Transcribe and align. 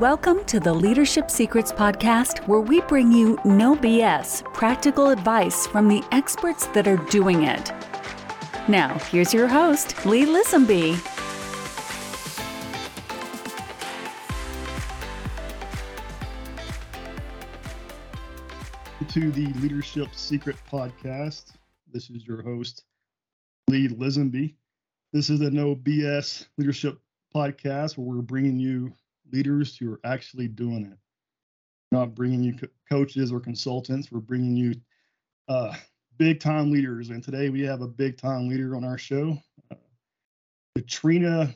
Welcome 0.00 0.44
to 0.46 0.58
the 0.58 0.74
Leadership 0.74 1.30
Secrets 1.30 1.70
Podcast, 1.70 2.48
where 2.48 2.58
we 2.58 2.80
bring 2.80 3.12
you 3.12 3.38
no 3.44 3.76
BS 3.76 4.42
practical 4.52 5.10
advice 5.10 5.68
from 5.68 5.86
the 5.86 6.02
experts 6.10 6.66
that 6.68 6.88
are 6.88 6.96
doing 7.10 7.44
it. 7.44 7.70
Now, 8.68 8.98
here's 9.12 9.32
your 9.32 9.46
host, 9.46 10.04
Lee 10.04 10.26
Lisemby. 10.26 10.96
To 19.12 19.30
the 19.30 19.46
Leadership 19.60 20.08
Secret 20.16 20.56
Podcast. 20.68 21.52
This 21.92 22.10
is 22.10 22.26
your 22.26 22.42
host, 22.42 22.82
Lee 23.68 23.86
Lisemby. 23.86 24.56
This 25.12 25.30
is 25.30 25.40
a 25.40 25.52
no 25.52 25.76
BS 25.76 26.48
leadership 26.58 26.98
podcast 27.32 27.96
where 27.96 28.16
we're 28.16 28.22
bringing 28.22 28.58
you 28.58 28.92
leaders 29.34 29.76
who 29.76 29.92
are 29.92 30.00
actually 30.04 30.46
doing 30.46 30.84
it. 30.84 30.98
We're 31.90 31.98
not 31.98 32.14
bringing 32.14 32.42
you 32.42 32.54
co- 32.54 32.68
coaches 32.88 33.32
or 33.32 33.40
consultants. 33.40 34.12
We're 34.12 34.20
bringing 34.20 34.56
you 34.56 34.74
uh, 35.48 35.74
big 36.16 36.40
time 36.40 36.70
leaders. 36.70 37.10
And 37.10 37.22
today 37.22 37.48
we 37.48 37.62
have 37.62 37.82
a 37.82 37.88
big 37.88 38.16
time 38.16 38.48
leader 38.48 38.76
on 38.76 38.84
our 38.84 38.96
show, 38.96 39.36
uh, 39.70 39.76
Katrina 40.76 41.52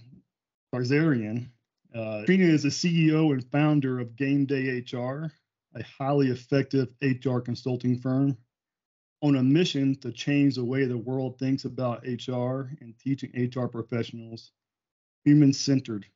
Ghazarian. 0.74 1.48
Uh, 1.94 2.20
Katrina 2.20 2.44
is 2.44 2.64
the 2.64 2.68
CEO 2.68 3.32
and 3.32 3.48
founder 3.50 4.00
of 4.00 4.16
Game 4.16 4.44
Day 4.44 4.84
HR, 4.92 5.32
a 5.74 5.82
highly 5.84 6.28
effective 6.28 6.88
HR 7.00 7.38
consulting 7.38 7.98
firm 7.98 8.36
on 9.22 9.36
a 9.36 9.42
mission 9.42 9.96
to 10.00 10.12
change 10.12 10.56
the 10.56 10.64
way 10.64 10.84
the 10.84 10.98
world 10.98 11.38
thinks 11.38 11.64
about 11.64 12.04
HR 12.04 12.70
and 12.80 12.94
teaching 12.98 13.30
HR 13.34 13.66
professionals 13.66 14.52
human 15.24 15.52
centered 15.52 16.06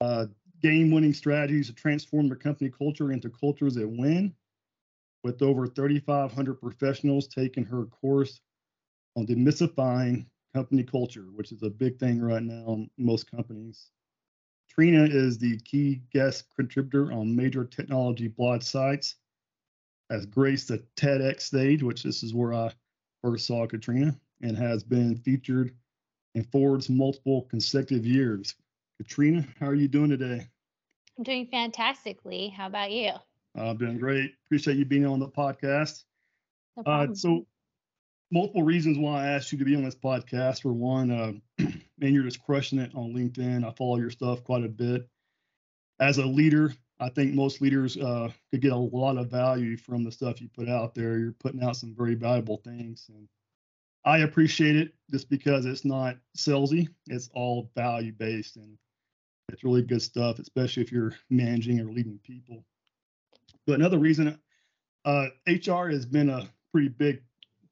uh, 0.00 0.26
game 0.62 0.90
winning 0.90 1.14
strategies 1.14 1.66
to 1.66 1.74
transform 1.74 2.28
their 2.28 2.36
company 2.36 2.70
culture 2.70 3.12
into 3.12 3.30
cultures 3.30 3.74
that 3.74 3.88
win. 3.88 4.34
With 5.22 5.40
over 5.40 5.66
3,500 5.66 6.54
professionals 6.60 7.28
taking 7.28 7.64
her 7.64 7.86
course 7.86 8.40
on 9.16 9.26
demystifying 9.26 10.26
company 10.54 10.82
culture, 10.82 11.26
which 11.34 11.50
is 11.50 11.62
a 11.62 11.70
big 11.70 11.98
thing 11.98 12.20
right 12.20 12.42
now 12.42 12.74
in 12.74 12.90
most 12.98 13.30
companies. 13.30 13.90
Trina 14.68 15.04
is 15.04 15.38
the 15.38 15.58
key 15.60 16.02
guest 16.12 16.44
contributor 16.56 17.12
on 17.12 17.34
major 17.34 17.64
technology 17.64 18.28
blog 18.28 18.62
sites, 18.62 19.16
has 20.10 20.26
graced 20.26 20.68
the 20.68 20.82
TEDx 20.96 21.42
stage, 21.42 21.82
which 21.82 22.02
this 22.02 22.22
is 22.22 22.34
where 22.34 22.52
I 22.52 22.72
first 23.22 23.46
saw 23.46 23.66
Katrina, 23.66 24.18
and 24.42 24.56
has 24.56 24.82
been 24.82 25.16
featured 25.16 25.74
in 26.34 26.44
Forbes 26.44 26.90
multiple 26.90 27.42
consecutive 27.42 28.06
years. 28.06 28.54
Katrina, 28.98 29.44
how 29.58 29.66
are 29.66 29.74
you 29.74 29.88
doing 29.88 30.10
today? 30.10 30.46
I'm 31.18 31.24
doing 31.24 31.46
fantastically. 31.46 32.48
How 32.48 32.66
about 32.66 32.92
you? 32.92 33.10
I'm 33.56 33.76
doing 33.76 33.98
great. 33.98 34.32
Appreciate 34.46 34.76
you 34.76 34.84
being 34.84 35.06
on 35.06 35.18
the 35.18 35.28
podcast. 35.28 36.04
No 36.76 36.82
Uh, 36.84 37.14
so, 37.14 37.46
multiple 38.30 38.62
reasons 38.62 38.96
why 38.96 39.24
I 39.24 39.26
asked 39.30 39.50
you 39.50 39.58
to 39.58 39.64
be 39.64 39.74
on 39.74 39.84
this 39.84 39.96
podcast. 39.96 40.62
For 40.62 40.72
one, 40.72 41.10
uh, 41.10 41.32
man, 41.98 42.14
you're 42.14 42.22
just 42.22 42.42
crushing 42.44 42.78
it 42.78 42.94
on 42.94 43.12
LinkedIn. 43.12 43.66
I 43.66 43.72
follow 43.72 43.98
your 43.98 44.10
stuff 44.10 44.44
quite 44.44 44.64
a 44.64 44.68
bit. 44.68 45.08
As 45.98 46.18
a 46.18 46.26
leader, 46.26 46.72
I 47.00 47.08
think 47.08 47.34
most 47.34 47.60
leaders 47.60 47.96
uh, 47.96 48.30
could 48.50 48.60
get 48.60 48.72
a 48.72 48.76
lot 48.76 49.18
of 49.18 49.28
value 49.28 49.76
from 49.76 50.04
the 50.04 50.12
stuff 50.12 50.40
you 50.40 50.48
put 50.48 50.68
out 50.68 50.94
there. 50.94 51.18
You're 51.18 51.32
putting 51.32 51.62
out 51.62 51.76
some 51.76 51.94
very 51.96 52.14
valuable 52.14 52.58
things, 52.58 53.06
and 53.08 53.28
I 54.04 54.18
appreciate 54.18 54.76
it 54.76 54.94
just 55.10 55.28
because 55.28 55.66
it's 55.66 55.84
not 55.84 56.16
salesy. 56.36 56.88
It's 57.08 57.28
all 57.34 57.70
value 57.74 58.12
based, 58.12 58.56
and 58.56 58.78
it's 59.48 59.64
really 59.64 59.82
good 59.82 60.02
stuff, 60.02 60.38
especially 60.38 60.82
if 60.82 60.92
you're 60.92 61.12
managing 61.30 61.80
or 61.80 61.92
leading 61.92 62.18
people. 62.22 62.64
But 63.66 63.74
another 63.74 63.98
reason, 63.98 64.38
uh, 65.04 65.26
HR 65.46 65.88
has 65.88 66.06
been 66.06 66.30
a 66.30 66.48
pretty 66.72 66.88
big 66.88 67.22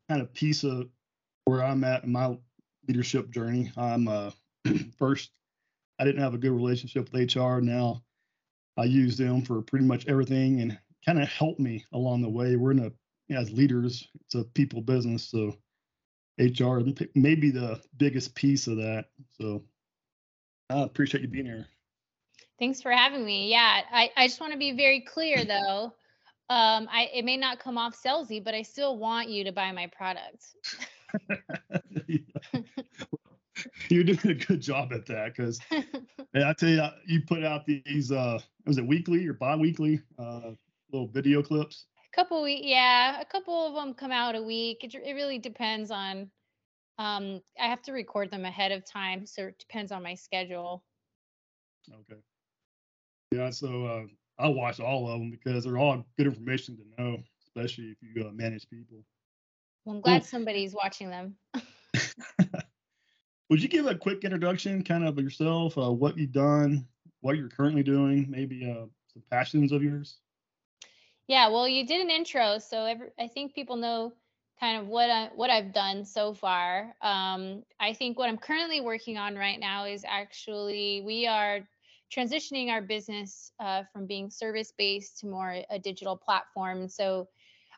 kind 0.08 0.20
of 0.20 0.32
piece 0.32 0.64
of 0.64 0.88
where 1.44 1.62
I'm 1.62 1.84
at 1.84 2.04
in 2.04 2.12
my 2.12 2.36
leadership 2.86 3.30
journey. 3.30 3.72
I'm 3.76 4.08
uh, 4.08 4.30
first, 4.98 5.30
I 5.98 6.04
didn't 6.04 6.22
have 6.22 6.34
a 6.34 6.38
good 6.38 6.52
relationship 6.52 7.10
with 7.12 7.34
HR. 7.34 7.60
Now 7.60 8.02
I 8.76 8.84
use 8.84 9.16
them 9.16 9.42
for 9.42 9.62
pretty 9.62 9.84
much 9.84 10.06
everything 10.08 10.60
and 10.60 10.78
kind 11.04 11.20
of 11.20 11.28
help 11.28 11.58
me 11.58 11.84
along 11.92 12.22
the 12.22 12.30
way. 12.30 12.56
We're 12.56 12.72
in 12.72 12.92
a, 13.30 13.34
as 13.34 13.50
leaders, 13.50 14.08
it's 14.20 14.34
a 14.34 14.44
people 14.44 14.82
business. 14.82 15.28
So 15.28 15.56
HR 16.38 16.80
may 17.14 17.34
be 17.34 17.50
the 17.50 17.80
biggest 17.96 18.34
piece 18.34 18.66
of 18.66 18.76
that. 18.76 19.06
So 19.40 19.64
I 20.72 20.82
appreciate 20.82 21.22
you 21.22 21.28
being 21.28 21.46
here. 21.46 21.66
Thanks 22.58 22.80
for 22.80 22.90
having 22.92 23.24
me. 23.24 23.50
Yeah, 23.50 23.82
I, 23.92 24.10
I 24.16 24.26
just 24.26 24.40
want 24.40 24.52
to 24.52 24.58
be 24.58 24.72
very 24.72 25.00
clear 25.00 25.44
though. 25.44 25.92
Um, 26.50 26.88
I 26.90 27.08
it 27.14 27.24
may 27.24 27.36
not 27.36 27.58
come 27.60 27.78
off 27.78 27.96
salesy, 28.00 28.42
but 28.42 28.54
I 28.54 28.62
still 28.62 28.98
want 28.98 29.28
you 29.28 29.44
to 29.44 29.52
buy 29.52 29.72
my 29.72 29.86
product. 29.96 30.44
You're 33.88 34.04
doing 34.04 34.18
a 34.24 34.34
good 34.34 34.60
job 34.60 34.92
at 34.92 35.06
that 35.06 35.34
because 35.36 35.60
I 36.34 36.52
tell 36.54 36.68
you, 36.68 36.84
you 37.06 37.22
put 37.26 37.44
out 37.44 37.64
these, 37.66 38.10
uh, 38.10 38.38
was 38.66 38.78
it 38.78 38.86
weekly 38.86 39.26
or 39.26 39.34
bi-weekly 39.34 40.00
uh, 40.18 40.50
little 40.90 41.08
video 41.08 41.42
clips? 41.42 41.86
a 42.12 42.16
couple 42.16 42.42
week, 42.42 42.62
yeah, 42.64 43.20
a 43.20 43.24
couple 43.24 43.66
of 43.66 43.74
them 43.74 43.94
come 43.94 44.12
out 44.12 44.34
a 44.34 44.42
week. 44.42 44.84
It, 44.84 44.94
it 44.94 45.14
really 45.14 45.38
depends 45.38 45.90
on. 45.90 46.30
Um, 46.98 47.40
I 47.60 47.66
have 47.66 47.82
to 47.82 47.92
record 47.92 48.30
them 48.30 48.44
ahead 48.44 48.72
of 48.72 48.84
time, 48.84 49.26
so 49.26 49.46
it 49.46 49.58
depends 49.58 49.92
on 49.92 50.02
my 50.02 50.14
schedule. 50.14 50.84
Okay. 51.90 52.20
Yeah, 53.32 53.50
so 53.50 53.86
uh, 53.86 54.02
I 54.38 54.48
watch 54.48 54.78
all 54.78 55.08
of 55.08 55.18
them 55.18 55.30
because 55.30 55.64
they're 55.64 55.78
all 55.78 56.04
good 56.18 56.26
information 56.26 56.76
to 56.76 56.82
know, 57.02 57.18
especially 57.46 57.86
if 57.86 57.96
you 58.02 58.26
uh, 58.26 58.30
manage 58.32 58.68
people. 58.68 59.04
Well, 59.84 59.96
I'm 59.96 60.02
glad 60.02 60.24
somebody's 60.24 60.74
watching 60.74 61.10
them. 61.10 61.36
Would 63.50 63.62
you 63.62 63.68
give 63.68 63.86
a 63.86 63.94
quick 63.94 64.24
introduction, 64.24 64.82
kind 64.84 65.04
of 65.04 65.18
yourself, 65.18 65.76
uh, 65.76 65.90
what 65.90 66.16
you've 66.16 66.32
done, 66.32 66.86
what 67.20 67.36
you're 67.36 67.48
currently 67.48 67.82
doing, 67.82 68.26
maybe 68.28 68.70
uh, 68.70 68.86
some 69.12 69.22
passions 69.30 69.72
of 69.72 69.82
yours? 69.82 70.18
Yeah, 71.26 71.48
well, 71.48 71.68
you 71.68 71.86
did 71.86 72.00
an 72.00 72.10
intro, 72.10 72.58
so 72.58 72.84
every, 72.84 73.08
I 73.18 73.28
think 73.28 73.54
people 73.54 73.76
know 73.76 74.12
kind 74.60 74.80
of 74.80 74.86
what 74.86 75.10
I 75.10 75.30
what 75.34 75.50
I've 75.50 75.72
done 75.72 76.04
so 76.04 76.34
far. 76.34 76.94
Um, 77.02 77.62
I 77.80 77.92
think 77.92 78.18
what 78.18 78.28
I'm 78.28 78.38
currently 78.38 78.80
working 78.80 79.18
on 79.18 79.34
right 79.34 79.58
now 79.58 79.86
is 79.86 80.04
actually 80.06 81.02
we 81.04 81.26
are 81.26 81.60
transitioning 82.14 82.68
our 82.68 82.82
business 82.82 83.52
uh, 83.58 83.82
from 83.92 84.06
being 84.06 84.30
service 84.30 84.72
based 84.76 85.18
to 85.20 85.26
more 85.26 85.62
a 85.70 85.78
digital 85.78 86.16
platform. 86.16 86.88
So 86.88 87.28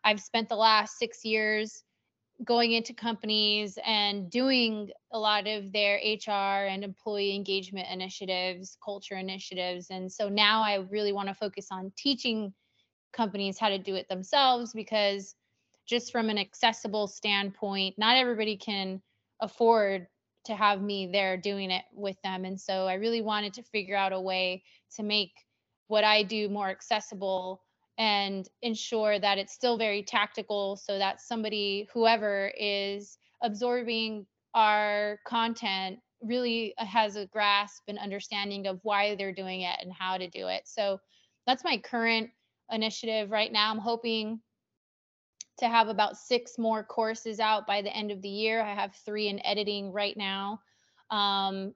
I've 0.03 0.21
spent 0.21 0.49
the 0.49 0.57
last 0.57 0.99
six 0.99 1.25
years 1.25 1.85
going 2.43 2.73
into 2.73 2.93
companies 2.93 3.79
and 3.87 4.29
doing 4.29 4.91
a 5.12 5.19
lot 5.19 5.47
of 5.47 5.73
their 5.73 5.97
HR 5.97 6.67
and 6.67 6.83
employee 6.83 7.35
engagement 7.35 7.87
initiatives, 7.91 8.77
culture 8.85 9.17
initiatives, 9.17 9.87
and 9.91 10.11
so 10.12 10.29
now 10.29 10.62
I 10.62 10.85
really 10.91 11.12
want 11.12 11.29
to 11.29 11.35
focus 11.35 11.69
on 11.71 11.93
teaching 11.97 12.53
companies 13.12 13.59
how 13.59 13.69
to 13.69 13.79
do 13.79 13.95
it 13.95 14.09
themselves 14.09 14.73
because 14.73 15.37
just 15.87 16.12
from 16.12 16.28
an 16.28 16.39
accessible 16.39 17.06
standpoint 17.06 17.95
not 17.99 18.17
everybody 18.17 18.56
can 18.56 19.00
afford 19.41 20.06
to 20.45 20.55
have 20.55 20.83
me 20.83 21.09
there 21.11 21.37
doing 21.37 21.71
it 21.71 21.84
with 21.93 22.17
them 22.22 22.45
and 22.45 22.61
so 22.61 22.87
i 22.87 22.95
really 22.95 23.22
wanted 23.22 23.53
to 23.53 23.62
figure 23.62 23.97
out 23.97 24.12
a 24.12 24.21
way 24.21 24.62
to 24.94 25.03
make 25.03 25.33
what 25.89 26.05
i 26.05 26.23
do 26.23 26.49
more 26.49 26.69
accessible 26.69 27.61
and 27.99 28.49
ensure 28.62 29.19
that 29.19 29.39
it's 29.39 29.53
still 29.53 29.78
very 29.78 30.03
tactical 30.03 30.77
so 30.77 30.99
that 30.99 31.21
somebody 31.21 31.89
whoever 31.93 32.53
is 32.59 33.19
absorbing 33.43 34.27
our 34.55 35.19
content 35.27 35.99
really 36.23 36.75
has 36.78 37.17
a 37.17 37.27
grasp 37.27 37.83
and 37.89 37.99
understanding 37.99 38.67
of 38.67 38.81
why 38.83 39.15
they're 39.15 39.33
doing 39.33 39.61
it 39.61 39.77
and 39.81 39.93
how 39.93 40.17
to 40.17 40.29
do 40.29 40.49
it 40.49 40.62
so 40.64 40.99
that's 41.47 41.64
my 41.64 41.79
current 41.79 42.31
initiative 42.70 43.31
right 43.31 43.53
now. 43.53 43.70
I'm 43.70 43.79
hoping 43.79 44.41
to 45.59 45.69
have 45.69 45.89
about 45.89 46.17
six 46.17 46.59
more 46.59 46.83
courses 46.83 47.41
out 47.41 47.67
by 47.67 47.83
the 47.83 47.95
end 47.95 48.11
of 48.11 48.23
the 48.23 48.29
year. 48.29 48.62
I 48.62 48.75
have 48.75 48.95
three 49.05 49.29
in 49.29 49.45
editing 49.45 49.93
right 49.93 50.17
now. 50.17 50.61
Um, 51.11 51.75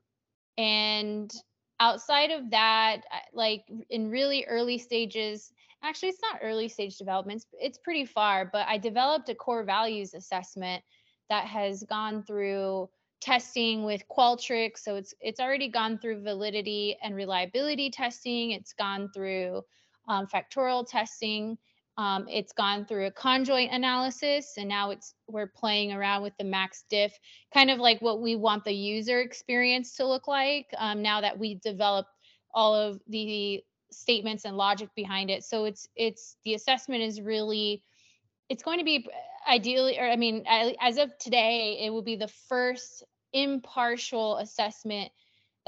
and 0.56 1.32
outside 1.80 2.30
of 2.30 2.50
that, 2.50 3.02
like 3.32 3.62
in 3.90 4.10
really 4.10 4.44
early 4.46 4.78
stages, 4.78 5.52
actually, 5.82 6.08
it's 6.08 6.22
not 6.22 6.40
early 6.42 6.68
stage 6.68 6.96
developments, 6.96 7.46
it's 7.52 7.78
pretty 7.78 8.04
far, 8.04 8.50
but 8.52 8.66
I 8.66 8.78
developed 8.78 9.28
a 9.28 9.34
core 9.34 9.62
values 9.62 10.14
assessment 10.14 10.82
that 11.30 11.44
has 11.44 11.84
gone 11.84 12.22
through 12.22 12.88
testing 13.20 13.84
with 13.84 14.02
Qualtrics. 14.08 14.78
So 14.78 14.96
it's 14.96 15.14
it's 15.20 15.40
already 15.40 15.68
gone 15.68 15.98
through 15.98 16.22
validity 16.22 16.96
and 17.02 17.14
reliability 17.14 17.90
testing. 17.90 18.52
It's 18.52 18.72
gone 18.72 19.10
through 19.14 19.62
um, 20.08 20.26
factorial 20.26 20.88
testing. 20.88 21.58
Um, 21.98 22.26
it's 22.30 22.52
gone 22.52 22.86
through 22.86 23.06
a 23.06 23.10
conjoint 23.10 23.72
analysis, 23.72 24.54
and 24.56 24.68
now 24.68 24.90
it's 24.90 25.14
we're 25.26 25.48
playing 25.48 25.92
around 25.92 26.22
with 26.22 26.32
the 26.38 26.44
max 26.44 26.84
diff, 26.88 27.12
kind 27.52 27.70
of 27.70 27.80
like 27.80 28.00
what 28.00 28.22
we 28.22 28.36
want 28.36 28.64
the 28.64 28.72
user 28.72 29.20
experience 29.20 29.96
to 29.96 30.06
look 30.06 30.28
like. 30.28 30.66
Um, 30.78 31.02
now 31.02 31.20
that 31.20 31.36
we 31.36 31.56
developed 31.56 32.10
all 32.54 32.74
of 32.74 33.00
the 33.08 33.62
statements 33.90 34.44
and 34.44 34.56
logic 34.56 34.88
behind 34.94 35.30
it. 35.30 35.44
So 35.44 35.64
it's 35.64 35.88
it's 35.96 36.36
the 36.44 36.54
assessment 36.54 37.02
is 37.02 37.20
really 37.20 37.82
it's 38.48 38.62
going 38.62 38.78
to 38.78 38.84
be 38.84 39.08
ideally 39.48 39.98
or 39.98 40.08
I 40.08 40.16
mean 40.16 40.44
as 40.46 40.98
of 40.98 41.16
today 41.18 41.78
it 41.84 41.90
will 41.90 42.02
be 42.02 42.16
the 42.16 42.28
first 42.48 43.04
impartial 43.32 44.38
assessment 44.38 45.10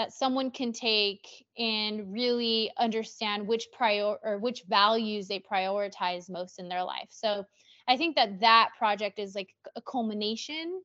that 0.00 0.14
someone 0.14 0.50
can 0.50 0.72
take 0.72 1.44
and 1.58 2.10
really 2.10 2.72
understand 2.78 3.46
which 3.46 3.66
prior 3.70 4.16
or 4.22 4.38
which 4.38 4.62
values 4.66 5.28
they 5.28 5.38
prioritize 5.38 6.30
most 6.30 6.58
in 6.58 6.70
their 6.70 6.82
life. 6.82 7.08
So 7.10 7.44
I 7.86 7.98
think 7.98 8.16
that 8.16 8.40
that 8.40 8.70
project 8.78 9.18
is 9.18 9.34
like 9.34 9.50
a 9.76 9.82
culmination 9.82 10.80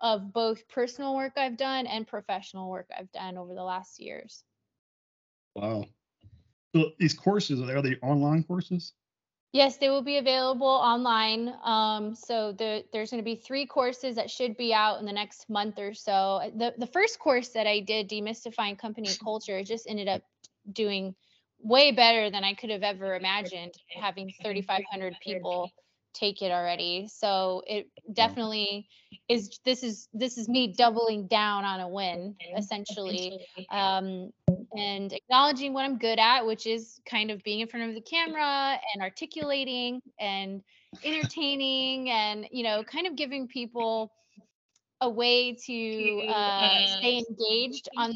of 0.00 0.32
both 0.32 0.68
personal 0.68 1.16
work 1.16 1.32
I've 1.36 1.56
done 1.56 1.88
and 1.88 2.06
professional 2.06 2.70
work 2.70 2.88
I've 2.96 3.10
done 3.10 3.36
over 3.36 3.54
the 3.54 3.64
last 3.64 3.98
years. 3.98 4.44
Wow. 5.56 5.86
So 6.72 6.92
these 7.00 7.14
courses 7.14 7.60
are 7.60 7.82
they 7.82 7.96
online 7.96 8.44
courses? 8.44 8.92
Yes, 9.52 9.78
they 9.78 9.88
will 9.90 10.02
be 10.02 10.18
available 10.18 10.66
online. 10.66 11.52
Um, 11.64 12.14
so 12.14 12.52
the, 12.52 12.84
there's 12.92 13.10
going 13.10 13.20
to 13.20 13.24
be 13.24 13.34
three 13.34 13.66
courses 13.66 14.14
that 14.14 14.30
should 14.30 14.56
be 14.56 14.72
out 14.72 15.00
in 15.00 15.06
the 15.06 15.12
next 15.12 15.50
month 15.50 15.78
or 15.78 15.92
so. 15.92 16.52
The 16.56 16.74
the 16.78 16.86
first 16.86 17.18
course 17.18 17.48
that 17.48 17.66
I 17.66 17.80
did, 17.80 18.08
demystifying 18.08 18.78
company 18.78 19.08
culture, 19.24 19.62
just 19.64 19.88
ended 19.88 20.06
up 20.06 20.22
doing 20.72 21.14
way 21.62 21.90
better 21.90 22.30
than 22.30 22.44
I 22.44 22.54
could 22.54 22.70
have 22.70 22.84
ever 22.84 23.16
imagined. 23.16 23.74
Having 24.00 24.32
3,500 24.42 25.16
people 25.22 25.70
take 26.12 26.42
it 26.42 26.52
already. 26.52 27.08
So 27.08 27.62
it 27.66 27.88
definitely 28.12 28.88
is 29.28 29.58
this 29.64 29.82
is 29.82 30.08
this 30.12 30.38
is 30.38 30.48
me 30.48 30.74
doubling 30.76 31.26
down 31.26 31.64
on 31.64 31.80
a 31.80 31.88
win 31.88 32.36
essentially. 32.56 33.46
Um, 33.70 34.32
and 34.76 35.12
acknowledging 35.12 35.72
what 35.72 35.84
I'm 35.84 35.98
good 35.98 36.18
at, 36.18 36.44
which 36.46 36.66
is 36.66 37.00
kind 37.08 37.30
of 37.30 37.42
being 37.42 37.60
in 37.60 37.68
front 37.68 37.88
of 37.88 37.94
the 37.94 38.00
camera 38.00 38.78
and 38.94 39.02
articulating 39.02 40.00
and 40.18 40.62
entertaining 41.04 42.10
and 42.10 42.46
you 42.50 42.64
know 42.64 42.82
kind 42.82 43.06
of 43.06 43.16
giving 43.16 43.46
people 43.46 44.12
a 45.00 45.08
way 45.08 45.54
to 45.54 46.26
uh, 46.28 46.86
stay 46.98 47.22
engaged 47.28 47.88
on 47.96 48.12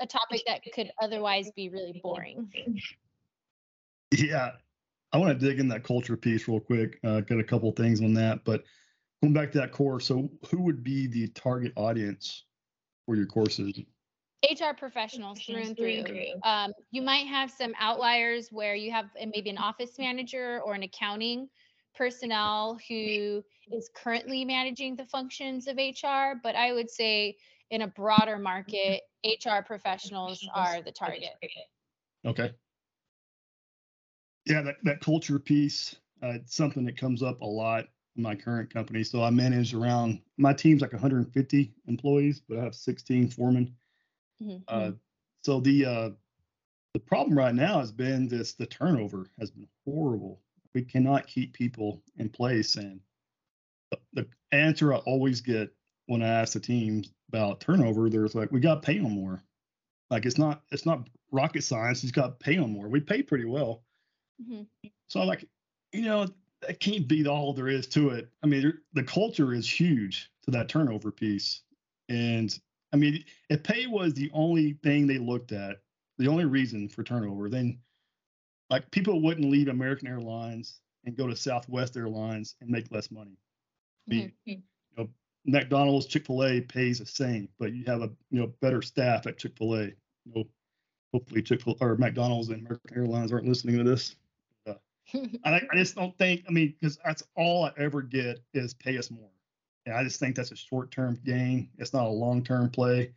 a 0.00 0.06
topic 0.06 0.42
that 0.46 0.60
could 0.74 0.90
otherwise 1.00 1.50
be 1.54 1.68
really 1.68 2.00
boring. 2.02 2.50
Yeah, 4.10 4.52
I 5.12 5.18
want 5.18 5.38
to 5.38 5.46
dig 5.46 5.60
in 5.60 5.68
that 5.68 5.84
culture 5.84 6.16
piece 6.16 6.48
real 6.48 6.60
quick. 6.60 6.98
Uh, 7.04 7.20
got 7.20 7.38
a 7.38 7.44
couple 7.44 7.70
things 7.72 8.00
on 8.02 8.12
that, 8.14 8.44
but 8.44 8.64
going 9.22 9.32
back 9.32 9.52
to 9.52 9.58
that 9.58 9.72
course, 9.72 10.06
so 10.06 10.28
who 10.50 10.62
would 10.62 10.82
be 10.82 11.06
the 11.06 11.28
target 11.28 11.72
audience 11.76 12.44
for 13.06 13.14
your 13.14 13.26
courses? 13.26 13.80
HR 14.44 14.74
professionals 14.76 15.40
through 15.40 15.56
and 15.56 15.76
through. 15.76 16.04
Um, 16.44 16.72
you 16.90 17.02
might 17.02 17.26
have 17.26 17.50
some 17.50 17.72
outliers 17.78 18.48
where 18.50 18.74
you 18.74 18.90
have 18.92 19.06
maybe 19.34 19.50
an 19.50 19.58
office 19.58 19.98
manager 19.98 20.60
or 20.64 20.74
an 20.74 20.82
accounting 20.82 21.48
personnel 21.94 22.78
who 22.88 23.42
is 23.72 23.90
currently 23.94 24.44
managing 24.44 24.96
the 24.96 25.06
functions 25.06 25.66
of 25.66 25.76
HR, 25.76 26.38
but 26.42 26.54
I 26.54 26.72
would 26.72 26.90
say 26.90 27.36
in 27.70 27.82
a 27.82 27.86
broader 27.88 28.38
market, 28.38 29.02
HR 29.24 29.62
professionals 29.64 30.46
are 30.54 30.82
the 30.82 30.92
target. 30.92 31.30
Okay. 32.24 32.52
Yeah, 34.44 34.62
that, 34.62 34.76
that 34.84 35.00
culture 35.00 35.38
piece, 35.38 35.96
uh, 36.22 36.34
it's 36.34 36.54
something 36.54 36.84
that 36.84 36.96
comes 36.96 37.22
up 37.22 37.40
a 37.40 37.46
lot 37.46 37.86
in 38.16 38.22
my 38.22 38.34
current 38.34 38.72
company. 38.72 39.02
So 39.02 39.22
I 39.22 39.30
manage 39.30 39.74
around 39.74 40.20
my 40.36 40.52
team's 40.52 40.82
like 40.82 40.92
150 40.92 41.74
employees, 41.88 42.40
but 42.48 42.58
I 42.58 42.62
have 42.62 42.74
16 42.74 43.30
foremen. 43.30 43.74
Mm-hmm. 44.42 44.56
Uh, 44.68 44.78
mm-hmm. 44.78 44.96
so 45.42 45.60
the 45.60 45.84
uh, 45.84 46.10
the 46.94 47.00
problem 47.00 47.36
right 47.36 47.54
now 47.54 47.80
has 47.80 47.92
been 47.92 48.28
this: 48.28 48.54
the 48.54 48.66
turnover 48.66 49.26
has 49.38 49.50
been 49.50 49.68
horrible. 49.84 50.40
We 50.74 50.82
cannot 50.82 51.26
keep 51.26 51.54
people 51.54 52.02
in 52.16 52.28
place, 52.28 52.76
and 52.76 53.00
the, 53.90 53.98
the 54.12 54.26
answer 54.52 54.92
I 54.92 54.98
always 54.98 55.40
get 55.40 55.72
when 56.06 56.22
I 56.22 56.28
ask 56.28 56.52
the 56.52 56.60
teams 56.60 57.10
about 57.28 57.60
turnover, 57.60 58.08
there's 58.08 58.34
like, 58.34 58.50
we 58.52 58.60
got 58.60 58.76
to 58.76 58.86
pay 58.86 58.98
them 58.98 59.12
more. 59.12 59.42
Like 60.10 60.24
it's 60.24 60.38
not 60.38 60.62
it's 60.70 60.86
not 60.86 61.08
rocket 61.32 61.62
science. 61.62 62.04
You 62.04 62.12
got 62.12 62.38
to 62.38 62.44
pay 62.44 62.56
them 62.56 62.70
more. 62.70 62.88
We 62.88 63.00
pay 63.00 63.22
pretty 63.22 63.44
well. 63.44 63.82
Mm-hmm. 64.40 64.62
So 65.08 65.20
I'm 65.20 65.26
like, 65.26 65.44
you 65.92 66.02
know, 66.02 66.28
that 66.62 66.78
can't 66.78 67.08
be 67.08 67.26
all 67.26 67.52
there 67.52 67.68
is 67.68 67.88
to 67.88 68.10
it. 68.10 68.28
I 68.42 68.46
mean, 68.46 68.72
the 68.92 69.02
culture 69.02 69.52
is 69.52 69.68
huge 69.68 70.30
to 70.44 70.52
that 70.52 70.68
turnover 70.68 71.10
piece. 71.10 71.62
And 72.08 72.56
I 72.92 72.96
mean, 72.96 73.24
if 73.50 73.62
pay 73.62 73.86
was 73.86 74.14
the 74.14 74.30
only 74.32 74.74
thing 74.82 75.06
they 75.06 75.18
looked 75.18 75.52
at, 75.52 75.78
the 76.18 76.28
only 76.28 76.44
reason 76.44 76.88
for 76.88 77.02
turnover, 77.02 77.48
then 77.48 77.78
like 78.70 78.90
people 78.90 79.22
wouldn't 79.22 79.50
leave 79.50 79.68
American 79.68 80.08
Airlines 80.08 80.80
and 81.04 81.16
go 81.16 81.26
to 81.26 81.36
Southwest 81.36 81.96
Airlines 81.96 82.56
and 82.60 82.70
make 82.70 82.90
less 82.90 83.10
money. 83.10 83.38
Mm-hmm. 84.10 84.28
You 84.44 84.62
know, 84.96 85.08
McDonald's, 85.44 86.06
Chick 86.06 86.26
Fil 86.26 86.44
A 86.44 86.60
pays 86.60 86.98
the 86.98 87.06
same, 87.06 87.48
but 87.58 87.72
you 87.72 87.84
have 87.86 88.02
a 88.02 88.10
you 88.30 88.40
know 88.40 88.52
better 88.60 88.82
staff 88.82 89.26
at 89.26 89.38
Chick 89.38 89.52
Fil 89.58 89.74
A. 89.74 89.84
You 89.84 89.94
know, 90.34 90.44
hopefully 91.12 91.42
Chick 91.42 91.62
Fil 91.62 91.76
or 91.80 91.96
McDonald's 91.96 92.48
and 92.48 92.60
American 92.60 92.96
Airlines 92.96 93.32
aren't 93.32 93.46
listening 93.46 93.78
to 93.78 93.84
this. 93.84 94.16
I, 95.44 95.62
I 95.70 95.76
just 95.76 95.94
don't 95.94 96.16
think. 96.18 96.44
I 96.48 96.52
mean, 96.52 96.74
because 96.80 96.98
that's 97.04 97.22
all 97.36 97.64
I 97.64 97.72
ever 97.78 98.02
get 98.02 98.40
is 98.54 98.74
pay 98.74 98.98
us 98.98 99.10
more. 99.10 99.30
And 99.86 99.94
I 99.94 100.02
just 100.04 100.20
think 100.20 100.36
that's 100.36 100.52
a 100.52 100.56
short-term 100.56 101.18
gain. 101.24 101.70
It's 101.78 101.94
not 101.94 102.06
a 102.06 102.10
long-term 102.10 102.70
play. 102.70 103.12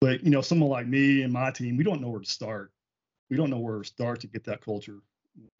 But 0.00 0.24
you 0.24 0.30
know, 0.30 0.40
someone 0.40 0.70
like 0.70 0.86
me 0.86 1.22
and 1.22 1.32
my 1.32 1.50
team, 1.50 1.76
we 1.76 1.84
don't 1.84 2.00
know 2.00 2.08
where 2.08 2.20
to 2.20 2.28
start. 2.30 2.72
We 3.30 3.36
don't 3.36 3.50
know 3.50 3.58
where 3.58 3.78
to 3.78 3.84
start 3.84 4.20
to 4.20 4.26
get 4.26 4.44
that 4.44 4.62
culture 4.62 4.98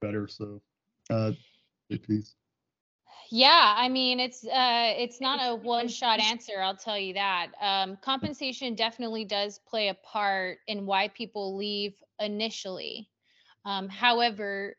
better. 0.00 0.26
So, 0.28 0.60
uh, 1.10 1.32
piece. 2.06 2.34
Yeah, 3.30 3.74
I 3.76 3.88
mean 3.88 4.20
it's 4.20 4.44
uh 4.44 4.94
it's 4.96 5.20
not 5.20 5.40
a 5.42 5.54
one 5.54 5.88
shot 5.88 6.20
answer, 6.20 6.60
I'll 6.60 6.76
tell 6.76 6.98
you 6.98 7.14
that. 7.14 7.52
Um 7.60 7.96
compensation 8.02 8.74
definitely 8.74 9.24
does 9.24 9.58
play 9.68 9.88
a 9.88 9.94
part 9.94 10.58
in 10.66 10.86
why 10.86 11.08
people 11.08 11.56
leave 11.56 11.94
initially. 12.20 13.08
Um 13.64 13.88
however, 13.88 14.76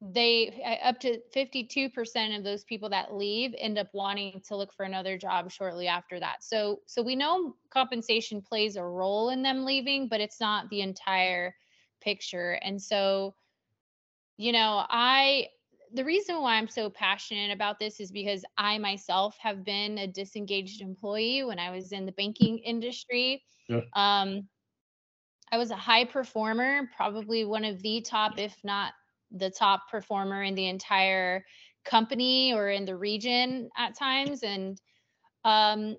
they 0.00 0.78
up 0.84 1.00
to 1.00 1.20
52% 1.32 2.36
of 2.36 2.44
those 2.44 2.64
people 2.64 2.88
that 2.90 3.14
leave 3.14 3.54
end 3.58 3.78
up 3.78 3.88
wanting 3.92 4.40
to 4.46 4.56
look 4.56 4.72
for 4.72 4.84
another 4.84 5.18
job 5.18 5.50
shortly 5.50 5.88
after 5.88 6.20
that. 6.20 6.44
So 6.44 6.82
so 6.86 7.02
we 7.02 7.16
know 7.16 7.56
compensation 7.70 8.40
plays 8.40 8.76
a 8.76 8.84
role 8.84 9.30
in 9.30 9.42
them 9.42 9.64
leaving, 9.64 10.08
but 10.08 10.20
it's 10.20 10.40
not 10.40 10.68
the 10.70 10.82
entire 10.82 11.54
picture. 12.00 12.52
And 12.62 12.80
so 12.80 13.34
you 14.36 14.52
know, 14.52 14.84
I 14.88 15.48
the 15.92 16.04
reason 16.04 16.40
why 16.42 16.56
I'm 16.56 16.68
so 16.68 16.90
passionate 16.90 17.50
about 17.50 17.78
this 17.78 17.98
is 17.98 18.12
because 18.12 18.44
I 18.56 18.78
myself 18.78 19.36
have 19.40 19.64
been 19.64 19.98
a 19.98 20.06
disengaged 20.06 20.80
employee 20.80 21.42
when 21.44 21.58
I 21.58 21.70
was 21.70 21.92
in 21.92 22.06
the 22.06 22.12
banking 22.12 22.58
industry. 22.58 23.42
Yeah. 23.68 23.80
Um 23.94 24.48
I 25.50 25.58
was 25.58 25.70
a 25.70 25.76
high 25.76 26.04
performer, 26.04 26.88
probably 26.94 27.44
one 27.44 27.64
of 27.64 27.82
the 27.82 28.00
top 28.02 28.38
if 28.38 28.62
not 28.62 28.92
the 29.30 29.50
top 29.50 29.88
performer 29.90 30.42
in 30.42 30.54
the 30.54 30.68
entire 30.68 31.44
company 31.84 32.52
or 32.52 32.68
in 32.68 32.84
the 32.84 32.96
region 32.96 33.70
at 33.76 33.96
times 33.96 34.42
and 34.42 34.80
um 35.44 35.96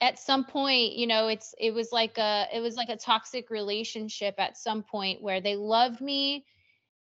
at 0.00 0.18
some 0.18 0.44
point 0.44 0.92
you 0.94 1.06
know 1.06 1.28
it's 1.28 1.54
it 1.58 1.72
was 1.72 1.90
like 1.92 2.18
a 2.18 2.46
it 2.52 2.60
was 2.60 2.76
like 2.76 2.88
a 2.88 2.96
toxic 2.96 3.48
relationship 3.48 4.34
at 4.38 4.56
some 4.56 4.82
point 4.82 5.22
where 5.22 5.40
they 5.40 5.56
loved 5.56 6.00
me 6.00 6.44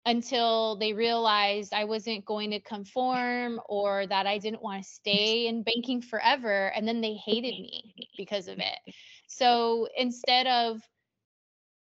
until 0.06 0.76
they 0.76 0.92
realized 0.92 1.74
I 1.74 1.84
wasn't 1.84 2.24
going 2.24 2.50
to 2.52 2.60
conform 2.60 3.60
or 3.68 4.06
that 4.06 4.26
I 4.26 4.38
didn't 4.38 4.62
want 4.62 4.82
to 4.82 4.88
stay 4.88 5.46
in 5.46 5.62
banking 5.62 6.00
forever 6.00 6.72
and 6.74 6.88
then 6.88 7.00
they 7.00 7.14
hated 7.14 7.52
me 7.60 7.94
because 8.16 8.48
of 8.48 8.58
it. 8.58 8.94
So 9.26 9.88
instead 9.96 10.46
of 10.46 10.80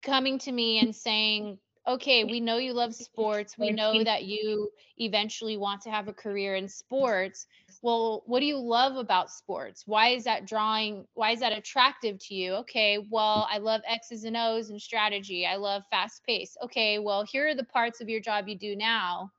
coming 0.02 0.38
to 0.40 0.52
me 0.52 0.80
and 0.80 0.94
saying 0.94 1.58
okay, 1.86 2.24
we 2.24 2.40
know 2.40 2.56
you 2.56 2.72
love 2.72 2.94
sports. 2.94 3.58
We 3.58 3.70
know 3.70 4.02
that 4.04 4.24
you 4.24 4.70
eventually 4.98 5.56
want 5.56 5.82
to 5.82 5.90
have 5.90 6.08
a 6.08 6.12
career 6.12 6.54
in 6.54 6.68
sports. 6.68 7.46
Well, 7.82 8.22
what 8.26 8.40
do 8.40 8.46
you 8.46 8.58
love 8.58 8.96
about 8.96 9.30
sports? 9.30 9.82
Why 9.86 10.08
is 10.08 10.24
that 10.24 10.46
drawing? 10.46 11.06
Why 11.14 11.32
is 11.32 11.40
that 11.40 11.52
attractive 11.52 12.18
to 12.26 12.34
you? 12.34 12.54
Okay, 12.54 12.98
well, 13.10 13.48
I 13.50 13.58
love 13.58 13.80
X's 13.88 14.24
and 14.24 14.36
O's 14.36 14.70
and 14.70 14.80
strategy. 14.80 15.46
I 15.46 15.56
love 15.56 15.82
fast 15.90 16.24
pace. 16.24 16.56
Okay, 16.62 16.98
well, 16.98 17.24
here 17.24 17.48
are 17.48 17.54
the 17.54 17.64
parts 17.64 18.00
of 18.00 18.08
your 18.08 18.20
job 18.20 18.48
you 18.48 18.56
do 18.56 18.76
now 18.76 19.32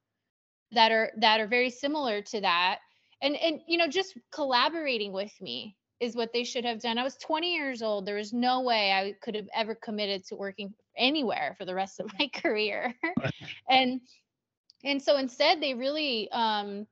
that 0.71 0.91
are 0.91 1.11
that 1.17 1.39
are 1.39 1.47
very 1.47 1.69
similar 1.69 2.21
to 2.21 2.41
that. 2.41 2.79
And 3.21 3.35
and 3.37 3.61
you 3.67 3.77
know, 3.77 3.87
just 3.87 4.17
collaborating 4.31 5.13
with 5.13 5.33
me 5.39 5.77
is 6.03 6.15
what 6.15 6.33
they 6.33 6.43
should 6.43 6.65
have 6.65 6.81
done. 6.81 6.97
I 6.97 7.03
was 7.03 7.15
20 7.15 7.53
years 7.53 7.81
old. 7.81 8.05
There 8.05 8.15
was 8.15 8.33
no 8.33 8.61
way 8.61 8.91
I 8.91 9.15
could 9.21 9.35
have 9.35 9.47
ever 9.55 9.73
committed 9.73 10.25
to 10.25 10.35
working 10.35 10.73
anywhere 10.97 11.55
for 11.57 11.65
the 11.65 11.73
rest 11.73 11.99
of 11.99 12.11
my 12.19 12.27
career. 12.33 12.93
and 13.69 14.01
and 14.83 15.01
so 15.01 15.17
instead 15.17 15.61
they 15.61 15.73
really 15.73 16.29
um 16.31 16.85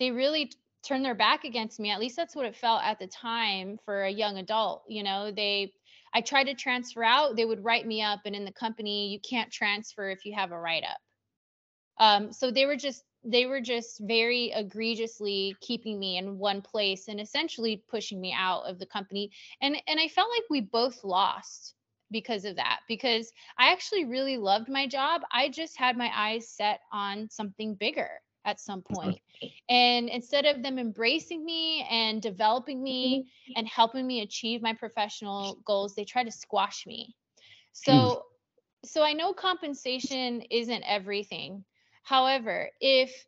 they 0.00 0.10
really 0.10 0.50
turned 0.86 1.04
their 1.04 1.14
back 1.14 1.44
against 1.44 1.80
me. 1.80 1.90
At 1.90 2.00
least 2.00 2.16
that's 2.16 2.36
what 2.36 2.46
it 2.46 2.56
felt 2.56 2.82
at 2.82 2.98
the 2.98 3.06
time 3.06 3.78
for 3.84 4.04
a 4.04 4.10
young 4.10 4.38
adult. 4.38 4.82
You 4.88 5.02
know, 5.02 5.30
they 5.30 5.72
I 6.12 6.20
tried 6.20 6.44
to 6.44 6.54
transfer 6.54 7.04
out, 7.04 7.36
they 7.36 7.44
would 7.44 7.62
write 7.62 7.86
me 7.86 8.02
up, 8.02 8.20
and 8.24 8.34
in 8.34 8.44
the 8.44 8.52
company, 8.52 9.08
you 9.08 9.20
can't 9.28 9.52
transfer 9.52 10.10
if 10.10 10.24
you 10.24 10.34
have 10.34 10.50
a 10.50 10.58
write 10.58 10.84
up. 10.84 10.98
Um, 11.98 12.32
so 12.32 12.50
they 12.50 12.66
were 12.66 12.76
just 12.76 13.04
they 13.26 13.46
were 13.46 13.60
just 13.60 14.00
very 14.00 14.52
egregiously 14.54 15.54
keeping 15.60 15.98
me 15.98 16.16
in 16.18 16.38
one 16.38 16.62
place 16.62 17.08
and 17.08 17.20
essentially 17.20 17.82
pushing 17.88 18.20
me 18.20 18.32
out 18.32 18.62
of 18.62 18.78
the 18.78 18.86
company. 18.86 19.30
And 19.60 19.76
and 19.86 20.00
I 20.00 20.08
felt 20.08 20.30
like 20.30 20.44
we 20.48 20.60
both 20.60 21.02
lost 21.04 21.74
because 22.12 22.44
of 22.44 22.56
that 22.56 22.80
because 22.86 23.32
I 23.58 23.72
actually 23.72 24.04
really 24.04 24.36
loved 24.36 24.68
my 24.68 24.86
job. 24.86 25.22
I 25.32 25.48
just 25.48 25.76
had 25.76 25.96
my 25.96 26.10
eyes 26.14 26.48
set 26.48 26.80
on 26.92 27.28
something 27.30 27.74
bigger 27.74 28.08
at 28.44 28.60
some 28.60 28.82
point. 28.82 29.18
And 29.68 30.08
instead 30.08 30.46
of 30.46 30.62
them 30.62 30.78
embracing 30.78 31.44
me 31.44 31.84
and 31.90 32.22
developing 32.22 32.82
me 32.82 33.18
mm-hmm. 33.18 33.52
and 33.56 33.66
helping 33.66 34.06
me 34.06 34.22
achieve 34.22 34.62
my 34.62 34.72
professional 34.72 35.58
goals, 35.66 35.94
they 35.94 36.04
try 36.04 36.22
to 36.22 36.30
squash 36.30 36.86
me. 36.86 37.08
Mm. 37.08 37.84
So 37.84 38.22
so 38.84 39.02
I 39.02 39.12
know 39.12 39.32
compensation 39.32 40.42
isn't 40.42 40.84
everything. 40.86 41.64
However, 42.06 42.70
if 42.80 43.26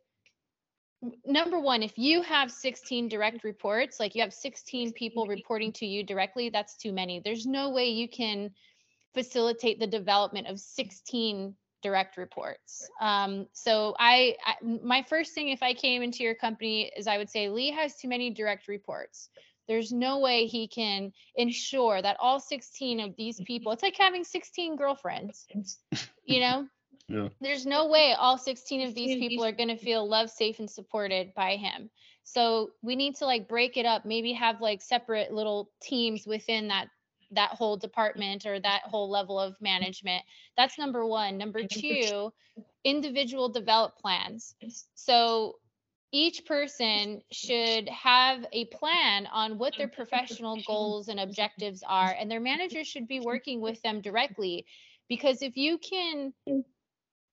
number 1.25 1.59
one, 1.59 1.83
if 1.83 1.97
you 1.97 2.21
have 2.21 2.49
16 2.49 3.09
direct 3.09 3.43
reports, 3.43 3.99
like 3.99 4.15
you 4.15 4.21
have 4.21 4.33
16 4.33 4.93
people 4.93 5.27
reporting 5.27 5.73
to 5.73 5.85
you 5.85 6.01
directly, 6.01 6.49
that's 6.49 6.77
too 6.77 6.93
many. 6.93 7.19
There's 7.19 7.45
no 7.45 7.71
way 7.71 7.89
you 7.89 8.07
can 8.07 8.51
facilitate 9.13 9.81
the 9.81 9.87
development 9.87 10.47
of 10.47 10.61
16 10.61 11.53
direct 11.83 12.15
reports. 12.15 12.89
Um, 13.01 13.47
so 13.51 13.95
I, 13.99 14.37
I, 14.45 14.55
my 14.63 15.03
first 15.03 15.33
thing 15.33 15.49
if 15.49 15.61
I 15.61 15.73
came 15.73 16.01
into 16.01 16.23
your 16.23 16.35
company 16.35 16.89
is 16.95 17.05
I 17.05 17.17
would 17.17 17.29
say 17.29 17.49
Lee 17.49 17.71
has 17.71 17.97
too 17.97 18.07
many 18.07 18.29
direct 18.29 18.69
reports. 18.69 19.27
There's 19.67 19.91
no 19.91 20.19
way 20.19 20.45
he 20.45 20.69
can 20.69 21.11
ensure 21.35 22.01
that 22.01 22.15
all 22.21 22.39
16 22.39 23.01
of 23.01 23.13
these 23.17 23.41
people, 23.45 23.73
it's 23.73 23.83
like 23.83 23.97
having 23.97 24.23
16 24.23 24.77
girlfriends, 24.77 25.47
you 26.23 26.39
know? 26.39 26.65
Yeah. 27.09 27.29
There's 27.41 27.65
no 27.65 27.87
way 27.87 28.13
all 28.17 28.37
16 28.37 28.87
of 28.87 28.95
these 28.95 29.19
people 29.19 29.43
are 29.43 29.51
going 29.51 29.69
to 29.69 29.77
feel 29.77 30.07
loved, 30.07 30.29
safe, 30.29 30.59
and 30.59 30.69
supported 30.69 31.33
by 31.33 31.55
him. 31.55 31.89
So 32.23 32.69
we 32.83 32.95
need 32.95 33.15
to 33.15 33.25
like 33.25 33.47
break 33.47 33.77
it 33.77 33.85
up, 33.85 34.05
maybe 34.05 34.33
have 34.33 34.61
like 34.61 34.81
separate 34.81 35.33
little 35.33 35.71
teams 35.81 36.27
within 36.27 36.67
that 36.67 36.87
that 37.31 37.51
whole 37.51 37.77
department 37.77 38.45
or 38.45 38.59
that 38.59 38.81
whole 38.85 39.09
level 39.09 39.39
of 39.39 39.59
management. 39.61 40.23
That's 40.57 40.77
number 40.77 41.05
one. 41.05 41.37
Number 41.37 41.63
two, 41.63 42.31
individual 42.83 43.49
develop 43.49 43.97
plans. 43.99 44.55
So 44.95 45.55
each 46.11 46.45
person 46.45 47.21
should 47.31 47.87
have 47.89 48.45
a 48.51 48.65
plan 48.65 49.27
on 49.27 49.59
what 49.59 49.75
their 49.77 49.87
professional 49.87 50.59
goals 50.65 51.07
and 51.07 51.19
objectives 51.19 51.83
are, 51.87 52.15
and 52.19 52.31
their 52.31 52.39
manager 52.39 52.83
should 52.83 53.07
be 53.07 53.19
working 53.19 53.61
with 53.61 53.79
them 53.83 54.01
directly. 54.01 54.65
Because 55.07 55.41
if 55.41 55.55
you 55.55 55.77
can 55.77 56.33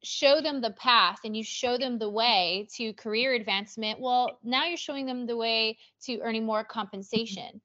show 0.07 0.41
them 0.41 0.61
the 0.61 0.71
path 0.71 1.19
and 1.25 1.37
you 1.37 1.43
show 1.43 1.77
them 1.77 1.99
the 1.99 2.09
way 2.09 2.69
to 2.77 2.93
career 2.95 3.35
advancement, 3.35 4.01
well, 4.01 4.39
now 4.43 4.65
you're 4.65 4.77
showing 4.77 5.07
them 5.07 5.27
the 5.27 5.37
way 5.37 5.79
to 6.05 6.19
earning 6.21 6.47
more 6.47 6.65
compensation. 6.65 7.61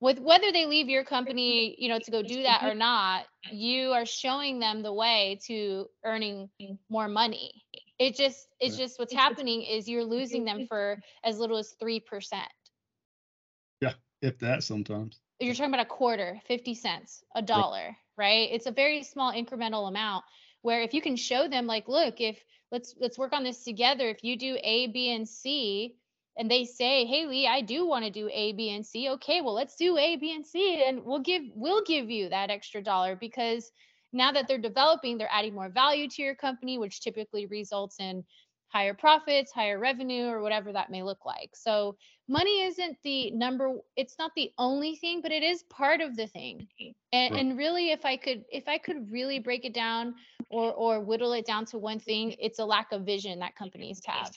With 0.00 0.18
whether 0.18 0.52
they 0.52 0.66
leave 0.66 0.88
your 0.88 1.04
company 1.04 1.74
you 1.78 1.88
know 1.88 1.98
to 1.98 2.10
go 2.10 2.22
do 2.22 2.42
that 2.42 2.62
or 2.64 2.74
not 2.74 3.24
you 3.50 3.92
are 3.92 4.04
showing 4.04 4.58
them 4.58 4.82
the 4.82 4.92
way 4.92 5.38
to 5.46 5.86
earning 6.04 6.50
more 6.90 7.08
money. 7.08 7.64
It 7.98 8.14
just 8.14 8.46
it's 8.60 8.76
just 8.76 8.98
what's 8.98 9.14
happening 9.14 9.62
is 9.62 9.88
you're 9.88 10.04
losing 10.04 10.44
them 10.44 10.66
for 10.66 11.00
as 11.24 11.38
little 11.38 11.56
as 11.56 11.74
3% 11.82 12.02
yeah 13.80 13.94
if 14.20 14.38
that 14.40 14.62
sometimes. 14.64 15.20
You're 15.40 15.54
talking 15.54 15.72
about 15.72 15.86
a 15.86 15.88
quarter 15.88 16.40
50 16.46 16.74
cents 16.74 17.24
a 17.34 17.40
dollar 17.40 17.96
right? 18.16 18.48
It's 18.50 18.66
a 18.66 18.70
very 18.70 19.02
small 19.02 19.32
incremental 19.32 19.88
amount 19.88 20.24
where 20.66 20.82
if 20.82 20.92
you 20.92 21.00
can 21.00 21.16
show 21.16 21.48
them 21.48 21.66
like 21.66 21.86
look 21.88 22.20
if 22.20 22.42
let's 22.72 22.94
let's 23.00 23.18
work 23.18 23.32
on 23.32 23.44
this 23.44 23.62
together 23.62 24.08
if 24.08 24.24
you 24.24 24.36
do 24.36 24.56
a 24.62 24.88
b 24.88 25.14
and 25.14 25.28
c 25.28 25.96
and 26.36 26.50
they 26.50 26.64
say, 26.64 27.06
"Hey 27.06 27.26
Lee, 27.26 27.46
I 27.46 27.62
do 27.62 27.86
want 27.86 28.04
to 28.04 28.10
do 28.10 28.28
A, 28.30 28.52
B, 28.52 28.70
and 28.74 28.84
C." 28.84 29.08
Okay, 29.08 29.40
well, 29.40 29.54
let's 29.54 29.76
do 29.76 29.96
A, 29.96 30.16
B, 30.16 30.34
and 30.34 30.46
C, 30.46 30.84
and 30.86 31.02
we'll 31.04 31.20
give 31.20 31.42
we'll 31.54 31.82
give 31.84 32.10
you 32.10 32.28
that 32.28 32.50
extra 32.50 32.82
dollar 32.82 33.16
because 33.16 33.72
now 34.12 34.32
that 34.32 34.46
they're 34.46 34.58
developing, 34.58 35.16
they're 35.16 35.32
adding 35.32 35.54
more 35.54 35.70
value 35.70 36.08
to 36.08 36.22
your 36.22 36.34
company, 36.34 36.78
which 36.78 37.00
typically 37.00 37.46
results 37.46 37.96
in 38.00 38.22
higher 38.68 38.94
profits, 38.94 39.52
higher 39.52 39.78
revenue, 39.78 40.26
or 40.26 40.42
whatever 40.42 40.72
that 40.72 40.90
may 40.90 41.02
look 41.02 41.24
like. 41.24 41.50
So 41.54 41.96
money 42.28 42.62
isn't 42.62 42.96
the 43.02 43.30
number 43.30 43.76
it's 43.96 44.16
not 44.18 44.32
the 44.34 44.50
only 44.58 44.96
thing 44.96 45.20
but 45.22 45.30
it 45.30 45.42
is 45.42 45.62
part 45.64 46.00
of 46.00 46.16
the 46.16 46.26
thing 46.26 46.66
and, 47.12 47.36
and 47.36 47.56
really 47.56 47.90
if 47.90 48.04
i 48.04 48.16
could 48.16 48.44
if 48.50 48.66
i 48.66 48.78
could 48.78 49.10
really 49.10 49.38
break 49.38 49.64
it 49.64 49.72
down 49.72 50.14
or 50.48 50.72
or 50.72 51.00
whittle 51.00 51.32
it 51.32 51.46
down 51.46 51.64
to 51.64 51.78
one 51.78 51.98
thing 51.98 52.34
it's 52.38 52.58
a 52.58 52.64
lack 52.64 52.92
of 52.92 53.02
vision 53.02 53.38
that 53.38 53.54
companies 53.56 54.00
have 54.06 54.30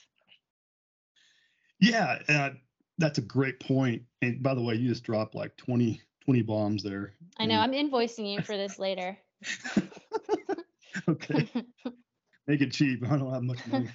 yeah, 1.80 2.18
uh, 2.28 2.50
that's 2.98 3.18
a 3.18 3.22
great 3.22 3.58
point. 3.58 4.02
And 4.22 4.42
by 4.42 4.54
the 4.54 4.62
way, 4.62 4.74
you 4.74 4.88
just 4.88 5.02
dropped 5.02 5.34
like 5.34 5.56
20, 5.56 6.00
20 6.24 6.42
bombs 6.42 6.82
there. 6.82 7.14
I 7.38 7.46
know. 7.46 7.58
I'm 7.58 7.72
invoicing 7.72 8.32
you 8.32 8.42
for 8.42 8.56
this 8.56 8.78
later. 8.78 9.18
okay. 11.08 11.48
Make 12.46 12.60
it 12.60 12.72
cheap. 12.72 13.02
I 13.10 13.16
don't 13.16 13.32
have 13.32 13.42
much 13.42 13.66
money. 13.66 13.88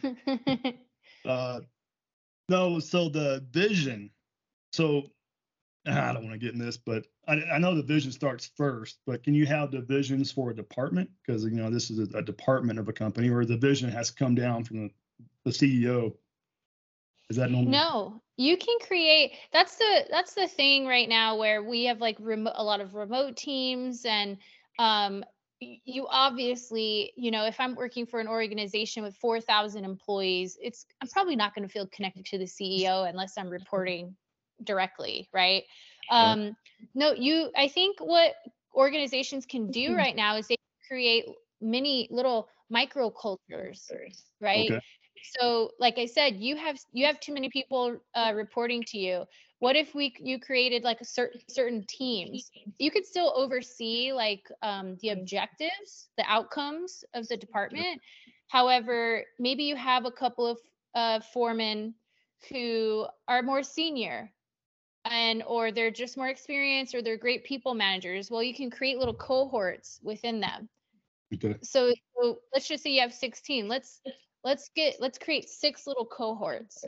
uh, 1.25 1.59
no, 2.49 2.79
so 2.79 3.09
the 3.09 3.45
vision. 3.51 4.09
So 4.73 5.03
I 5.91 6.13
don't 6.13 6.23
want 6.23 6.33
to 6.33 6.39
get 6.39 6.53
in 6.53 6.59
this, 6.59 6.77
but 6.77 7.05
I, 7.27 7.33
I, 7.53 7.59
know 7.59 7.75
the 7.75 7.83
vision 7.83 8.11
starts 8.11 8.51
first. 8.57 8.99
But 9.05 9.23
can 9.23 9.35
you 9.35 9.45
have 9.45 9.71
divisions 9.71 10.31
for 10.31 10.49
a 10.49 10.55
department? 10.55 11.09
Because 11.25 11.43
you 11.43 11.51
know 11.51 11.69
this 11.69 11.91
is 11.91 11.99
a, 11.99 12.17
a, 12.17 12.21
department 12.21 12.79
of 12.79 12.87
a 12.87 12.93
company, 12.93 13.29
or 13.29 13.45
the 13.45 13.57
vision 13.57 13.89
has 13.91 14.09
come 14.09 14.33
down 14.33 14.63
from 14.63 14.87
the, 14.87 14.91
the 15.43 15.51
CEO 15.51 16.13
is 17.29 17.37
that 17.37 17.49
normal? 17.49 17.71
No, 17.71 18.21
you 18.37 18.57
can 18.57 18.77
create. 18.79 19.33
That's 19.51 19.77
the 19.77 20.05
that's 20.09 20.33
the 20.33 20.47
thing 20.47 20.85
right 20.85 21.09
now 21.09 21.37
where 21.37 21.63
we 21.63 21.85
have 21.85 21.99
like 21.99 22.17
remote 22.19 22.53
a 22.55 22.63
lot 22.63 22.81
of 22.81 22.93
remote 22.93 23.35
teams 23.35 24.05
and 24.05 24.37
um 24.77 25.23
you 25.61 26.05
obviously 26.09 27.13
you 27.15 27.31
know 27.31 27.45
if 27.45 27.57
i'm 27.61 27.75
working 27.75 28.05
for 28.05 28.19
an 28.19 28.27
organization 28.27 29.01
with 29.03 29.15
4000 29.15 29.85
employees 29.85 30.57
it's 30.61 30.85
i'm 31.01 31.07
probably 31.07 31.37
not 31.37 31.55
going 31.55 31.65
to 31.65 31.71
feel 31.71 31.87
connected 31.87 32.25
to 32.25 32.37
the 32.37 32.43
ceo 32.43 33.09
unless 33.09 33.37
i'm 33.37 33.49
reporting 33.49 34.13
directly 34.63 35.29
right? 35.33 35.63
Um 36.11 36.55
no 36.93 37.13
you 37.13 37.49
i 37.55 37.67
think 37.67 37.99
what 37.99 38.33
organizations 38.75 39.45
can 39.45 39.71
do 39.71 39.89
mm-hmm. 39.89 39.97
right 39.97 40.15
now 40.15 40.35
is 40.35 40.47
they 40.47 40.57
create 40.87 41.25
many 41.61 42.07
little 42.11 42.49
micro 42.69 43.09
cultures. 43.09 43.89
right? 44.41 44.71
Okay. 44.71 44.81
So 45.39 45.71
like 45.79 45.97
i 45.97 46.05
said 46.05 46.35
you 46.37 46.55
have 46.55 46.77
you 46.91 47.05
have 47.05 47.19
too 47.19 47.33
many 47.33 47.49
people 47.49 47.97
uh, 48.13 48.33
reporting 48.35 48.83
to 48.87 48.97
you. 48.97 49.25
What 49.59 49.75
if 49.75 49.95
we 49.95 50.13
you 50.19 50.39
created 50.39 50.83
like 50.83 51.01
a 51.01 51.05
certain 51.05 51.41
certain 51.49 51.85
teams? 51.87 52.51
You 52.77 52.91
could 52.91 53.05
still 53.05 53.33
oversee 53.35 54.11
like 54.13 54.47
um, 54.61 54.97
the 55.01 55.09
objectives 55.09 56.09
the 56.17 56.25
outcomes 56.27 57.03
of 57.13 57.27
the 57.27 57.37
department. 57.37 58.01
However 58.49 59.23
maybe 59.39 59.63
you 59.63 59.75
have 59.75 60.05
a 60.05 60.11
couple 60.11 60.45
of 60.45 60.59
uh, 60.93 61.19
foremen 61.33 61.95
who 62.49 63.07
are 63.27 63.41
more 63.41 63.63
senior 63.63 64.31
and 65.15 65.43
or 65.47 65.71
they're 65.71 65.91
just 65.91 66.17
more 66.17 66.27
experienced 66.27 66.93
or 66.93 67.01
they're 67.01 67.17
great 67.17 67.43
people 67.43 67.73
managers 67.73 68.29
well 68.29 68.43
you 68.43 68.53
can 68.53 68.69
create 68.69 68.97
little 68.97 69.13
cohorts 69.13 69.99
within 70.03 70.39
them 70.39 70.67
okay. 71.33 71.55
so, 71.61 71.91
so 72.17 72.39
let's 72.53 72.67
just 72.67 72.83
say 72.83 72.91
you 72.91 73.01
have 73.01 73.13
16 73.13 73.67
let's 73.67 74.01
let's 74.45 74.69
get 74.75 74.95
let's 75.01 75.17
create 75.17 75.49
six 75.49 75.85
little 75.87 76.05
cohorts. 76.05 76.85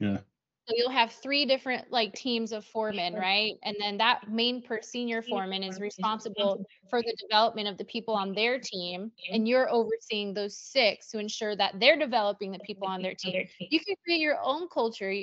Yeah. 0.00 0.18
So 0.68 0.74
you'll 0.76 0.90
have 0.90 1.12
three 1.12 1.46
different 1.46 1.90
like 1.90 2.14
teams 2.14 2.52
of 2.52 2.64
foremen, 2.66 3.14
right? 3.16 3.54
And 3.64 3.74
then 3.80 3.96
that 3.98 4.30
main 4.30 4.60
per 4.62 4.82
senior 4.82 5.22
foreman 5.22 5.62
is 5.62 5.80
responsible 5.80 6.60
for 6.90 7.00
the 7.00 7.16
development 7.18 7.68
of 7.68 7.78
the 7.78 7.86
people 7.86 8.14
on 8.14 8.34
their 8.34 8.58
team, 8.60 9.10
and 9.32 9.48
you're 9.48 9.70
overseeing 9.70 10.34
those 10.34 10.58
six 10.58 11.10
to 11.10 11.18
ensure 11.18 11.56
that 11.56 11.80
they're 11.80 11.98
developing 11.98 12.52
the 12.52 12.58
people 12.60 12.86
on 12.86 13.00
their 13.00 13.14
team. 13.14 13.42
You 13.70 13.80
can 13.80 13.96
create 14.04 14.20
your 14.20 14.38
own 14.42 14.68
culture, 14.68 15.14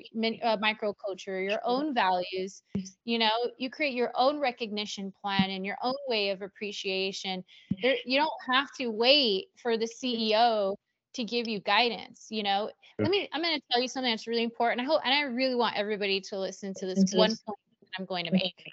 uh, 0.43 0.57
micro 0.59 0.93
culture, 1.05 1.41
your 1.41 1.61
own 1.63 1.93
values. 1.93 2.63
You 3.05 3.19
know, 3.19 3.51
you 3.59 3.69
create 3.69 3.93
your 3.93 4.11
own 4.15 4.39
recognition 4.39 5.13
plan 5.21 5.51
and 5.51 5.63
your 5.63 5.77
own 5.83 5.95
way 6.07 6.29
of 6.29 6.41
appreciation. 6.41 7.43
There, 7.83 7.97
you 8.03 8.17
don't 8.17 8.31
have 8.51 8.69
to 8.79 8.87
wait 8.89 9.49
for 9.61 9.77
the 9.77 9.87
CEO 9.87 10.75
to 11.15 11.23
give 11.23 11.47
you 11.47 11.59
guidance 11.59 12.27
you 12.29 12.43
know 12.43 12.69
let 12.99 13.09
me 13.09 13.27
i'm 13.33 13.41
going 13.41 13.55
to 13.55 13.61
tell 13.71 13.81
you 13.81 13.87
something 13.87 14.11
that's 14.11 14.27
really 14.27 14.43
important 14.43 14.81
i 14.81 14.83
hope 14.83 15.01
and 15.03 15.13
i 15.13 15.21
really 15.21 15.55
want 15.55 15.75
everybody 15.75 16.21
to 16.21 16.37
listen 16.37 16.73
to 16.73 16.85
this 16.85 17.13
one 17.13 17.29
point 17.29 17.59
that 17.81 17.89
i'm 17.99 18.05
going 18.05 18.25
to 18.25 18.31
make 18.31 18.71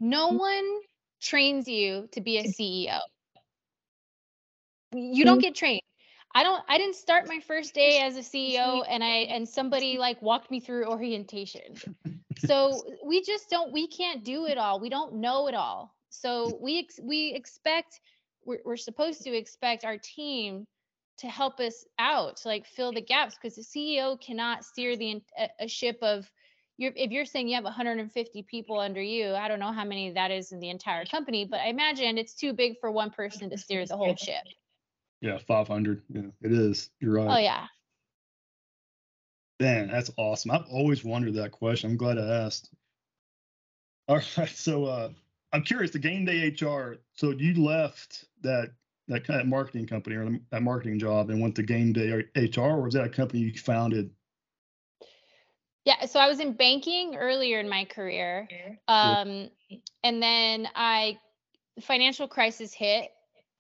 no 0.00 0.28
mm-hmm. 0.28 0.38
one 0.38 0.80
trains 1.20 1.66
you 1.68 2.08
to 2.12 2.20
be 2.20 2.38
a 2.38 2.44
ceo 2.44 2.98
you 4.94 5.24
don't 5.24 5.38
mm-hmm. 5.38 5.42
get 5.42 5.54
trained 5.54 5.82
I 6.34 6.42
don't 6.42 6.62
I 6.68 6.78
didn't 6.78 6.96
start 6.96 7.28
my 7.28 7.40
first 7.40 7.74
day 7.74 8.00
as 8.02 8.16
a 8.16 8.20
CEO 8.20 8.84
and 8.88 9.04
I 9.04 9.26
and 9.28 9.48
somebody 9.48 9.98
like 9.98 10.20
walked 10.22 10.50
me 10.50 10.60
through 10.60 10.86
orientation. 10.86 11.76
So 12.38 12.82
we 13.04 13.22
just 13.22 13.50
don't 13.50 13.72
we 13.72 13.86
can't 13.86 14.24
do 14.24 14.46
it 14.46 14.58
all. 14.58 14.80
We 14.80 14.88
don't 14.88 15.14
know 15.14 15.48
it 15.48 15.54
all. 15.54 15.94
So 16.08 16.58
we 16.60 16.80
ex- 16.80 17.00
we 17.02 17.32
expect 17.34 18.00
we're, 18.44 18.60
we're 18.64 18.76
supposed 18.76 19.22
to 19.22 19.34
expect 19.34 19.84
our 19.84 19.98
team 19.98 20.66
to 21.18 21.28
help 21.28 21.60
us 21.60 21.84
out 21.98 22.38
to 22.38 22.48
like 22.48 22.66
fill 22.66 22.92
the 22.92 23.00
gaps 23.00 23.34
because 23.34 23.56
the 23.56 23.62
CEO 23.62 24.20
cannot 24.20 24.64
steer 24.64 24.96
the 24.96 25.22
a, 25.38 25.48
a 25.60 25.68
ship 25.68 25.98
of 26.02 26.30
you're, 26.78 26.92
if 26.96 27.10
you're 27.10 27.26
saying 27.26 27.48
you 27.48 27.54
have 27.54 27.64
150 27.64 28.42
people 28.50 28.80
under 28.80 29.00
you, 29.00 29.34
I 29.34 29.46
don't 29.48 29.60
know 29.60 29.72
how 29.72 29.84
many 29.84 30.10
that 30.12 30.30
is 30.30 30.52
in 30.52 30.58
the 30.58 30.70
entire 30.70 31.04
company, 31.04 31.44
but 31.44 31.60
I 31.60 31.66
imagine 31.66 32.18
it's 32.18 32.34
too 32.34 32.52
big 32.52 32.80
for 32.80 32.90
one 32.90 33.10
person 33.10 33.50
to 33.50 33.58
steer 33.58 33.86
the 33.86 33.96
whole 33.96 34.16
ship. 34.16 34.42
Yeah, 35.20 35.38
500. 35.38 36.02
Yeah, 36.08 36.22
it 36.40 36.52
is. 36.52 36.90
You're 36.98 37.14
right. 37.14 37.30
Oh 37.30 37.38
yeah. 37.38 37.66
Man, 39.60 39.88
that's 39.88 40.10
awesome. 40.16 40.50
I've 40.50 40.66
always 40.70 41.04
wondered 41.04 41.34
that 41.34 41.52
question. 41.52 41.90
I'm 41.90 41.96
glad 41.96 42.18
I 42.18 42.44
asked. 42.44 42.70
All 44.08 44.16
right, 44.16 44.48
so 44.48 44.86
uh, 44.86 45.10
I'm 45.52 45.62
curious. 45.62 45.92
The 45.92 46.00
game 46.00 46.24
day 46.24 46.48
HR. 46.48 46.96
So 47.14 47.30
you 47.30 47.62
left 47.62 48.24
that 48.40 48.72
that 49.08 49.26
kind 49.26 49.40
of 49.40 49.46
marketing 49.46 49.86
company 49.86 50.16
or 50.16 50.38
that 50.50 50.62
marketing 50.62 50.98
job 50.98 51.30
and 51.30 51.40
went 51.40 51.54
to 51.56 51.62
game 51.62 51.92
day 51.92 52.10
or 52.10 52.24
HR, 52.36 52.76
or 52.76 52.82
was 52.82 52.94
that 52.94 53.04
a 53.04 53.08
company 53.08 53.40
you 53.40 53.58
founded? 53.58 54.10
Yeah, 55.84 56.06
so 56.06 56.20
I 56.20 56.28
was 56.28 56.38
in 56.38 56.52
banking 56.52 57.16
earlier 57.16 57.58
in 57.58 57.68
my 57.68 57.84
career, 57.84 58.48
um, 58.86 59.48
and 60.04 60.22
then 60.22 60.68
I 60.76 61.18
financial 61.80 62.28
crisis 62.28 62.72
hit, 62.72 63.10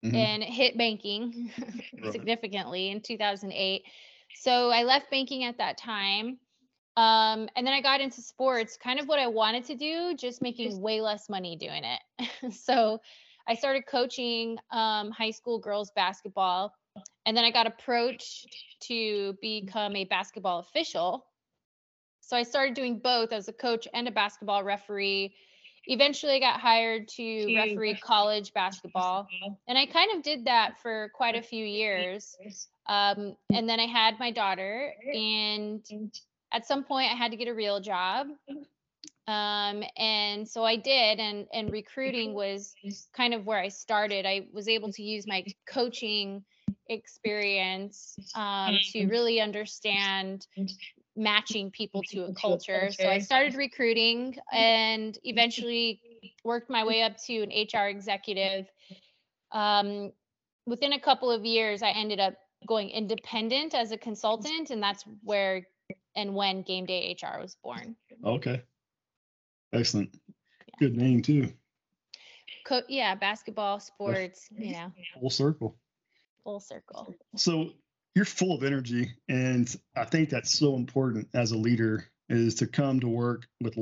mm-hmm. 0.05 0.17
and 0.17 0.43
it 0.43 0.49
hit 0.49 0.79
banking 0.79 1.53
right. 2.03 2.13
significantly 2.13 2.91
in 2.91 3.03
2008. 3.03 3.83
So 4.35 4.71
I 4.71 4.83
left 4.85 5.11
banking 5.11 5.45
at 5.45 5.59
that 5.59 5.77
time. 5.77 6.39
Um, 6.97 7.51
and 7.55 7.67
then 7.67 7.75
I 7.75 7.83
got 7.83 8.01
into 8.01 8.23
sports, 8.23 8.79
kind 8.83 8.99
of 8.99 9.07
what 9.07 9.19
I 9.19 9.27
wanted 9.27 9.67
to 9.67 9.75
do, 9.75 10.15
just 10.17 10.41
making 10.41 10.81
way 10.81 11.03
less 11.03 11.29
money 11.29 11.55
doing 11.55 11.83
it. 11.85 12.55
so 12.55 13.01
I 13.49 13.55
started 13.55 13.87
coaching 13.87 14.59
um, 14.71 15.11
high 15.11 15.31
school 15.31 15.59
girls 15.59 15.91
basketball. 15.95 16.75
And 17.27 17.37
then 17.37 17.45
I 17.45 17.51
got 17.51 17.67
approached 17.67 18.47
to 18.85 19.37
become 19.43 19.95
a 19.97 20.05
basketball 20.05 20.61
official. 20.61 21.27
So 22.21 22.37
I 22.37 22.43
started 22.43 22.75
doing 22.75 22.99
both 22.99 23.33
as 23.33 23.49
a 23.49 23.53
coach 23.53 23.87
and 23.93 24.09
a 24.09 24.11
basketball 24.11 24.65
referee. 24.65 25.35
Eventually, 25.89 26.33
I 26.37 26.41
got 26.41 26.59
hired 26.59 27.07
to 27.09 27.55
referee 27.55 27.97
college 27.97 28.53
basketball. 28.55 29.29
And 29.69 29.77
I 29.79 29.87
kind 29.87 30.11
of 30.17 30.23
did 30.23 30.47
that 30.47 30.79
for 30.83 31.11
quite 31.15 31.37
a 31.37 31.43
few 31.43 31.65
years. 31.65 32.37
Um, 32.89 33.37
and 33.53 33.69
then 33.69 33.79
I 33.79 33.87
had 33.87 34.19
my 34.19 34.31
daughter, 34.31 34.93
and 35.13 35.85
at 36.53 36.67
some 36.67 36.83
point, 36.83 37.13
I 37.13 37.15
had 37.15 37.31
to 37.33 37.37
get 37.37 37.47
a 37.49 37.55
real 37.55 37.79
job. 37.81 38.29
Um, 39.29 39.83
and 39.97 40.49
so 40.49 40.65
I 40.65 40.77
did, 40.77 41.19
and 41.19 41.47
and 41.53 41.73
recruiting 41.73 42.33
was 42.33 42.75
kind 43.17 43.35
of 43.35 43.45
where 43.45 43.59
I 43.59 43.69
started. 43.69 44.25
I 44.25 44.47
was 44.53 44.69
able 44.69 44.93
to 44.93 45.03
use 45.03 45.27
my 45.27 45.45
coaching 45.69 46.45
experience 46.89 48.17
um, 48.37 48.79
to 48.93 49.07
really 49.07 49.41
understand 49.41 50.47
matching 51.17 51.71
people 51.71 52.03
to 52.11 52.25
a 52.25 52.35
culture. 52.35 52.91
So 52.93 53.09
I 53.09 53.19
started 53.19 53.55
recruiting 53.57 54.37
and 54.53 55.19
eventually 55.25 56.01
worked 56.45 56.71
my 56.71 56.85
way 56.85 57.03
up 57.03 57.17
to 57.25 57.43
an 57.43 57.51
HR 57.51 57.89
executive. 57.89 58.67
Um, 59.51 60.13
within 60.67 60.93
a 60.93 61.01
couple 61.01 61.31
of 61.31 61.45
years, 61.45 61.83
I 61.83 61.91
ended 61.91 62.21
up 62.21 62.35
going 62.67 62.91
independent 62.91 63.75
as 63.75 63.93
a 63.93 63.99
consultant, 63.99 64.71
and 64.71 64.83
that's 64.83 65.05
where 65.25 65.67
and 66.15 66.35
when 66.35 66.63
Game 66.63 66.87
Day 66.87 67.17
HR 67.21 67.41
was 67.41 67.57
born. 67.63 67.97
Okay. 68.25 68.63
Excellent. 69.73 70.15
Good 70.79 70.97
name 70.97 71.23
too. 71.23 71.53
Co- 72.67 72.83
yeah, 72.89 73.15
basketball, 73.15 73.81
sports, 73.81 74.49
you 74.57 74.73
know. 74.73 74.93
Full 75.21 75.31
circle. 75.31 75.77
Full 76.45 76.61
circle. 76.61 77.15
So 77.37 77.71
you're 78.15 78.25
full 78.25 78.57
of 78.57 78.65
energy, 78.65 79.13
and 79.29 79.75
I 79.95 80.05
think 80.05 80.31
that's 80.31 80.59
so 80.59 80.77
important 80.77 81.29
as 81.35 81.53
a 81.53 81.59
leader 81.59 82.09
is 82.29 82.57
to 82.57 82.67
come 82.67 83.01
to 83.01 83.09
work 83.09 83.47
with 83.61 83.77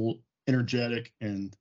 energetic 0.46 1.12
and 1.20 1.56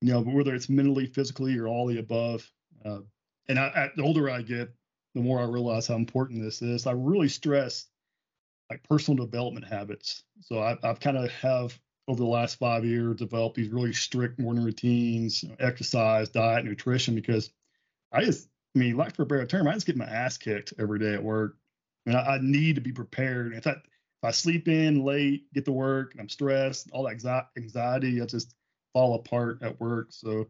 you 0.00 0.12
know 0.12 0.20
whether 0.20 0.54
it's 0.54 0.68
mentally, 0.68 1.06
physically, 1.06 1.56
or 1.58 1.66
all 1.66 1.86
the 1.86 1.98
above. 1.98 2.50
Uh, 2.84 3.00
and 3.48 3.58
I, 3.58 3.66
I, 3.74 3.90
the 3.96 4.02
older 4.02 4.28
I 4.28 4.42
get, 4.42 4.74
the 5.14 5.22
more 5.22 5.40
I 5.40 5.44
realize 5.44 5.86
how 5.86 5.94
important 5.94 6.42
this 6.42 6.60
is. 6.62 6.86
I 6.86 6.92
really 6.92 7.28
stress 7.28 7.86
like 8.70 8.82
personal 8.88 9.24
development 9.24 9.66
habits. 9.66 10.24
So 10.40 10.60
I, 10.60 10.76
I've 10.82 11.00
kind 11.00 11.16
of 11.16 11.30
have 11.30 11.78
over 12.06 12.18
the 12.18 12.26
last 12.26 12.58
five 12.58 12.84
years 12.84 13.16
developed 13.16 13.56
these 13.56 13.70
really 13.70 13.92
strict 13.92 14.38
morning 14.38 14.64
routines, 14.64 15.42
you 15.42 15.48
know, 15.48 15.56
exercise, 15.58 16.28
diet, 16.28 16.64
nutrition, 16.64 17.14
because 17.14 17.50
I 18.12 18.24
just, 18.24 18.48
I 18.76 18.78
mean, 18.78 18.96
like 18.96 19.16
for 19.16 19.22
a 19.22 19.26
better 19.26 19.46
term, 19.46 19.66
I 19.66 19.72
just 19.72 19.86
get 19.86 19.96
my 19.96 20.04
ass 20.04 20.36
kicked 20.36 20.74
every 20.78 20.98
day 20.98 21.14
at 21.14 21.22
work. 21.22 21.56
And 22.06 22.16
I, 22.16 22.34
I 22.34 22.38
need 22.42 22.74
to 22.74 22.82
be 22.82 22.92
prepared. 22.92 23.54
If 23.54 23.66
I, 23.66 23.70
if 23.70 23.78
I 24.22 24.30
sleep 24.30 24.68
in 24.68 25.04
late, 25.04 25.52
get 25.54 25.64
to 25.64 25.72
work, 25.72 26.12
and 26.12 26.20
I'm 26.20 26.28
stressed, 26.28 26.90
all 26.92 27.04
that 27.04 27.46
anxiety, 27.56 28.20
I 28.20 28.26
just 28.26 28.54
fall 28.92 29.14
apart 29.14 29.62
at 29.62 29.80
work. 29.80 30.08
So 30.10 30.46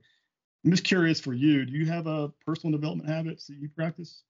I'm 0.64 0.70
just 0.70 0.84
curious 0.84 1.20
for 1.20 1.32
you, 1.32 1.64
do 1.64 1.72
you 1.72 1.86
have 1.86 2.06
a 2.06 2.30
personal 2.44 2.76
development 2.76 3.08
habits 3.08 3.46
that 3.46 3.58
you 3.58 3.68
practice? 3.68 4.22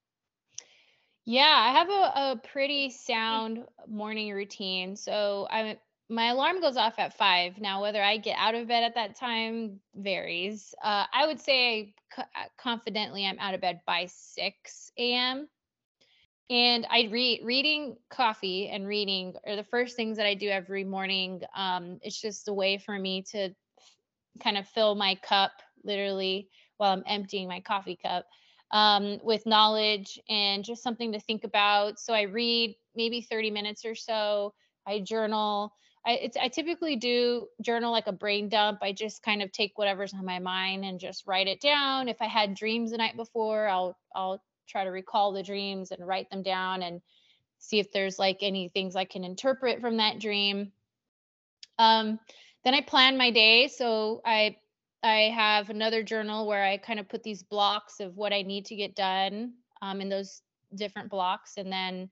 Yeah, 1.24 1.54
I 1.56 1.72
have 1.72 1.88
a, 1.88 2.32
a 2.32 2.48
pretty 2.52 2.90
sound 2.90 3.64
morning 3.88 4.30
routine. 4.32 4.94
So 4.94 5.46
I 5.50 5.78
my 6.08 6.28
alarm 6.28 6.60
goes 6.60 6.76
off 6.76 6.98
at 6.98 7.16
five. 7.16 7.58
Now, 7.58 7.80
whether 7.80 8.02
I 8.02 8.18
get 8.18 8.36
out 8.38 8.54
of 8.54 8.68
bed 8.68 8.84
at 8.84 8.94
that 8.94 9.16
time 9.16 9.80
varies. 9.94 10.74
Uh, 10.82 11.04
I 11.12 11.26
would 11.26 11.40
say 11.40 11.94
uh, 12.18 12.22
confidently 12.58 13.26
I'm 13.26 13.38
out 13.38 13.54
of 13.54 13.60
bed 13.60 13.80
by 13.86 14.06
6 14.06 14.92
a.m. 14.98 15.48
And 16.50 16.86
I 16.90 17.08
read 17.10 17.40
reading 17.42 17.96
coffee 18.10 18.68
and 18.68 18.86
reading 18.86 19.34
are 19.46 19.56
the 19.56 19.64
first 19.64 19.96
things 19.96 20.18
that 20.18 20.26
I 20.26 20.34
do 20.34 20.48
every 20.50 20.84
morning. 20.84 21.40
Um, 21.56 21.98
it's 22.02 22.20
just 22.20 22.48
a 22.48 22.52
way 22.52 22.76
for 22.76 22.98
me 22.98 23.22
to 23.30 23.50
kind 24.42 24.58
of 24.58 24.68
fill 24.68 24.94
my 24.94 25.14
cup 25.16 25.52
literally 25.84 26.50
while 26.76 26.92
I'm 26.92 27.04
emptying 27.06 27.48
my 27.48 27.60
coffee 27.60 27.98
cup 28.00 28.26
um, 28.72 29.20
with 29.22 29.46
knowledge 29.46 30.18
and 30.28 30.64
just 30.64 30.82
something 30.82 31.12
to 31.12 31.20
think 31.20 31.44
about. 31.44 31.98
So 31.98 32.12
I 32.12 32.22
read 32.22 32.74
maybe 32.94 33.22
30 33.22 33.50
minutes 33.50 33.86
or 33.86 33.94
so. 33.94 34.52
I 34.86 35.00
journal. 35.00 35.72
I, 36.06 36.30
I 36.40 36.48
typically 36.48 36.96
do 36.96 37.48
journal 37.62 37.90
like 37.90 38.06
a 38.06 38.12
brain 38.12 38.48
dump. 38.48 38.80
I 38.82 38.92
just 38.92 39.22
kind 39.22 39.42
of 39.42 39.52
take 39.52 39.78
whatever's 39.78 40.12
on 40.12 40.24
my 40.24 40.38
mind 40.38 40.84
and 40.84 41.00
just 41.00 41.26
write 41.26 41.46
it 41.46 41.60
down. 41.60 42.08
If 42.08 42.20
I 42.20 42.26
had 42.26 42.54
dreams 42.54 42.90
the 42.90 42.98
night 42.98 43.16
before, 43.16 43.66
I'll 43.68 43.96
I'll 44.14 44.42
try 44.68 44.84
to 44.84 44.90
recall 44.90 45.32
the 45.32 45.42
dreams 45.42 45.90
and 45.90 46.06
write 46.06 46.30
them 46.30 46.42
down 46.42 46.82
and 46.82 47.00
see 47.58 47.78
if 47.78 47.90
there's 47.90 48.18
like 48.18 48.38
any 48.42 48.68
things 48.68 48.96
I 48.96 49.04
can 49.04 49.24
interpret 49.24 49.80
from 49.80 49.96
that 49.96 50.18
dream. 50.18 50.72
Um, 51.78 52.20
then 52.64 52.74
I 52.74 52.82
plan 52.82 53.16
my 53.16 53.30
day. 53.30 53.68
So 53.68 54.20
I 54.26 54.56
I 55.02 55.32
have 55.34 55.70
another 55.70 56.02
journal 56.02 56.46
where 56.46 56.64
I 56.64 56.76
kind 56.76 56.98
of 56.98 57.08
put 57.08 57.22
these 57.22 57.42
blocks 57.42 58.00
of 58.00 58.16
what 58.16 58.32
I 58.32 58.42
need 58.42 58.66
to 58.66 58.76
get 58.76 58.94
done 58.94 59.54
um, 59.80 60.00
in 60.00 60.08
those 60.08 60.42
different 60.74 61.10
blocks, 61.10 61.54
and 61.56 61.72
then 61.72 62.10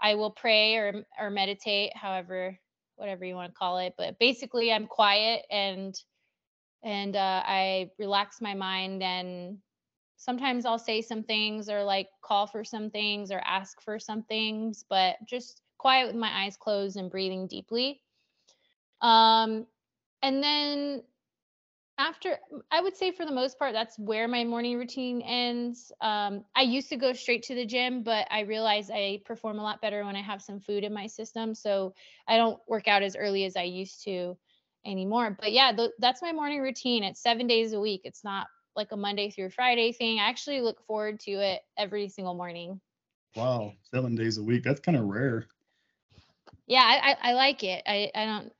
I 0.00 0.14
will 0.14 0.30
pray 0.30 0.76
or 0.76 1.04
or 1.20 1.28
meditate, 1.28 1.94
however, 1.94 2.58
whatever 2.96 3.24
you 3.24 3.34
want 3.34 3.52
to 3.52 3.58
call 3.58 3.78
it. 3.78 3.94
But 3.96 4.18
basically, 4.18 4.72
I'm 4.72 4.86
quiet 4.86 5.42
and 5.50 5.94
and 6.82 7.16
uh, 7.16 7.42
I 7.44 7.90
relax 7.98 8.40
my 8.40 8.54
mind 8.54 9.02
and 9.02 9.58
sometimes 10.16 10.64
I'll 10.64 10.78
say 10.78 11.02
some 11.02 11.22
things 11.22 11.68
or 11.68 11.82
like 11.82 12.08
call 12.22 12.46
for 12.46 12.64
some 12.64 12.90
things 12.90 13.30
or 13.30 13.40
ask 13.44 13.80
for 13.80 13.98
some 13.98 14.22
things, 14.22 14.84
but 14.88 15.16
just 15.26 15.62
quiet 15.78 16.06
with 16.06 16.16
my 16.16 16.44
eyes 16.44 16.56
closed 16.56 16.96
and 16.96 17.10
breathing 17.10 17.46
deeply. 17.46 18.00
Um, 19.00 19.66
and 20.22 20.42
then 20.42 21.02
after 21.98 22.38
i 22.70 22.80
would 22.80 22.96
say 22.96 23.10
for 23.10 23.24
the 23.24 23.32
most 23.32 23.58
part 23.58 23.72
that's 23.72 23.98
where 23.98 24.28
my 24.28 24.44
morning 24.44 24.76
routine 24.78 25.22
ends. 25.22 25.92
Um, 26.00 26.44
i 26.54 26.62
used 26.62 26.88
to 26.90 26.96
go 26.96 27.12
straight 27.12 27.42
to 27.44 27.54
the 27.54 27.66
gym 27.66 28.02
but 28.02 28.26
i 28.30 28.40
realize 28.40 28.90
i 28.90 29.20
perform 29.24 29.58
a 29.58 29.62
lot 29.62 29.80
better 29.80 30.04
when 30.04 30.16
i 30.16 30.22
have 30.22 30.42
some 30.42 30.60
food 30.60 30.84
in 30.84 30.92
my 30.92 31.06
system 31.06 31.54
so 31.54 31.94
i 32.28 32.36
don't 32.36 32.58
work 32.68 32.88
out 32.88 33.02
as 33.02 33.16
early 33.16 33.44
as 33.44 33.56
i 33.56 33.62
used 33.62 34.04
to 34.04 34.36
anymore. 34.86 35.36
But 35.38 35.52
yeah 35.52 35.72
th- 35.72 35.90
that's 35.98 36.22
my 36.22 36.32
morning 36.32 36.60
routine. 36.62 37.02
It's 37.04 37.20
seven 37.20 37.46
days 37.46 37.72
a 37.72 37.80
week. 37.80 38.02
It's 38.04 38.24
not 38.24 38.46
like 38.76 38.92
a 38.92 38.96
monday 38.96 39.30
through 39.30 39.50
friday 39.50 39.92
thing. 39.92 40.18
I 40.18 40.28
actually 40.28 40.60
look 40.60 40.80
forward 40.86 41.20
to 41.20 41.32
it 41.32 41.62
every 41.76 42.08
single 42.08 42.34
morning. 42.34 42.80
Wow 43.34 43.72
seven 43.92 44.14
days 44.14 44.38
a 44.38 44.42
week. 44.42 44.62
That's 44.64 44.80
kind 44.80 44.96
of 44.96 45.04
rare. 45.04 45.46
Yeah 46.66 46.82
I, 46.82 47.10
I, 47.10 47.30
I 47.30 47.32
like 47.34 47.64
it. 47.64 47.82
I 47.86 48.10
i 48.14 48.24
don't 48.26 48.52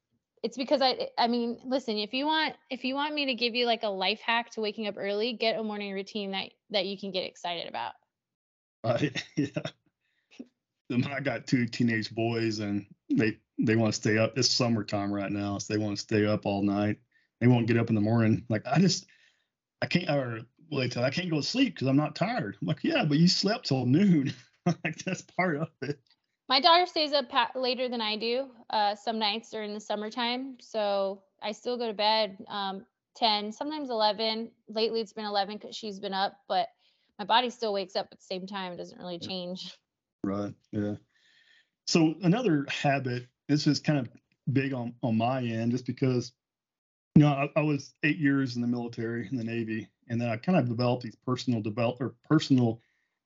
it's 0.43 0.57
because 0.57 0.81
I 0.83 1.09
I 1.19 1.29
mean, 1.29 1.59
listen, 1.65 1.97
if 1.99 2.13
you 2.13 2.27
want 2.27 2.55
if 2.71 2.85
you 2.85 2.95
want 2.95 3.15
me 3.15 3.27
to 3.27 3.35
give 3.35 3.55
you 3.55 3.67
like 3.67 3.83
a 3.83 3.89
life 3.89 4.21
hack 4.21 4.51
to 4.51 4.61
waking 4.61 4.87
up 4.87 4.97
early, 4.99 5.33
get 5.33 5.59
a 5.59 5.63
morning 5.63 5.93
routine 5.93 6.33
that 6.33 6.51
that 6.71 6.87
you 6.87 6.99
can 6.99 7.11
get 7.11 7.25
excited 7.25 7.69
about. 7.69 7.93
Uh, 8.85 8.99
yeah. 9.37 9.49
I 11.11 11.21
got 11.21 11.47
two 11.47 11.67
teenage 11.67 12.15
boys 12.15 12.61
and 12.61 12.87
they 13.11 13.39
they 13.59 13.77
want 13.77 13.93
to 13.93 14.01
stay 14.01 14.19
up. 14.19 14.39
It's 14.39 14.51
summertime 14.51 15.13
right 15.13 15.33
now, 15.33 15.59
so 15.59 15.73
they 15.73 15.79
want 15.79 15.97
to 15.97 16.03
stay 16.03 16.27
up 16.27 16.47
all 16.47 16.63
night. 16.63 16.99
They 17.41 17.47
won't 17.47 17.67
get 17.67 17.79
up 17.79 17.89
in 17.89 17.95
the 17.95 18.01
morning. 18.01 18.45
Like 18.49 18.63
I 18.67 18.79
just 18.79 19.07
I 19.83 19.87
can't 19.87 20.09
or 20.09 20.41
well, 20.71 20.81
they 20.81 20.89
tell 20.89 21.05
I 21.05 21.11
can't 21.11 21.31
go 21.31 21.37
to 21.37 21.43
sleep 21.43 21.75
because 21.75 21.89
I'm 21.89 21.97
not 21.97 22.15
tired. 22.15 22.57
I'm 22.61 22.69
like, 22.69 22.85
yeah, 22.85 23.05
but 23.05 23.19
you 23.19 23.29
slept 23.29 23.67
till 23.69 23.87
noon. 23.87 24.33
like 24.67 24.97
that's 25.05 25.23
part 25.23 25.57
of 25.57 25.69
it. 25.83 25.99
My 26.49 26.61
daughter 26.61 26.87
stays 26.87 27.13
up 27.13 27.27
later 27.55 27.89
than 27.89 28.01
I 28.01 28.17
do. 28.17 28.49
Uh, 28.71 28.95
some 28.95 29.19
nights 29.19 29.51
during 29.51 29.75
the 29.75 29.81
summertime, 29.81 30.57
so 30.61 31.23
I 31.43 31.53
still 31.53 31.77
go 31.77 31.89
to 31.89 31.93
bed 31.93 32.39
um, 32.49 32.87
ten, 33.17 33.51
sometimes 33.51 33.91
eleven. 33.91 34.51
Lately, 34.69 35.01
it's 35.01 35.13
been 35.13 35.25
eleven 35.25 35.57
because 35.57 35.75
she's 35.75 35.99
been 35.99 36.15
up, 36.15 36.37
but 36.49 36.69
my 37.19 37.25
body 37.25 37.51
still 37.51 37.73
wakes 37.73 37.97
up 37.97 38.09
at 38.13 38.19
the 38.19 38.25
same 38.25 38.47
time. 38.47 38.73
It 38.73 38.77
doesn't 38.77 38.99
really 38.99 39.19
change. 39.19 39.77
Right. 40.23 40.55
Yeah. 40.73 40.95
So 41.87 42.15
another 42.23 42.67
habit. 42.69 43.27
This 43.49 43.67
is 43.67 43.79
kind 43.81 43.99
of 43.99 44.09
big 44.53 44.73
on 44.73 44.95
on 45.03 45.17
my 45.17 45.43
end, 45.43 45.73
just 45.73 45.87
because 45.87 46.33
you 47.17 47.23
know 47.23 47.29
I, 47.29 47.61
I 47.61 47.63
was 47.63 47.95
eight 48.05 48.19
years 48.19 48.55
in 48.55 48.63
the 48.63 48.69
military 48.69 49.29
in 49.29 49.37
the 49.37 49.45
Navy, 49.45 49.89
and 50.09 50.21
then 50.21 50.29
I 50.29 50.37
kind 50.37 50.59
of 50.59 50.69
developed 50.69 51.03
these 51.03 51.17
personal 51.17 51.61
develop 51.61 52.01
or 52.01 52.15
personal 52.29 52.81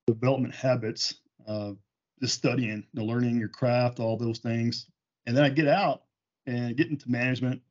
development 0.06 0.54
habits. 0.54 1.16
Uh, 1.46 1.72
just 2.20 2.34
studying, 2.34 2.86
know, 2.92 3.04
learning 3.04 3.38
your 3.38 3.48
craft, 3.48 4.00
all 4.00 4.16
those 4.16 4.38
things, 4.38 4.86
and 5.26 5.36
then 5.36 5.44
I 5.44 5.48
get 5.48 5.68
out 5.68 6.02
and 6.46 6.76
get 6.76 6.90
into 6.90 7.10
management. 7.10 7.62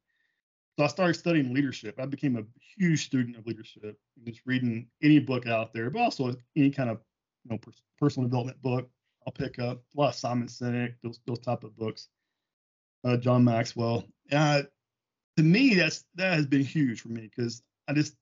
So 0.77 0.85
I 0.85 0.87
started 0.87 1.15
studying 1.15 1.53
leadership. 1.53 1.99
I 1.99 2.05
became 2.05 2.37
a 2.37 2.43
huge 2.77 3.05
student 3.05 3.37
of 3.37 3.45
leadership, 3.45 3.99
just 4.23 4.41
reading 4.45 4.87
any 5.03 5.19
book 5.19 5.45
out 5.45 5.73
there, 5.73 5.89
but 5.89 5.99
also 6.01 6.35
any 6.55 6.69
kind 6.71 6.89
of 6.89 6.99
you 7.43 7.51
know 7.51 7.59
personal 7.99 8.29
development 8.29 8.61
book 8.61 8.89
I'll 9.25 9.33
pick 9.33 9.59
up. 9.59 9.83
A 9.95 9.99
lot 9.99 10.09
of 10.09 10.15
Simon 10.15 10.47
Sinek, 10.47 10.95
those 11.03 11.19
those 11.27 11.39
type 11.39 11.63
of 11.63 11.75
books. 11.77 12.07
Uh, 13.03 13.17
John 13.17 13.43
Maxwell. 13.43 14.05
Uh, 14.31 14.63
to 15.37 15.43
me, 15.43 15.75
that's 15.75 16.05
that 16.15 16.33
has 16.33 16.45
been 16.45 16.63
huge 16.63 17.01
for 17.01 17.09
me 17.09 17.29
because 17.33 17.61
I 17.87 17.93
just, 17.93 18.15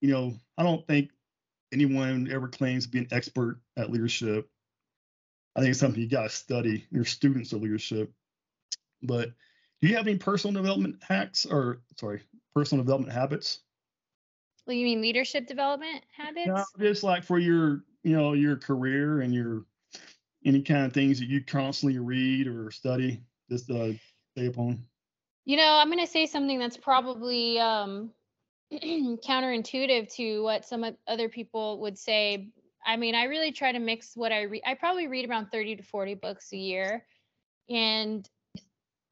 you 0.00 0.10
know, 0.10 0.34
I 0.58 0.62
don't 0.62 0.86
think 0.86 1.10
anyone 1.72 2.28
ever 2.30 2.48
claims 2.48 2.84
to 2.84 2.90
be 2.90 2.98
an 2.98 3.08
expert 3.12 3.60
at 3.76 3.90
leadership. 3.90 4.48
I 5.56 5.60
think 5.60 5.70
it's 5.70 5.80
something 5.80 6.00
you 6.00 6.08
got 6.08 6.24
to 6.24 6.28
study. 6.28 6.86
You're 6.90 7.04
students 7.04 7.52
of 7.52 7.62
leadership. 7.62 8.12
But 9.02 9.32
do 9.80 9.88
you 9.88 9.96
have 9.96 10.06
any 10.06 10.18
personal 10.18 10.60
development 10.60 11.02
hacks 11.02 11.46
or 11.46 11.82
sorry, 11.98 12.22
personal 12.54 12.84
development 12.84 13.12
habits? 13.12 13.60
Well, 14.66 14.74
you 14.74 14.84
mean 14.84 15.02
leadership 15.02 15.46
development 15.46 16.04
habits? 16.16 16.46
No, 16.46 16.64
just 16.84 17.02
like 17.02 17.22
for 17.22 17.38
your, 17.38 17.84
you 18.02 18.16
know, 18.16 18.32
your 18.32 18.56
career 18.56 19.20
and 19.20 19.34
your 19.34 19.66
any 20.44 20.62
kind 20.62 20.84
of 20.84 20.92
things 20.92 21.18
that 21.18 21.28
you 21.28 21.42
constantly 21.42 21.98
read 21.98 22.46
or 22.46 22.70
study, 22.70 23.22
just 23.50 23.70
uh, 23.70 23.92
stay 24.32 24.46
upon? 24.46 24.84
You 25.44 25.56
know, 25.56 25.78
I'm 25.80 25.88
going 25.88 26.04
to 26.04 26.10
say 26.10 26.26
something 26.26 26.58
that's 26.58 26.76
probably 26.76 27.58
um, 27.58 28.10
counterintuitive 28.72 30.14
to 30.16 30.42
what 30.42 30.64
some 30.64 30.84
other 31.06 31.28
people 31.28 31.80
would 31.80 31.98
say. 31.98 32.50
I 32.86 32.96
mean, 32.96 33.14
I 33.14 33.24
really 33.24 33.52
try 33.52 33.72
to 33.72 33.78
mix 33.78 34.12
what 34.14 34.32
I 34.32 34.42
read. 34.42 34.62
I 34.66 34.74
probably 34.74 35.06
read 35.08 35.28
around 35.28 35.48
30 35.50 35.76
to 35.76 35.82
40 35.82 36.14
books 36.14 36.52
a 36.52 36.56
year. 36.56 37.06
And 37.70 38.28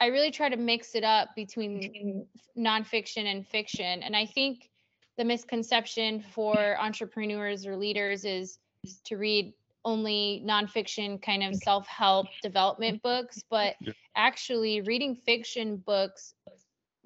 I 0.01 0.07
really 0.07 0.31
try 0.31 0.49
to 0.49 0.57
mix 0.57 0.95
it 0.95 1.05
up 1.05 1.31
between 1.35 2.27
nonfiction 2.59 3.25
and 3.27 3.47
fiction. 3.47 4.03
And 4.03 4.17
I 4.17 4.27
think 4.27 4.69
the 5.17 5.25
misconception 5.25 6.21
for 6.21 6.77
entrepreneurs 6.81 7.67
or 7.67 7.77
leaders 7.77 8.25
is 8.25 8.59
to 9.05 9.17
read 9.17 9.55
only 9.85 10.43
nonfiction 10.47 11.21
kind 11.23 11.43
of 11.43 11.55
self-help 11.57 12.27
development 12.43 13.03
books, 13.03 13.43
but 13.51 13.75
actually 14.17 14.81
reading 14.81 15.15
fiction 15.15 15.77
books 15.77 16.35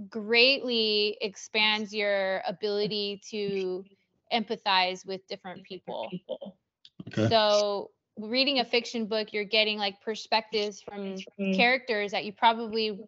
greatly 0.09 1.17
expands 1.21 1.95
your 1.95 2.43
ability 2.47 3.21
to 3.31 3.85
empathize 4.33 5.07
with 5.07 5.27
different 5.29 5.65
people. 5.65 6.11
Okay. 7.09 7.29
So 7.29 7.91
reading 8.19 8.61
a 8.61 8.65
fiction 8.65 9.07
book, 9.07 9.33
you're 9.33 9.45
getting 9.45 9.79
like 9.79 10.01
perspectives 10.03 10.81
from 10.81 11.17
mm-hmm. 11.17 11.55
characters 11.55 12.13
that 12.13 12.25
you 12.25 12.33
probably 12.33 12.99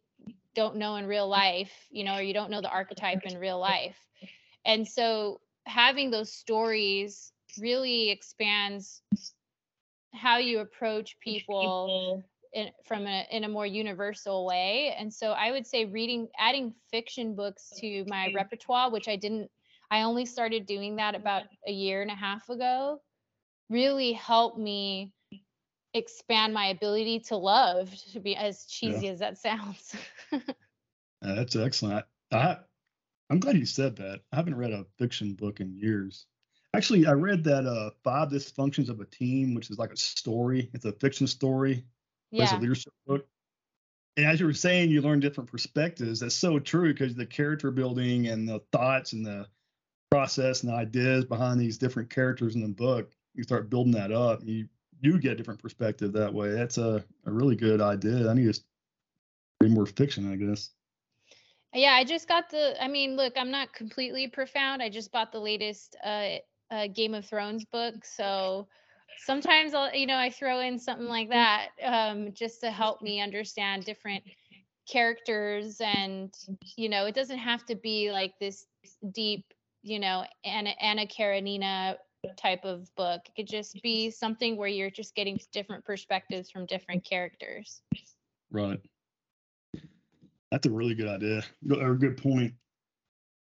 don't 0.55 0.77
know 0.77 0.97
in 0.97 1.07
real 1.07 1.29
life, 1.29 1.73
you 1.91 2.05
know, 2.05 2.17
or 2.17 2.23
you 2.23 2.35
don't 2.35 2.51
know 2.51 2.61
the 2.61 2.71
archetype 2.71 3.23
in 3.25 3.39
real 3.39 3.59
life. 3.59 3.97
And 4.65 4.87
so 4.87 5.41
having 5.67 6.11
those 6.11 6.33
stories 6.33 7.33
really 7.61 8.11
expands 8.11 9.03
how 10.15 10.39
you 10.39 10.61
approach 10.61 11.17
people 11.21 12.23
in, 12.53 12.71
from 12.85 13.07
a, 13.07 13.27
in 13.31 13.45
a 13.45 13.49
more 13.49 13.67
universal 13.67 14.47
way. 14.47 14.95
And 14.99 15.13
so 15.13 15.33
I 15.33 15.51
would 15.53 15.67
say 15.67 15.85
reading, 15.85 16.29
adding 16.39 16.75
fiction 16.91 17.35
books 17.35 17.73
to 17.79 18.05
my 18.07 18.27
mm-hmm. 18.27 18.37
repertoire, 18.37 18.91
which 18.91 19.09
I 19.09 19.17
didn't, 19.17 19.51
I 19.91 20.03
only 20.03 20.27
started 20.27 20.67
doing 20.67 20.97
that 20.97 21.15
about 21.15 21.45
a 21.67 21.73
year 21.73 22.03
and 22.03 22.11
a 22.11 22.15
half 22.15 22.49
ago, 22.49 23.01
really 23.71 24.13
helped 24.13 24.59
me 24.59 25.13
expand 25.95 26.53
my 26.53 26.67
ability 26.67 27.21
to 27.21 27.37
love, 27.37 27.95
to 28.13 28.21
be 28.21 28.37
as 28.37 28.67
cheesy 28.67 29.07
yeah. 29.07 29.13
as 29.13 29.19
that 29.21 29.39
sounds. 29.39 29.97
uh, 30.33 30.41
that's 31.21 31.57
excellent. 31.57 32.05
I, 32.33 32.59
I'm 33.31 33.41
glad 33.41 33.57
you 33.57 33.67
said 33.67 33.97
that. 33.97 34.21
I 34.33 34.37
haven't 34.37 34.57
read 34.57 34.73
a 34.73 34.87
fiction 34.99 35.35
book 35.35 35.61
in 35.61 35.75
years. 35.75 36.27
Actually, 36.75 37.07
I 37.07 37.13
read 37.13 37.45
that 37.45 37.67
uh, 37.67 37.91
Five 38.05 38.29
Dysfunctions 38.29 38.91
of 38.91 39.01
a 39.01 39.07
Team, 39.07 39.55
which 39.55 39.71
is 39.71 39.79
like 39.79 39.93
a 39.93 39.97
story. 39.97 40.71
It's 40.75 40.85
a 40.85 40.93
fiction 40.93 41.27
story. 41.27 41.85
Yeah. 42.31 42.45
It's 42.45 42.53
a 42.53 42.59
leadership 42.59 42.93
book. 43.07 43.27
And 44.19 44.27
as 44.27 44.41
you 44.41 44.47
were 44.47 44.53
saying, 44.53 44.91
you 44.91 45.01
learn 45.01 45.21
different 45.21 45.51
perspectives. 45.51 46.21
That's 46.21 46.35
so 46.35 46.59
true 46.59 46.93
because 46.93 47.15
the 47.15 47.25
character 47.25 47.71
building 47.71 48.27
and 48.27 48.49
the 48.49 48.61
thoughts 48.73 49.13
and 49.13 49.25
the 49.25 49.47
process 50.11 50.63
and 50.63 50.73
ideas 50.73 51.25
behind 51.25 51.61
these 51.61 51.79
different 51.79 52.11
characters 52.11 52.55
in 52.55 52.61
the 52.61 52.69
book, 52.69 53.11
you 53.35 53.43
start 53.43 53.71
building 53.71 53.93
that 53.93 54.13
up. 54.13 54.41
You 54.45 54.69
you 55.01 55.19
get 55.19 55.33
a 55.33 55.37
different 55.37 55.63
perspective 55.63 56.13
that 56.13 56.33
way. 56.33 56.51
That's 56.51 56.79
a, 56.79 57.05
a 57.25 57.31
really 57.31 57.55
good 57.55 57.81
idea. 57.81 58.29
I 58.29 58.35
need 58.35 58.53
to 58.53 58.61
read 59.61 59.73
more 59.73 59.87
fiction, 59.87 60.33
I 60.33 60.37
guess. 60.37 60.71
Yeah, 61.73 61.93
I 61.93 62.05
just 62.05 62.27
got 62.27 62.51
the. 62.51 62.83
I 62.83 62.89
mean, 62.89 63.17
look, 63.17 63.35
I'm 63.37 63.51
not 63.51 63.73
completely 63.73 64.27
profound. 64.27 64.83
I 64.83 64.89
just 64.89 65.13
bought 65.13 65.31
the 65.31 65.39
latest 65.39 65.97
uh, 66.03 66.37
a 66.71 66.89
Game 66.89 67.15
of 67.15 67.27
Thrones 67.27 67.65
book. 67.65 68.05
So 68.05 68.67
sometimes 69.25 69.75
I'll, 69.75 69.95
you 69.95 70.07
know, 70.07 70.17
I 70.17 70.31
throw 70.31 70.61
in 70.61 70.79
something 70.79 71.09
like 71.09 71.29
that 71.31 71.69
um, 71.83 72.33
just 72.33 72.61
to 72.63 72.71
help 72.71 73.03
me 73.03 73.21
understand 73.21 73.85
different 73.85 74.25
characters. 74.91 75.81
And, 75.81 76.35
you 76.77 76.89
know, 76.89 77.07
it 77.07 77.15
doesn't 77.15 77.39
have 77.39 77.65
to 77.67 77.75
be 77.75 78.11
like 78.11 78.39
this 78.41 78.67
deep, 79.13 79.45
you 79.83 79.99
know, 79.99 80.25
Anna, 80.45 80.71
Anna 80.81 81.07
Karenina 81.07 81.97
type 82.37 82.65
of 82.65 82.95
book. 82.97 83.23
It 83.27 83.35
could 83.37 83.49
just 83.49 83.81
be 83.83 84.11
something 84.11 84.57
where 84.57 84.69
you're 84.69 84.91
just 84.91 85.15
getting 85.15 85.39
different 85.53 85.85
perspectives 85.85 86.51
from 86.51 86.67
different 86.67 87.05
characters. 87.05 87.83
Right. 88.51 88.81
That's 90.51 90.67
a 90.67 90.71
really 90.71 90.95
good 90.95 91.09
idea 91.09 91.43
or 91.71 91.93
a 91.93 91.99
good 91.99 92.17
point. 92.17 92.55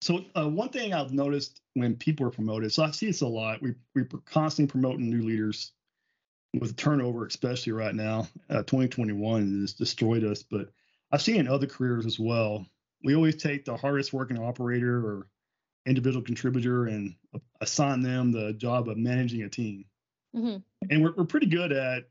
So 0.00 0.24
uh, 0.36 0.48
one 0.48 0.68
thing 0.68 0.94
I've 0.94 1.12
noticed 1.12 1.60
when 1.74 1.96
people 1.96 2.26
are 2.26 2.30
promoted, 2.30 2.72
so 2.72 2.84
I 2.84 2.90
see 2.92 3.06
this 3.06 3.22
a 3.22 3.26
lot. 3.26 3.60
We 3.60 3.74
we're 3.94 4.06
constantly 4.26 4.70
promoting 4.70 5.10
new 5.10 5.22
leaders 5.26 5.72
with 6.54 6.76
turnover, 6.76 7.26
especially 7.26 7.72
right 7.72 7.94
now. 7.94 8.28
Uh, 8.48 8.62
2021 8.62 9.60
has 9.62 9.72
destroyed 9.72 10.24
us, 10.24 10.42
but 10.42 10.68
I've 11.10 11.22
seen 11.22 11.36
in 11.36 11.48
other 11.48 11.66
careers 11.66 12.06
as 12.06 12.18
well. 12.18 12.66
We 13.02 13.16
always 13.16 13.36
take 13.36 13.64
the 13.64 13.76
hardest 13.76 14.12
working 14.12 14.38
operator 14.38 14.98
or 14.98 15.26
individual 15.88 16.24
contributor 16.24 16.86
and 16.86 17.14
assign 17.60 18.02
them 18.02 18.30
the 18.30 18.52
job 18.52 18.88
of 18.88 18.96
managing 18.96 19.42
a 19.42 19.48
team. 19.48 19.84
Mm-hmm. 20.36 20.58
And 20.90 21.02
we're, 21.02 21.14
we're 21.16 21.24
pretty 21.24 21.46
good 21.46 21.72
at 21.72 22.04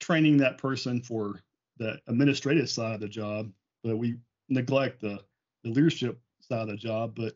training 0.00 0.38
that 0.38 0.58
person 0.58 1.00
for 1.00 1.40
the 1.78 1.98
administrative 2.08 2.68
side 2.68 2.94
of 2.94 3.00
the 3.00 3.08
job, 3.08 3.50
but 3.84 3.96
we 3.96 4.16
neglect 4.48 5.00
the, 5.00 5.20
the 5.64 5.70
leadership 5.70 6.20
side 6.40 6.62
of 6.62 6.68
the 6.68 6.76
job. 6.76 7.14
But 7.14 7.34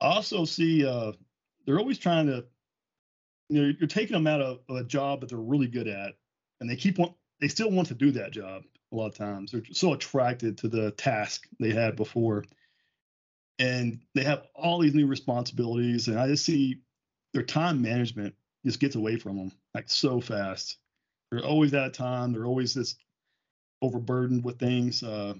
I 0.00 0.08
also 0.14 0.44
see 0.44 0.86
uh, 0.86 1.12
they're 1.66 1.78
always 1.78 1.98
trying 1.98 2.26
to, 2.26 2.44
you 3.48 3.62
know, 3.62 3.72
you're 3.78 3.88
taking 3.88 4.14
them 4.14 4.26
out 4.26 4.40
of, 4.40 4.60
of 4.68 4.76
a 4.76 4.84
job 4.84 5.20
that 5.20 5.30
they're 5.30 5.38
really 5.38 5.66
good 5.66 5.88
at, 5.88 6.14
and 6.60 6.68
they 6.68 6.76
keep 6.76 6.98
want, 6.98 7.14
they 7.40 7.48
still 7.48 7.70
want 7.70 7.88
to 7.88 7.94
do 7.94 8.10
that 8.12 8.32
job 8.32 8.62
a 8.92 8.96
lot 8.96 9.06
of 9.06 9.16
times. 9.16 9.52
They're 9.52 9.62
so 9.72 9.92
attracted 9.92 10.58
to 10.58 10.68
the 10.68 10.92
task 10.92 11.46
they 11.58 11.70
had 11.70 11.96
before. 11.96 12.44
And 13.58 14.00
they 14.14 14.24
have 14.24 14.46
all 14.54 14.80
these 14.80 14.94
new 14.94 15.06
responsibilities. 15.06 16.08
And 16.08 16.18
I 16.18 16.26
just 16.26 16.44
see 16.44 16.80
their 17.32 17.42
time 17.42 17.80
management 17.82 18.34
just 18.64 18.80
gets 18.80 18.96
away 18.96 19.16
from 19.16 19.36
them 19.36 19.52
like 19.74 19.88
so 19.88 20.20
fast. 20.20 20.78
They're 21.30 21.44
always 21.44 21.74
out 21.74 21.86
of 21.86 21.92
time. 21.92 22.32
They're 22.32 22.46
always 22.46 22.74
just 22.74 22.98
overburdened 23.82 24.44
with 24.44 24.58
things. 24.58 25.02
Uh, 25.02 25.34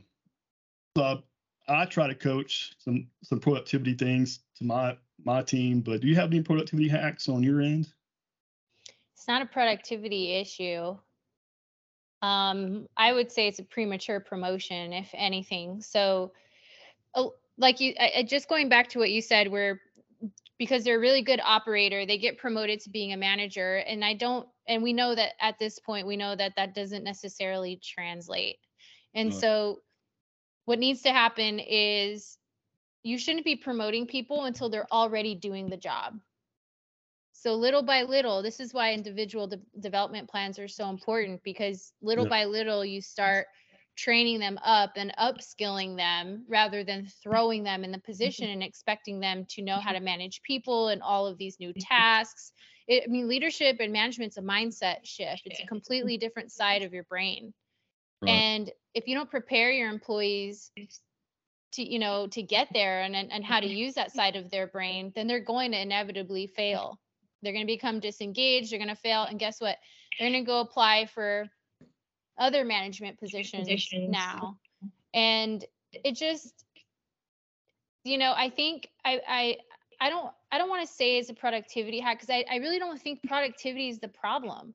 so 0.96 1.22
I 1.68 1.86
try 1.86 2.08
to 2.08 2.14
coach 2.14 2.74
some 2.78 3.08
some 3.22 3.40
productivity 3.40 3.94
things 3.94 4.40
to 4.56 4.64
my 4.64 4.96
my 5.24 5.42
team, 5.42 5.80
but 5.80 6.00
do 6.00 6.08
you 6.08 6.16
have 6.16 6.30
any 6.30 6.42
productivity 6.42 6.88
hacks 6.88 7.28
on 7.28 7.42
your 7.42 7.60
end? 7.60 7.88
It's 9.14 9.28
not 9.28 9.42
a 9.42 9.46
productivity 9.46 10.32
issue. 10.32 10.96
Um, 12.20 12.88
I 12.96 13.12
would 13.12 13.30
say 13.30 13.48
it's 13.48 13.58
a 13.58 13.64
premature 13.64 14.20
promotion, 14.20 14.92
if 14.92 15.10
anything. 15.14 15.80
So, 15.82 16.32
like 17.58 17.80
you, 17.80 17.94
I, 17.98 18.24
just 18.28 18.48
going 18.48 18.68
back 18.68 18.88
to 18.90 18.98
what 18.98 19.10
you 19.10 19.20
said, 19.20 19.48
where 19.48 19.80
because 20.58 20.84
they're 20.84 20.96
a 20.96 21.00
really 21.00 21.22
good 21.22 21.40
operator, 21.44 22.06
they 22.06 22.18
get 22.18 22.38
promoted 22.38 22.80
to 22.80 22.90
being 22.90 23.12
a 23.12 23.16
manager, 23.16 23.76
and 23.76 24.04
I 24.04 24.14
don't, 24.14 24.46
and 24.68 24.82
we 24.82 24.92
know 24.92 25.14
that 25.14 25.32
at 25.40 25.58
this 25.58 25.78
point, 25.78 26.06
we 26.06 26.16
know 26.16 26.34
that 26.36 26.54
that 26.56 26.74
doesn't 26.74 27.04
necessarily 27.04 27.80
translate. 27.82 28.56
And 29.14 29.32
so, 29.32 29.80
what 30.64 30.78
needs 30.78 31.02
to 31.02 31.12
happen 31.12 31.60
is 31.60 32.38
you 33.02 33.18
shouldn't 33.18 33.44
be 33.44 33.54
promoting 33.54 34.06
people 34.06 34.44
until 34.44 34.68
they're 34.68 34.92
already 34.92 35.34
doing 35.34 35.68
the 35.68 35.76
job. 35.76 36.14
So 37.32 37.54
little 37.54 37.82
by 37.82 38.02
little, 38.02 38.42
this 38.42 38.58
is 38.58 38.72
why 38.72 38.94
individual 38.94 39.46
de- 39.46 39.60
development 39.78 40.30
plans 40.30 40.58
are 40.58 40.66
so 40.66 40.88
important 40.88 41.42
because 41.42 41.92
little 42.00 42.26
by 42.26 42.46
little 42.46 42.82
you 42.82 43.02
start 43.02 43.46
training 43.96 44.40
them 44.40 44.58
up 44.64 44.92
and 44.96 45.14
upskilling 45.18 45.96
them 45.96 46.44
rather 46.48 46.82
than 46.84 47.06
throwing 47.22 47.62
them 47.62 47.84
in 47.84 47.92
the 47.92 48.00
position 48.00 48.46
mm-hmm. 48.46 48.54
and 48.54 48.62
expecting 48.62 49.20
them 49.20 49.46
to 49.48 49.62
know 49.62 49.76
how 49.76 49.90
mm-hmm. 49.90 49.98
to 49.98 50.04
manage 50.04 50.42
people 50.42 50.88
and 50.88 51.02
all 51.02 51.26
of 51.26 51.38
these 51.38 51.58
new 51.60 51.70
mm-hmm. 51.70 51.94
tasks. 51.94 52.52
It, 52.86 53.04
I 53.06 53.10
mean, 53.10 53.28
leadership 53.28 53.76
and 53.80 53.92
management's 53.92 54.36
a 54.36 54.42
mindset 54.42 54.98
shift. 55.04 55.42
It's 55.46 55.60
a 55.60 55.66
completely 55.66 56.18
different 56.18 56.52
side 56.52 56.82
of 56.82 56.92
your 56.92 57.04
brain. 57.04 57.54
Right. 58.20 58.30
And 58.30 58.70
if 58.94 59.06
you 59.06 59.14
don't 59.14 59.30
prepare 59.30 59.70
your 59.70 59.88
employees 59.88 60.70
to 61.74 61.82
you 61.82 61.98
know 61.98 62.26
to 62.28 62.42
get 62.42 62.68
there 62.72 63.02
and 63.02 63.14
and 63.16 63.44
how 63.44 63.60
to 63.60 63.66
use 63.66 63.94
that 63.94 64.12
side 64.12 64.36
of 64.36 64.50
their 64.50 64.66
brain 64.66 65.12
then 65.14 65.26
they're 65.26 65.40
going 65.40 65.72
to 65.72 65.80
inevitably 65.80 66.46
fail 66.46 66.98
they're 67.42 67.52
going 67.52 67.66
to 67.66 67.72
become 67.72 68.00
disengaged 68.00 68.70
they're 68.70 68.78
going 68.78 68.88
to 68.88 68.94
fail 68.94 69.24
and 69.24 69.38
guess 69.38 69.60
what 69.60 69.76
they're 70.18 70.30
going 70.30 70.44
to 70.44 70.46
go 70.46 70.60
apply 70.60 71.06
for 71.06 71.46
other 72.38 72.64
management 72.64 73.18
positions, 73.18 73.68
positions. 73.68 74.10
now. 74.10 74.58
And 75.12 75.64
it 76.02 76.16
just 76.16 76.64
you 78.04 78.18
know 78.18 78.32
i 78.36 78.50
think 78.50 78.88
i 79.04 79.20
i 79.26 79.56
i 80.00 80.10
don't 80.10 80.30
i 80.52 80.58
don't 80.58 80.68
want 80.68 80.86
to 80.86 80.92
say 80.92 81.18
it's 81.18 81.30
a 81.30 81.34
productivity 81.34 82.00
hack 82.00 82.18
because 82.20 82.30
I, 82.30 82.44
I 82.50 82.56
really 82.56 82.78
don't 82.78 83.00
think 83.00 83.22
productivity 83.26 83.88
is 83.88 83.98
the 83.98 84.08
problem. 84.08 84.74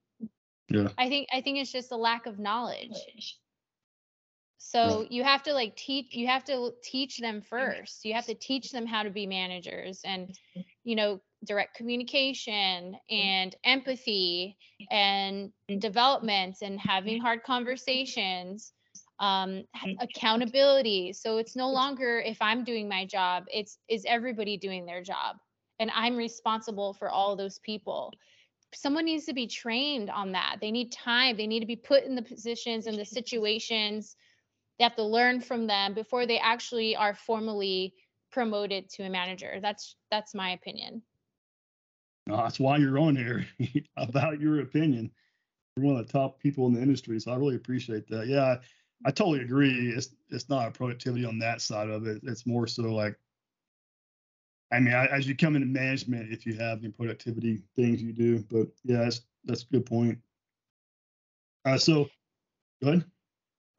Yeah. 0.70 0.90
I 0.98 1.08
think 1.10 1.28
i 1.32 1.42
think 1.42 1.60
it's 1.60 1.72
just 1.72 1.92
a 1.92 1.98
lack 1.98 2.26
of 2.26 2.40
knowledge. 2.40 3.38
So 4.62 5.08
you 5.10 5.24
have 5.24 5.42
to 5.44 5.54
like 5.54 5.76
teach 5.76 6.14
you 6.14 6.28
have 6.28 6.44
to 6.46 6.74
teach 6.84 7.18
them. 7.20 7.42
first. 7.42 8.06
You 8.06 8.14
have 8.14 8.26
to 8.26 8.36
teach 8.36 8.72
them 8.72 8.86
how 8.86 9.04
to 9.04 9.10
be 9.10 9.26
managers 9.26 10.02
and 10.04 10.38
you 10.84 10.96
know 10.96 11.22
direct 11.46 11.76
communication 11.76 12.98
mm-hmm. 13.12 13.16
and 13.16 13.56
empathy 13.64 14.58
mm-hmm. 14.82 14.96
and 14.96 15.82
developments 15.82 16.62
and 16.62 16.80
having 16.80 17.16
mm-hmm. 17.16 17.26
hard 17.26 17.44
conversations 17.44 18.74
um, 19.20 19.64
accountability. 20.00 21.12
So 21.12 21.38
it's 21.38 21.56
no 21.56 21.70
longer 21.70 22.22
if 22.26 22.38
i'm 22.42 22.64
doing 22.64 22.88
my 22.88 23.06
job 23.06 23.46
it's 23.54 23.78
is 23.90 24.06
everybody 24.08 24.58
doing 24.58 24.86
their 24.86 25.04
job? 25.04 25.38
And 25.80 25.92
i'm 25.94 26.16
responsible 26.16 26.94
for 26.94 27.10
all 27.10 27.36
those 27.36 27.60
people. 27.60 28.14
Someone 28.74 29.06
needs 29.06 29.26
to 29.26 29.34
be 29.34 29.48
trained 29.48 30.12
on 30.12 30.34
that. 30.34 30.58
They 30.62 30.70
need 30.70 30.92
time. 30.92 31.38
They 31.38 31.48
need 31.48 31.62
to 31.62 31.66
be 31.66 31.76
put 31.76 32.04
in 32.04 32.14
the 32.14 32.22
positions 32.22 32.86
and 32.86 33.00
the 33.00 33.06
situations. 33.06 34.16
They 34.78 34.84
have 34.84 34.96
to 34.98 35.04
learn 35.04 35.42
from 35.42 35.66
them 35.66 35.96
before 35.96 36.28
they 36.28 36.38
actually 36.38 36.96
are 36.96 37.16
formally 37.16 37.96
promoted 38.32 38.88
to 38.92 39.04
a 39.04 39.10
manager. 39.10 39.58
That's 39.60 39.96
that's 40.12 40.36
my 40.36 40.52
opinion 40.52 41.02
no, 42.30 42.38
that's 42.38 42.60
why 42.60 42.78
you're 42.78 43.00
on 43.00 43.16
here 43.16 43.46
about 43.98 44.40
your 44.40 44.62
opinion 44.62 45.12
you're 45.76 45.86
one 45.86 45.98
of 45.98 46.06
the 46.06 46.12
top 46.12 46.40
people 46.40 46.68
in 46.68 46.74
the 46.74 46.82
industry 46.82 47.20
so 47.20 47.32
i 47.32 47.36
really 47.36 47.56
appreciate 47.56 48.08
that 48.08 48.28
yeah 48.28 48.44
I, 48.44 48.60
I 49.06 49.12
totally 49.12 49.42
agree 49.42 49.90
it's 49.90 50.10
it's 50.30 50.50
not 50.50 50.68
a 50.68 50.72
productivity 50.72 51.26
on 51.26 51.40
that 51.40 51.62
side 51.62 51.90
of 51.90 52.08
it 52.08 52.22
it's 52.24 52.46
more 52.46 52.68
so 52.68 52.84
like 52.84 53.16
I 54.72 54.80
mean, 54.80 54.94
as 54.94 55.28
you 55.28 55.36
come 55.36 55.56
into 55.56 55.68
management, 55.68 56.32
if 56.32 56.46
you 56.46 56.54
have 56.56 56.82
the 56.82 56.90
productivity 56.90 57.64
things 57.76 58.02
you 58.02 58.14
do, 58.14 58.40
but 58.52 58.68
yeah, 58.84 59.00
that's 59.00 59.22
that's 59.46 59.64
a 59.64 59.74
good 59.74 59.86
point. 59.86 60.20
Uh, 61.66 61.78
so, 61.78 62.08
go 62.84 62.90
ahead. 62.90 63.06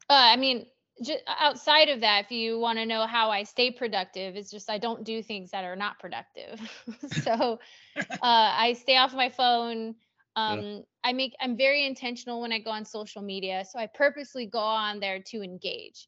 Uh, 0.09 0.13
I 0.33 0.35
mean, 0.35 0.65
just 1.01 1.23
outside 1.27 1.89
of 1.89 2.01
that, 2.01 2.25
if 2.25 2.31
you 2.31 2.59
want 2.59 2.77
to 2.77 2.85
know 2.85 3.05
how 3.05 3.29
I 3.29 3.43
stay 3.43 3.71
productive, 3.71 4.35
it's 4.35 4.51
just 4.51 4.69
I 4.69 4.77
don't 4.77 5.03
do 5.03 5.21
things 5.21 5.51
that 5.51 5.63
are 5.63 5.75
not 5.75 5.99
productive. 5.99 6.59
so 7.23 7.59
uh, 7.97 8.05
I 8.21 8.75
stay 8.79 8.97
off 8.97 9.13
my 9.13 9.29
phone. 9.29 9.95
Um, 10.35 10.61
yeah. 10.61 10.79
I 11.03 11.13
make 11.13 11.33
I'm 11.41 11.57
very 11.57 11.85
intentional 11.85 12.41
when 12.41 12.51
I 12.51 12.59
go 12.59 12.71
on 12.71 12.85
social 12.85 13.21
media, 13.21 13.65
so 13.69 13.79
I 13.79 13.87
purposely 13.87 14.45
go 14.45 14.59
on 14.59 14.99
there 14.99 15.21
to 15.27 15.41
engage. 15.41 16.07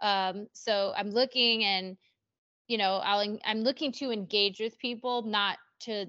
Um, 0.00 0.48
so 0.52 0.92
I'm 0.96 1.10
looking 1.10 1.64
and 1.64 1.96
you 2.68 2.78
know 2.78 2.96
I'll 3.04 3.38
I'm 3.44 3.60
looking 3.60 3.92
to 3.92 4.10
engage 4.10 4.60
with 4.60 4.78
people, 4.78 5.22
not 5.22 5.58
to 5.80 6.06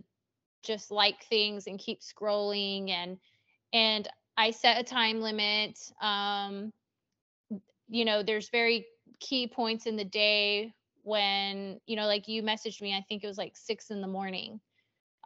just 0.63 0.91
like 0.91 1.25
things 1.25 1.67
and 1.67 1.77
keep 1.77 1.99
scrolling 2.01 2.89
and 2.89 3.17
and 3.73 4.07
I 4.37 4.51
set 4.51 4.79
a 4.79 4.83
time 4.83 5.19
limit. 5.19 5.77
Um, 6.01 6.71
you 7.93 8.05
know, 8.05 8.23
there's 8.23 8.49
very 8.49 8.87
key 9.19 9.47
points 9.47 9.85
in 9.85 9.95
the 9.95 10.03
day 10.03 10.73
when, 11.03 11.79
you 11.85 11.95
know, 11.95 12.07
like 12.07 12.27
you 12.27 12.41
messaged 12.41 12.81
me, 12.81 12.91
I 12.95 13.05
think 13.07 13.23
it 13.23 13.27
was 13.27 13.37
like 13.37 13.55
six 13.55 13.91
in 13.91 14.01
the 14.01 14.07
morning. 14.07 14.59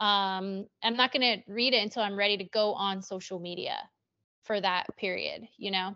Um, 0.01 0.67
I'm 0.83 0.97
not 0.97 1.13
going 1.13 1.21
to 1.21 1.51
read 1.51 1.73
it 1.73 1.81
until 1.81 2.03
I'm 2.03 2.17
ready 2.17 2.35
to 2.37 2.43
go 2.43 2.73
on 2.73 3.01
social 3.01 3.39
media 3.39 3.77
for 4.43 4.59
that 4.59 4.85
period, 4.97 5.47
you 5.57 5.71
know? 5.71 5.95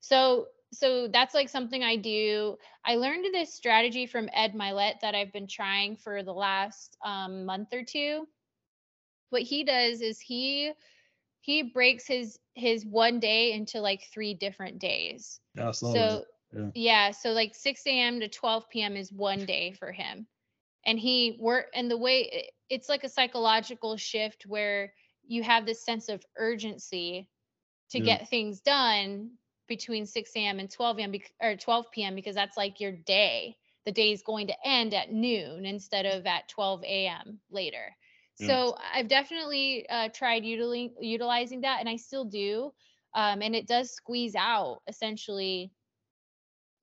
So, 0.00 0.46
so 0.72 1.06
that's 1.06 1.34
like 1.34 1.48
something 1.48 1.84
I 1.84 1.94
do. 1.94 2.56
I 2.84 2.96
learned 2.96 3.26
this 3.32 3.54
strategy 3.54 4.06
from 4.06 4.28
Ed 4.32 4.54
Mylett 4.54 5.00
that 5.02 5.14
I've 5.14 5.32
been 5.32 5.46
trying 5.46 5.96
for 5.96 6.24
the 6.24 6.34
last 6.34 6.96
um, 7.04 7.44
month 7.44 7.72
or 7.72 7.84
two. 7.84 8.26
What 9.30 9.42
he 9.42 9.62
does 9.62 10.00
is 10.00 10.18
he 10.18 10.72
he 11.48 11.62
breaks 11.62 12.06
his 12.06 12.38
his 12.54 12.84
one 12.84 13.20
day 13.20 13.52
into 13.52 13.80
like 13.80 14.02
three 14.12 14.34
different 14.34 14.78
days. 14.78 15.40
Yeah, 15.54 15.70
so 15.70 16.24
yeah. 16.54 16.68
yeah, 16.74 17.10
so 17.10 17.30
like 17.30 17.54
6 17.54 17.86
a.m. 17.86 18.20
to 18.20 18.28
12 18.28 18.68
p.m. 18.68 18.96
is 18.98 19.10
one 19.10 19.46
day 19.46 19.72
for 19.72 19.90
him, 19.90 20.26
and 20.84 20.98
he 21.00 21.38
work 21.40 21.68
and 21.74 21.90
the 21.90 21.96
way 21.96 22.50
it's 22.68 22.90
like 22.90 23.02
a 23.02 23.08
psychological 23.08 23.96
shift 23.96 24.44
where 24.46 24.92
you 25.26 25.42
have 25.42 25.64
this 25.64 25.82
sense 25.82 26.10
of 26.10 26.22
urgency 26.36 27.30
to 27.92 27.98
yeah. 27.98 28.18
get 28.18 28.28
things 28.28 28.60
done 28.60 29.30
between 29.68 30.04
6 30.04 30.30
a.m. 30.36 30.58
and 30.60 30.70
12 30.70 30.98
a.m. 30.98 31.14
or 31.40 31.56
12 31.56 31.86
p.m. 31.92 32.14
because 32.14 32.34
that's 32.34 32.58
like 32.58 32.78
your 32.78 32.92
day. 32.92 33.56
The 33.86 33.92
day 33.92 34.12
is 34.12 34.20
going 34.20 34.48
to 34.48 34.66
end 34.66 34.92
at 34.92 35.12
noon 35.12 35.64
instead 35.64 36.04
of 36.04 36.26
at 36.26 36.46
12 36.50 36.84
a.m. 36.84 37.40
later. 37.50 37.96
So 38.38 38.76
I've 38.94 39.08
definitely 39.08 39.86
uh, 39.88 40.08
tried 40.14 40.42
util- 40.44 40.92
utilizing 41.00 41.62
that, 41.62 41.80
and 41.80 41.88
I 41.88 41.96
still 41.96 42.24
do. 42.24 42.72
Um, 43.14 43.42
and 43.42 43.54
it 43.56 43.66
does 43.68 43.92
squeeze 43.92 44.34
out 44.36 44.82
essentially 44.88 45.72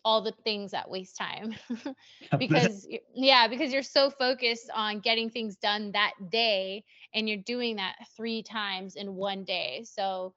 all 0.03 0.21
the 0.21 0.31
things 0.31 0.71
that 0.71 0.89
waste 0.89 1.17
time. 1.17 1.55
Because 2.37 2.87
yeah 3.13 3.47
because 3.47 3.71
you're 3.73 3.81
so 3.83 4.09
focused 4.09 4.69
on 4.73 4.99
getting 4.99 5.29
things 5.29 5.55
done 5.57 5.91
that 5.93 6.13
day 6.29 6.83
and 7.13 7.27
you're 7.29 7.37
doing 7.45 7.77
that 7.77 7.95
three 8.15 8.43
times 8.43 8.95
in 8.95 9.15
one 9.15 9.43
day. 9.45 9.83
So 9.85 10.33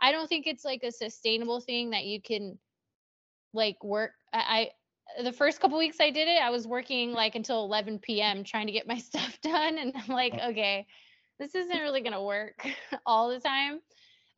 i 0.00 0.12
don't 0.12 0.28
think 0.28 0.46
it's 0.46 0.64
like 0.64 0.82
a 0.84 0.92
sustainable 0.92 1.60
thing 1.60 1.90
that 1.90 2.04
you 2.04 2.20
can 2.22 2.58
like 3.52 3.82
work 3.84 4.12
i, 4.32 4.70
the 5.22 5.32
first 5.32 5.60
couple 5.60 5.78
weeks 5.78 5.98
I 6.00 6.10
did 6.10 6.28
it, 6.28 6.40
I 6.42 6.50
was 6.50 6.66
working 6.66 7.12
like 7.12 7.34
until 7.34 7.64
11 7.64 7.98
p.m. 8.00 8.44
trying 8.44 8.66
to 8.66 8.72
get 8.72 8.86
my 8.86 8.98
stuff 8.98 9.38
done. 9.42 9.78
And 9.78 9.92
I'm 9.96 10.14
like, 10.14 10.34
okay, 10.34 10.86
this 11.38 11.54
isn't 11.54 11.78
really 11.78 12.00
going 12.00 12.12
to 12.12 12.22
work 12.22 12.66
all 13.06 13.28
the 13.28 13.40
time. 13.40 13.80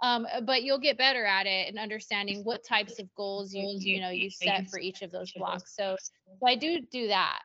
Um, 0.03 0.27
uh, 0.35 0.41
but 0.41 0.65
you'll 0.65 0.81
get 0.81 0.99
better 0.99 1.25
at 1.25 1.47
it 1.47 1.69
and 1.69 1.79
understanding 1.79 2.43
what 2.43 2.65
types 2.65 2.99
of 2.99 3.07
goals 3.15 3.55
you 3.55 3.77
you 3.79 4.01
know 4.01 4.11
you 4.11 4.31
set 4.31 4.69
for 4.69 4.81
each 4.81 5.03
of 5.03 5.13
those 5.13 5.31
blocks. 5.33 5.77
So, 5.77 5.97
so 6.01 6.47
I 6.47 6.57
do 6.57 6.81
do 6.91 7.07
that. 7.07 7.39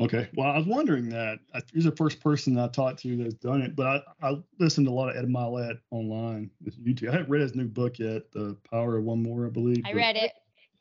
Okay. 0.00 0.28
Well, 0.34 0.50
I 0.50 0.56
was 0.56 0.66
wondering 0.66 1.08
that. 1.10 1.38
He's 1.72 1.84
the 1.84 1.92
first 1.92 2.20
person 2.20 2.58
I 2.58 2.66
talked 2.66 3.00
to 3.02 3.16
that's 3.16 3.34
done 3.34 3.62
it, 3.62 3.76
but 3.76 4.04
I, 4.20 4.30
I 4.30 4.42
listened 4.58 4.86
to 4.88 4.92
a 4.92 4.94
lot 4.94 5.10
of 5.10 5.16
Ed 5.16 5.28
Mylett 5.28 5.78
online, 5.92 6.50
YouTube. 6.82 7.10
I 7.10 7.12
haven't 7.12 7.30
read 7.30 7.42
his 7.42 7.54
new 7.54 7.68
book 7.68 8.00
yet, 8.00 8.32
The 8.32 8.56
Power 8.68 8.96
of 8.96 9.04
One 9.04 9.22
More, 9.22 9.46
I 9.46 9.50
believe. 9.50 9.84
I 9.86 9.92
read 9.92 10.16
it. 10.16 10.32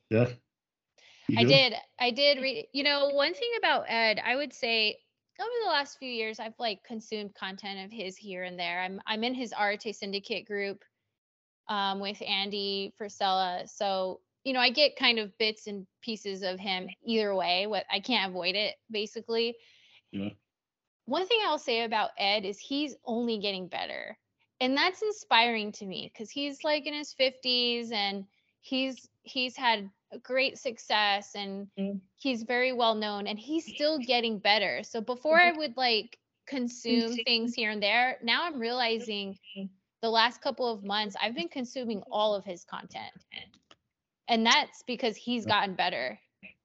Yeah. 0.09 0.27
I 1.37 1.43
did. 1.43 1.73
I 1.99 2.11
did 2.11 2.41
read. 2.41 2.67
You 2.73 2.83
know, 2.83 3.09
one 3.09 3.33
thing 3.33 3.51
about 3.57 3.85
Ed, 3.87 4.19
I 4.23 4.35
would 4.35 4.53
say 4.53 4.97
over 5.39 5.49
the 5.63 5.69
last 5.69 5.97
few 5.99 6.09
years, 6.09 6.39
I've 6.39 6.59
like 6.59 6.83
consumed 6.83 7.33
content 7.35 7.85
of 7.85 7.91
his 7.91 8.17
here 8.17 8.43
and 8.43 8.59
there. 8.59 8.81
I'm 8.81 9.01
I'm 9.07 9.23
in 9.23 9.33
his 9.33 9.53
Arete 9.59 9.95
Syndicate 9.95 10.45
group 10.45 10.83
um, 11.69 11.99
with 11.99 12.21
Andy 12.21 12.93
Frisella, 12.99 13.67
so 13.69 14.21
you 14.43 14.53
know 14.53 14.59
I 14.59 14.69
get 14.69 14.95
kind 14.95 15.19
of 15.19 15.37
bits 15.37 15.67
and 15.67 15.87
pieces 16.01 16.43
of 16.43 16.59
him 16.59 16.87
either 17.05 17.33
way. 17.35 17.67
What 17.67 17.85
I 17.91 17.99
can't 17.99 18.29
avoid 18.29 18.55
it, 18.55 18.75
basically. 18.91 19.55
Yeah. 20.11 20.29
One 21.05 21.27
thing 21.27 21.39
I'll 21.45 21.57
say 21.57 21.83
about 21.83 22.11
Ed 22.17 22.45
is 22.45 22.59
he's 22.59 22.95
only 23.05 23.39
getting 23.39 23.67
better. 23.67 24.17
and 24.61 24.77
that's 24.77 25.01
inspiring 25.01 25.71
to 25.73 25.85
me 25.85 26.11
because 26.13 26.29
he's 26.29 26.63
like 26.63 26.85
in 26.85 26.93
his 26.93 27.15
50s 27.19 27.91
and 27.91 28.25
he's 28.61 29.09
he's 29.23 29.57
had 29.57 29.89
great 30.19 30.57
success 30.57 31.31
and 31.35 31.67
mm. 31.79 31.99
he's 32.17 32.43
very 32.43 32.73
well 32.73 32.95
known 32.95 33.27
and 33.27 33.39
he's 33.39 33.65
still 33.65 33.97
getting 34.07 34.39
better. 34.39 34.83
So 34.83 35.01
before 35.01 35.39
i 35.39 35.51
would 35.51 35.77
like 35.77 36.17
consume 36.47 37.15
things 37.15 37.53
here 37.53 37.69
and 37.69 37.81
there 37.81 38.17
now 38.23 38.43
i'm 38.43 38.59
realizing 38.59 39.37
the 40.01 40.09
last 40.09 40.41
couple 40.41 40.69
of 40.69 40.83
months 40.83 41.15
i've 41.21 41.35
been 41.35 41.47
consuming 41.47 42.01
all 42.11 42.35
of 42.35 42.43
his 42.43 42.63
content. 42.63 43.13
And 44.27 44.45
that's 44.45 44.83
because 44.87 45.15
he's 45.15 45.45
gotten 45.45 45.75
better. 45.75 46.17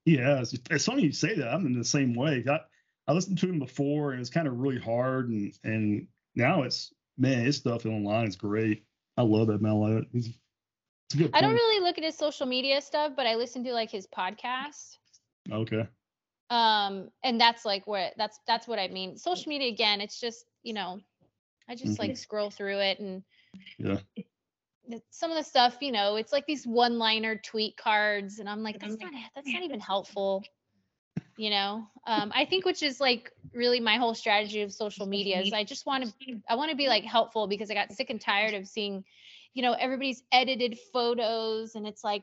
Yeah 0.04 0.40
it's, 0.40 0.54
it's 0.70 0.84
funny 0.84 1.02
you 1.02 1.12
say 1.12 1.34
that. 1.36 1.52
I'm 1.52 1.66
in 1.66 1.78
the 1.78 1.84
same 1.84 2.14
way. 2.14 2.44
I, 2.48 2.60
I 3.08 3.12
listened 3.12 3.38
to 3.38 3.48
him 3.48 3.58
before 3.58 4.12
and 4.12 4.20
it's 4.20 4.30
kind 4.30 4.48
of 4.48 4.58
really 4.58 4.80
hard 4.80 5.28
and 5.30 5.52
and 5.62 6.06
now 6.34 6.62
it's 6.62 6.92
man 7.18 7.44
his 7.44 7.56
stuff 7.56 7.86
online 7.86 8.26
is 8.26 8.36
great. 8.36 8.84
I 9.16 9.22
love 9.22 9.48
that 9.48 9.62
man 9.62 10.06
he's 10.12 10.36
I 11.14 11.40
don't 11.40 11.54
really 11.54 11.80
look 11.80 11.98
at 11.98 12.04
his 12.04 12.16
social 12.16 12.46
media 12.46 12.80
stuff, 12.80 13.12
but 13.16 13.26
I 13.26 13.36
listen 13.36 13.62
to 13.64 13.72
like 13.72 13.90
his 13.90 14.06
podcast. 14.06 14.98
Okay. 15.50 15.86
Um, 16.50 17.10
and 17.22 17.40
that's 17.40 17.64
like 17.64 17.86
where 17.86 18.10
that's 18.16 18.38
that's 18.46 18.66
what 18.66 18.78
I 18.78 18.88
mean. 18.88 19.16
Social 19.16 19.48
media 19.48 19.68
again, 19.68 20.00
it's 20.00 20.20
just 20.20 20.44
you 20.62 20.74
know, 20.74 21.00
I 21.68 21.74
just 21.74 21.92
mm-hmm. 21.92 22.02
like 22.02 22.16
scroll 22.16 22.50
through 22.50 22.78
it 22.78 22.98
and 22.98 23.22
yeah. 23.78 23.98
Some 25.10 25.32
of 25.32 25.36
the 25.36 25.42
stuff, 25.42 25.78
you 25.80 25.90
know, 25.90 26.14
it's 26.14 26.32
like 26.32 26.46
these 26.46 26.64
one-liner 26.64 27.36
tweet 27.38 27.76
cards, 27.76 28.38
and 28.38 28.48
I'm 28.48 28.62
like, 28.62 28.78
that's 28.78 28.96
not 29.00 29.12
that's 29.34 29.48
not 29.48 29.64
even 29.64 29.80
helpful. 29.80 30.44
You 31.36 31.50
know, 31.50 31.88
um, 32.06 32.32
I 32.34 32.44
think 32.44 32.64
which 32.64 32.82
is 32.82 33.00
like 33.00 33.32
really 33.52 33.80
my 33.80 33.96
whole 33.96 34.14
strategy 34.14 34.62
of 34.62 34.72
social 34.72 35.06
media 35.06 35.40
is 35.40 35.52
I 35.52 35.64
just 35.64 35.86
want 35.86 36.04
to 36.04 36.40
I 36.48 36.54
want 36.54 36.70
to 36.70 36.76
be 36.76 36.86
like 36.88 37.04
helpful 37.04 37.48
because 37.48 37.70
I 37.70 37.74
got 37.74 37.92
sick 37.92 38.10
and 38.10 38.20
tired 38.20 38.54
of 38.54 38.68
seeing 38.68 39.04
you 39.56 39.62
know 39.62 39.72
everybody's 39.72 40.22
edited 40.32 40.78
photos 40.92 41.74
and 41.76 41.86
it's 41.86 42.04
like 42.04 42.22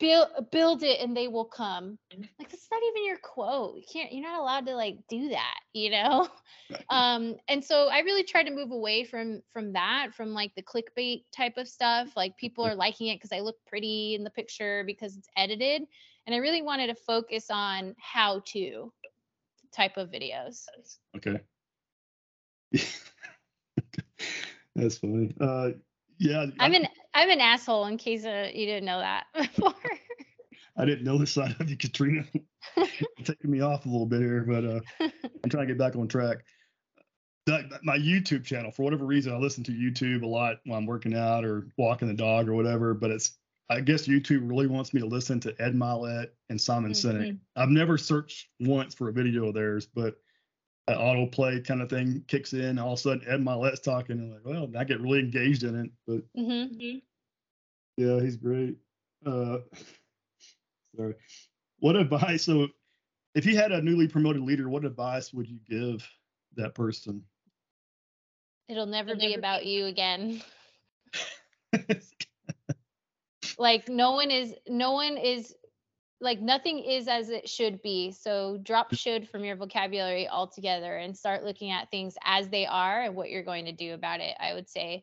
build 0.00 0.28
build 0.50 0.82
it 0.82 1.00
and 1.00 1.14
they 1.14 1.28
will 1.28 1.44
come. 1.44 1.98
Like 2.10 2.50
that's 2.50 2.68
not 2.72 2.82
even 2.82 3.04
your 3.04 3.18
quote. 3.18 3.76
You 3.76 3.84
can't 3.92 4.10
you're 4.10 4.22
not 4.22 4.40
allowed 4.40 4.64
to 4.66 4.74
like 4.74 4.96
do 5.08 5.28
that 5.28 5.60
you 5.74 5.90
know? 5.90 6.28
Um 6.88 7.36
and 7.48 7.62
so 7.62 7.88
i 7.88 7.98
really 7.98 8.24
try 8.24 8.42
to 8.42 8.50
move 8.50 8.70
away 8.70 9.04
from 9.04 9.42
from 9.52 9.74
that 9.74 10.14
from 10.14 10.32
like 10.32 10.54
the 10.54 10.62
clickbait 10.62 11.24
type 11.30 11.58
of 11.58 11.68
stuff. 11.68 12.16
Like 12.16 12.38
people 12.38 12.64
are 12.64 12.74
liking 12.74 13.08
it 13.08 13.16
because 13.16 13.32
i 13.32 13.40
look 13.40 13.56
pretty 13.66 14.14
in 14.14 14.24
the 14.24 14.30
picture 14.30 14.82
because 14.86 15.14
it's 15.18 15.28
edited 15.36 15.82
and 16.26 16.34
i 16.34 16.38
really 16.38 16.62
wanted 16.62 16.86
to 16.86 16.94
focus 16.94 17.48
on 17.50 17.94
how 17.98 18.40
to 18.46 18.90
type 19.72 19.98
of 19.98 20.10
videos. 20.10 20.64
Okay. 21.14 21.38
That's 24.74 24.96
funny. 24.96 25.34
Uh 25.38 25.72
yeah. 26.22 26.46
I'm 26.58 26.74
an 26.74 26.86
I'm 27.14 27.30
an 27.30 27.40
asshole 27.40 27.86
in 27.86 27.98
case 27.98 28.24
uh, 28.24 28.48
you 28.52 28.66
didn't 28.66 28.86
know 28.86 28.98
that 28.98 29.26
before. 29.34 29.74
I 30.76 30.84
didn't 30.84 31.04
know 31.04 31.18
this 31.18 31.32
side 31.32 31.54
of 31.60 31.68
you, 31.68 31.76
Katrina. 31.76 32.24
taking 33.24 33.50
me 33.50 33.60
off 33.60 33.84
a 33.84 33.88
little 33.88 34.06
bit 34.06 34.20
here, 34.20 34.44
but 34.46 34.64
uh, 34.64 34.80
I'm 35.44 35.50
trying 35.50 35.66
to 35.66 35.74
get 35.74 35.78
back 35.78 35.96
on 35.96 36.08
track. 36.08 36.38
That, 37.46 37.64
my 37.82 37.98
YouTube 37.98 38.44
channel, 38.44 38.70
for 38.70 38.82
whatever 38.84 39.04
reason, 39.04 39.34
I 39.34 39.36
listen 39.36 39.64
to 39.64 39.72
YouTube 39.72 40.22
a 40.22 40.26
lot 40.26 40.58
when 40.64 40.78
I'm 40.78 40.86
working 40.86 41.14
out 41.14 41.44
or 41.44 41.66
walking 41.76 42.08
the 42.08 42.14
dog 42.14 42.48
or 42.48 42.54
whatever. 42.54 42.94
But 42.94 43.10
it's, 43.10 43.36
I 43.68 43.80
guess 43.80 44.06
YouTube 44.06 44.48
really 44.48 44.68
wants 44.68 44.94
me 44.94 45.00
to 45.00 45.06
listen 45.06 45.40
to 45.40 45.54
Ed 45.58 45.74
Mylett 45.74 46.28
and 46.48 46.60
Simon 46.60 46.92
mm-hmm. 46.92 47.18
Sinek. 47.18 47.38
I've 47.56 47.68
never 47.68 47.98
searched 47.98 48.48
once 48.60 48.94
for 48.94 49.08
a 49.08 49.12
video 49.12 49.48
of 49.48 49.54
theirs, 49.54 49.86
but 49.86 50.16
that 50.86 50.98
autoplay 50.98 51.64
kind 51.64 51.80
of 51.80 51.88
thing 51.88 52.24
kicks 52.26 52.52
in. 52.52 52.78
All 52.78 52.94
of 52.94 52.98
a 52.98 53.02
sudden, 53.02 53.24
Ed 53.28 53.42
Mylett's 53.42 53.80
talking, 53.80 54.18
and 54.18 54.32
like, 54.32 54.44
well, 54.44 54.68
I 54.76 54.84
get 54.84 55.00
really 55.00 55.20
engaged 55.20 55.62
in 55.62 55.78
it. 55.78 55.90
But 56.06 56.22
mm-hmm. 56.36 56.98
yeah, 57.96 58.20
he's 58.20 58.36
great. 58.36 58.76
Uh, 59.24 59.58
sorry. 60.96 61.14
What 61.78 61.96
advice? 61.96 62.44
So, 62.44 62.68
if 63.34 63.46
you 63.46 63.56
had 63.56 63.72
a 63.72 63.80
newly 63.80 64.08
promoted 64.08 64.42
leader, 64.42 64.68
what 64.68 64.84
advice 64.84 65.32
would 65.32 65.48
you 65.48 65.58
give 65.68 66.06
that 66.56 66.74
person? 66.74 67.22
It'll 68.68 68.86
never 68.86 69.10
It'll 69.10 69.20
be 69.20 69.28
never 69.30 69.38
about 69.38 69.62
be. 69.62 69.68
you 69.68 69.86
again. 69.86 70.42
like 73.58 73.88
no 73.88 74.12
one 74.12 74.30
is 74.30 74.54
no 74.68 74.92
one 74.92 75.16
is 75.16 75.54
like 76.22 76.40
nothing 76.40 76.78
is 76.78 77.08
as 77.08 77.30
it 77.30 77.48
should 77.48 77.82
be. 77.82 78.12
So 78.12 78.58
drop 78.62 78.94
should 78.94 79.28
from 79.28 79.44
your 79.44 79.56
vocabulary 79.56 80.28
altogether 80.28 80.96
and 80.96 81.16
start 81.16 81.44
looking 81.44 81.70
at 81.72 81.90
things 81.90 82.16
as 82.24 82.48
they 82.48 82.64
are 82.64 83.02
and 83.02 83.16
what 83.16 83.28
you're 83.28 83.42
going 83.42 83.64
to 83.64 83.72
do 83.72 83.92
about 83.92 84.20
it. 84.20 84.36
I 84.38 84.54
would 84.54 84.68
say, 84.68 85.02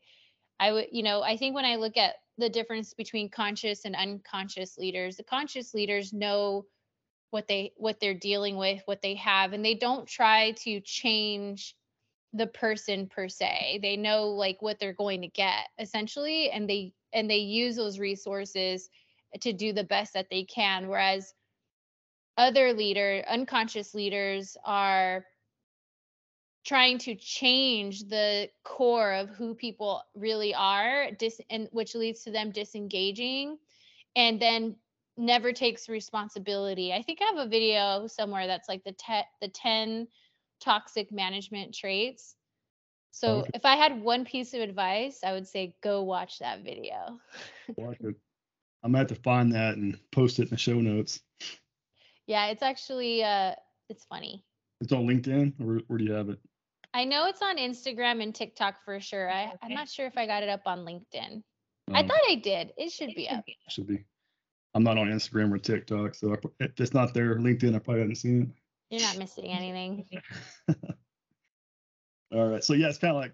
I 0.59 0.71
would, 0.71 0.87
you 0.91 1.03
know, 1.03 1.21
I 1.21 1.35
think 1.35 1.55
when 1.55 1.65
I 1.65 1.75
look 1.75 1.97
at 1.97 2.15
the 2.37 2.49
difference 2.49 2.93
between 2.93 3.29
conscious 3.29 3.83
and 3.83 3.95
unconscious 3.95 4.77
leaders, 4.77 5.17
the 5.17 5.23
conscious 5.23 5.73
leaders 5.73 6.13
know 6.13 6.65
what 7.31 7.47
they 7.47 7.73
what 7.75 7.99
they're 7.99 8.13
dealing 8.13 8.55
with, 8.55 8.81
what 8.85 9.01
they 9.01 9.15
have, 9.15 9.51
and 9.51 9.63
they 9.63 9.75
don't 9.75 10.07
try 10.07 10.51
to 10.63 10.79
change 10.79 11.75
the 12.33 12.47
person 12.47 13.07
per 13.07 13.27
se. 13.27 13.79
They 13.81 13.97
know 13.97 14.29
like 14.29 14.61
what 14.61 14.79
they're 14.79 14.93
going 14.93 15.21
to 15.21 15.27
get 15.27 15.67
essentially, 15.77 16.49
and 16.49 16.69
they 16.69 16.93
and 17.13 17.29
they 17.29 17.37
use 17.37 17.75
those 17.75 17.99
resources 17.99 18.89
to 19.41 19.53
do 19.53 19.73
the 19.73 19.83
best 19.83 20.13
that 20.13 20.29
they 20.29 20.43
can 20.43 20.87
whereas 20.87 21.33
other 22.37 22.73
leader 22.73 23.23
unconscious 23.29 23.93
leaders 23.93 24.57
are 24.65 25.25
trying 26.65 26.97
to 26.99 27.15
change 27.15 28.03
the 28.09 28.49
core 28.63 29.13
of 29.13 29.29
who 29.29 29.55
people 29.55 30.01
really 30.15 30.53
are 30.53 31.11
dis- 31.17 31.41
and 31.49 31.67
which 31.71 31.95
leads 31.95 32.23
to 32.23 32.31
them 32.31 32.51
disengaging 32.51 33.57
and 34.15 34.39
then 34.41 34.75
never 35.17 35.51
takes 35.51 35.89
responsibility. 35.89 36.93
I 36.93 37.01
think 37.01 37.19
i 37.21 37.25
have 37.25 37.45
a 37.47 37.49
video 37.49 38.07
somewhere 38.07 38.47
that's 38.47 38.69
like 38.69 38.83
the 38.83 38.93
te- 38.93 39.29
the 39.41 39.47
10 39.49 40.07
toxic 40.59 41.11
management 41.11 41.73
traits. 41.73 42.35
So 43.11 43.45
if 43.53 43.65
i 43.65 43.75
had 43.75 44.01
one 44.01 44.25
piece 44.25 44.53
of 44.53 44.61
advice 44.61 45.21
i 45.23 45.31
would 45.33 45.47
say 45.47 45.75
go 45.81 46.03
watch 46.03 46.39
that 46.39 46.63
video. 46.63 47.19
Watch 47.77 47.99
it 48.01 48.15
I'm 48.83 48.91
gonna 48.91 48.99
have 48.99 49.07
to 49.07 49.15
find 49.15 49.53
that 49.53 49.77
and 49.77 49.97
post 50.11 50.39
it 50.39 50.43
in 50.43 50.49
the 50.49 50.57
show 50.57 50.75
notes. 50.75 51.21
Yeah, 52.27 52.47
it's 52.47 52.63
actually 52.63 53.23
uh 53.23 53.53
it's 53.89 54.05
funny. 54.05 54.43
It's 54.81 54.93
on 54.93 55.07
LinkedIn 55.07 55.53
or 55.59 55.81
where 55.87 55.97
do 55.97 56.05
you 56.05 56.13
have 56.13 56.29
it? 56.29 56.39
I 56.93 57.05
know 57.05 57.27
it's 57.27 57.41
on 57.41 57.57
Instagram 57.57 58.23
and 58.23 58.33
TikTok 58.33 58.83
for 58.83 58.99
sure. 58.99 59.29
I, 59.29 59.53
I'm 59.61 59.73
not 59.73 59.89
sure 59.89 60.07
if 60.07 60.17
I 60.17 60.25
got 60.25 60.41
it 60.41 60.49
up 60.49 60.61
on 60.65 60.79
LinkedIn. 60.79 61.43
I 61.93 61.99
um, 61.99 62.07
thought 62.07 62.21
I 62.27 62.35
did. 62.35 62.73
It 62.77 62.91
should 62.91 63.13
be 63.15 63.29
up. 63.29 63.43
Should 63.69 63.87
be. 63.87 64.03
I'm 64.73 64.83
not 64.83 64.97
on 64.97 65.07
Instagram 65.07 65.51
or 65.51 65.57
TikTok, 65.57 66.15
so 66.15 66.33
if 66.59 66.71
it's 66.79 66.93
not 66.93 67.13
there, 67.13 67.35
LinkedIn, 67.35 67.75
I 67.75 67.79
probably 67.79 68.01
haven't 68.01 68.15
seen 68.15 68.41
it. 68.43 68.49
You're 68.89 69.01
not 69.01 69.17
missing 69.17 69.45
anything. 69.45 70.05
All 72.33 72.47
right. 72.49 72.63
So 72.63 72.73
yeah, 72.73 72.87
it's 72.87 72.97
kind 72.97 73.15
of 73.15 73.21
like 73.21 73.33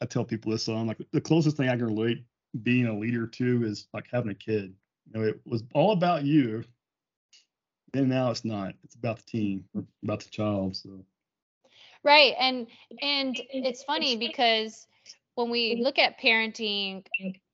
I 0.00 0.06
tell 0.06 0.24
people 0.24 0.52
this. 0.52 0.64
So 0.64 0.74
I'm 0.74 0.86
like 0.86 0.98
the 1.12 1.20
closest 1.20 1.56
thing 1.56 1.68
I 1.68 1.76
can 1.76 1.86
relate 1.86 2.24
being 2.62 2.86
a 2.86 2.98
leader 2.98 3.26
too 3.26 3.64
is 3.64 3.88
like 3.92 4.06
having 4.12 4.30
a 4.30 4.34
kid. 4.34 4.74
You 5.06 5.20
know, 5.20 5.26
it 5.26 5.40
was 5.44 5.62
all 5.74 5.92
about 5.92 6.24
you. 6.24 6.64
And 7.94 8.08
now 8.08 8.30
it's 8.30 8.44
not. 8.44 8.74
It's 8.84 8.94
about 8.94 9.18
the 9.18 9.24
team, 9.24 9.64
about 10.02 10.20
the 10.20 10.30
child. 10.30 10.76
So 10.76 11.04
Right. 12.06 12.34
And 12.38 12.68
and 13.02 13.36
it's 13.50 13.82
funny 13.82 14.16
because 14.16 14.86
when 15.34 15.50
we 15.50 15.76
look 15.82 15.98
at 15.98 16.20
parenting, 16.20 17.04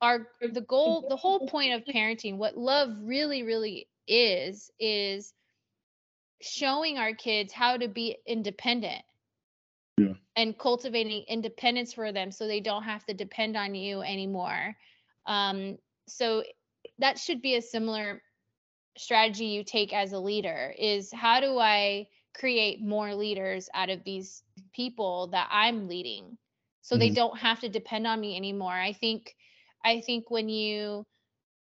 our 0.01 0.27
the 0.41 0.61
goal, 0.61 1.07
the 1.09 1.15
whole 1.15 1.47
point 1.47 1.73
of 1.73 1.83
parenting, 1.85 2.37
what 2.37 2.57
love 2.57 2.89
really, 3.01 3.43
really 3.43 3.87
is, 4.07 4.71
is 4.79 5.33
showing 6.39 6.97
our 6.97 7.13
kids 7.13 7.51
how 7.51 7.77
to 7.77 7.87
be 7.87 8.17
independent 8.27 9.01
yeah. 9.97 10.13
and 10.35 10.57
cultivating 10.57 11.23
independence 11.27 11.93
for 11.93 12.11
them 12.11 12.31
so 12.31 12.47
they 12.47 12.59
don't 12.59 12.83
have 12.83 13.05
to 13.05 13.13
depend 13.13 13.57
on 13.57 13.73
you 13.73 14.01
anymore 14.01 14.75
um, 15.25 15.77
so 16.07 16.43
that 16.99 17.17
should 17.17 17.41
be 17.41 17.55
a 17.55 17.61
similar 17.61 18.21
strategy 18.97 19.45
you 19.45 19.63
take 19.63 19.93
as 19.93 20.13
a 20.13 20.19
leader 20.19 20.73
is 20.77 21.11
how 21.11 21.39
do 21.39 21.57
I 21.57 22.07
create 22.37 22.81
more 22.81 23.15
leaders 23.15 23.69
out 23.73 23.89
of 23.89 24.03
these 24.03 24.43
people 24.73 25.27
that 25.27 25.47
I'm 25.51 25.87
leading 25.87 26.37
so 26.83 26.95
mm-hmm. 26.95 26.99
they 26.99 27.09
don't 27.09 27.37
have 27.39 27.61
to 27.61 27.69
depend 27.69 28.05
on 28.05 28.19
me 28.19 28.35
anymore. 28.35 28.73
I 28.73 28.93
think 28.93 29.35
I 29.83 30.01
think 30.01 30.29
when 30.29 30.49
you 30.49 31.05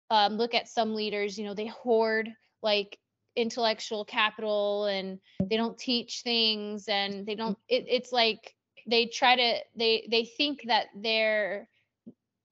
um, 0.10 0.38
look 0.38 0.56
at 0.56 0.68
some 0.68 0.96
leaders, 0.96 1.38
you 1.38 1.46
know, 1.46 1.54
they 1.54 1.68
hoard 1.68 2.30
like 2.62 2.98
intellectual 3.36 4.06
capital 4.06 4.86
and 4.86 5.20
they 5.44 5.58
don't 5.58 5.78
teach 5.78 6.22
things 6.24 6.88
and 6.88 7.26
they 7.26 7.36
don't 7.36 7.58
it, 7.68 7.86
it's 7.88 8.12
like 8.12 8.56
they 8.88 9.08
try 9.08 9.36
to 9.36 9.58
they 9.76 10.08
they 10.10 10.24
think 10.24 10.62
that 10.68 10.88
they're 10.96 11.68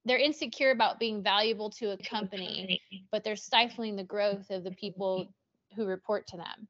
they're 0.06 0.18
insecure 0.18 0.72
about 0.72 1.00
being 1.00 1.22
valuable 1.22 1.70
to 1.70 1.92
a 1.92 1.98
company, 1.98 2.82
but 3.12 3.24
they're 3.24 3.36
stifling 3.36 3.96
the 3.96 4.04
growth 4.04 4.50
of 4.50 4.64
the 4.64 4.72
people 4.72 5.34
who 5.76 5.86
report 5.86 6.28
to 6.28 6.38
them. 6.38 6.68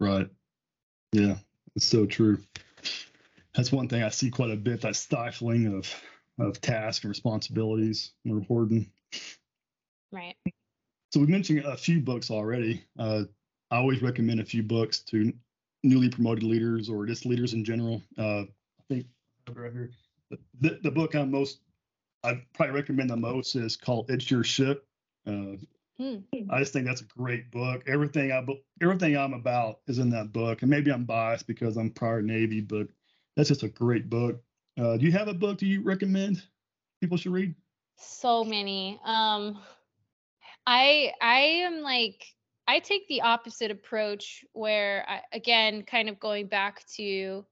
Right. 0.00 0.28
Yeah, 1.12 1.36
it's 1.74 1.86
so 1.86 2.06
true. 2.06 2.38
that's 3.54 3.72
one 3.72 3.88
thing 3.88 4.02
I 4.02 4.10
see 4.10 4.30
quite 4.30 4.50
a 4.50 4.56
bit. 4.56 4.82
That 4.82 4.96
stifling 4.96 5.66
of 5.66 5.92
of 6.38 6.60
tasks 6.60 7.04
and 7.04 7.08
responsibilities 7.08 8.12
and 8.24 8.34
reporting. 8.34 8.90
Right. 10.12 10.36
So 11.12 11.20
we 11.20 11.26
mentioned 11.26 11.64
a 11.64 11.76
few 11.76 12.00
books 12.00 12.30
already. 12.30 12.84
Uh, 12.98 13.24
I 13.70 13.76
always 13.76 14.02
recommend 14.02 14.40
a 14.40 14.44
few 14.44 14.62
books 14.62 15.00
to 15.04 15.32
newly 15.82 16.10
promoted 16.10 16.44
leaders 16.44 16.88
or 16.88 17.06
just 17.06 17.24
leaders 17.24 17.54
in 17.54 17.64
general. 17.64 18.02
Uh, 18.18 18.42
I 18.42 18.82
think 18.88 19.06
right 19.54 19.72
here, 19.72 19.90
the, 20.60 20.78
the 20.82 20.90
book 20.90 21.14
I'm 21.14 21.30
most, 21.30 21.60
I 22.22 22.42
probably 22.54 22.74
recommend 22.74 23.10
the 23.10 23.16
most 23.16 23.54
is 23.54 23.76
called 23.76 24.10
"It's 24.10 24.30
Your 24.30 24.44
Ship." 24.44 24.86
Uh, 25.26 25.56
hmm. 25.98 26.16
I 26.50 26.58
just 26.58 26.72
think 26.72 26.86
that's 26.86 27.00
a 27.00 27.06
great 27.06 27.50
book. 27.50 27.82
Everything 27.86 28.32
I 28.32 28.44
everything 28.82 29.16
I'm 29.16 29.34
about 29.34 29.80
is 29.86 29.98
in 29.98 30.10
that 30.10 30.32
book, 30.32 30.62
and 30.62 30.70
maybe 30.70 30.92
I'm 30.92 31.04
biased 31.04 31.46
because 31.46 31.76
I'm 31.76 31.90
prior 31.90 32.22
Navy, 32.22 32.60
but 32.60 32.88
that's 33.36 33.48
just 33.48 33.62
a 33.62 33.68
great 33.68 34.08
book. 34.08 34.42
Uh, 34.78 34.96
do 34.96 35.06
you 35.06 35.12
have 35.12 35.28
a 35.28 35.34
book 35.34 35.58
do 35.58 35.66
you 35.66 35.82
recommend 35.82 36.42
people 37.00 37.16
should 37.16 37.32
read? 37.32 37.54
So 37.98 38.44
many. 38.44 39.00
Um, 39.04 39.58
I 40.66 41.12
I 41.20 41.38
am 41.64 41.80
like 41.80 42.24
I 42.68 42.80
take 42.80 43.06
the 43.08 43.22
opposite 43.22 43.70
approach 43.70 44.44
where 44.52 45.04
I, 45.08 45.22
again, 45.32 45.82
kind 45.82 46.08
of 46.08 46.18
going 46.18 46.48
back 46.48 46.84
to 46.96 47.44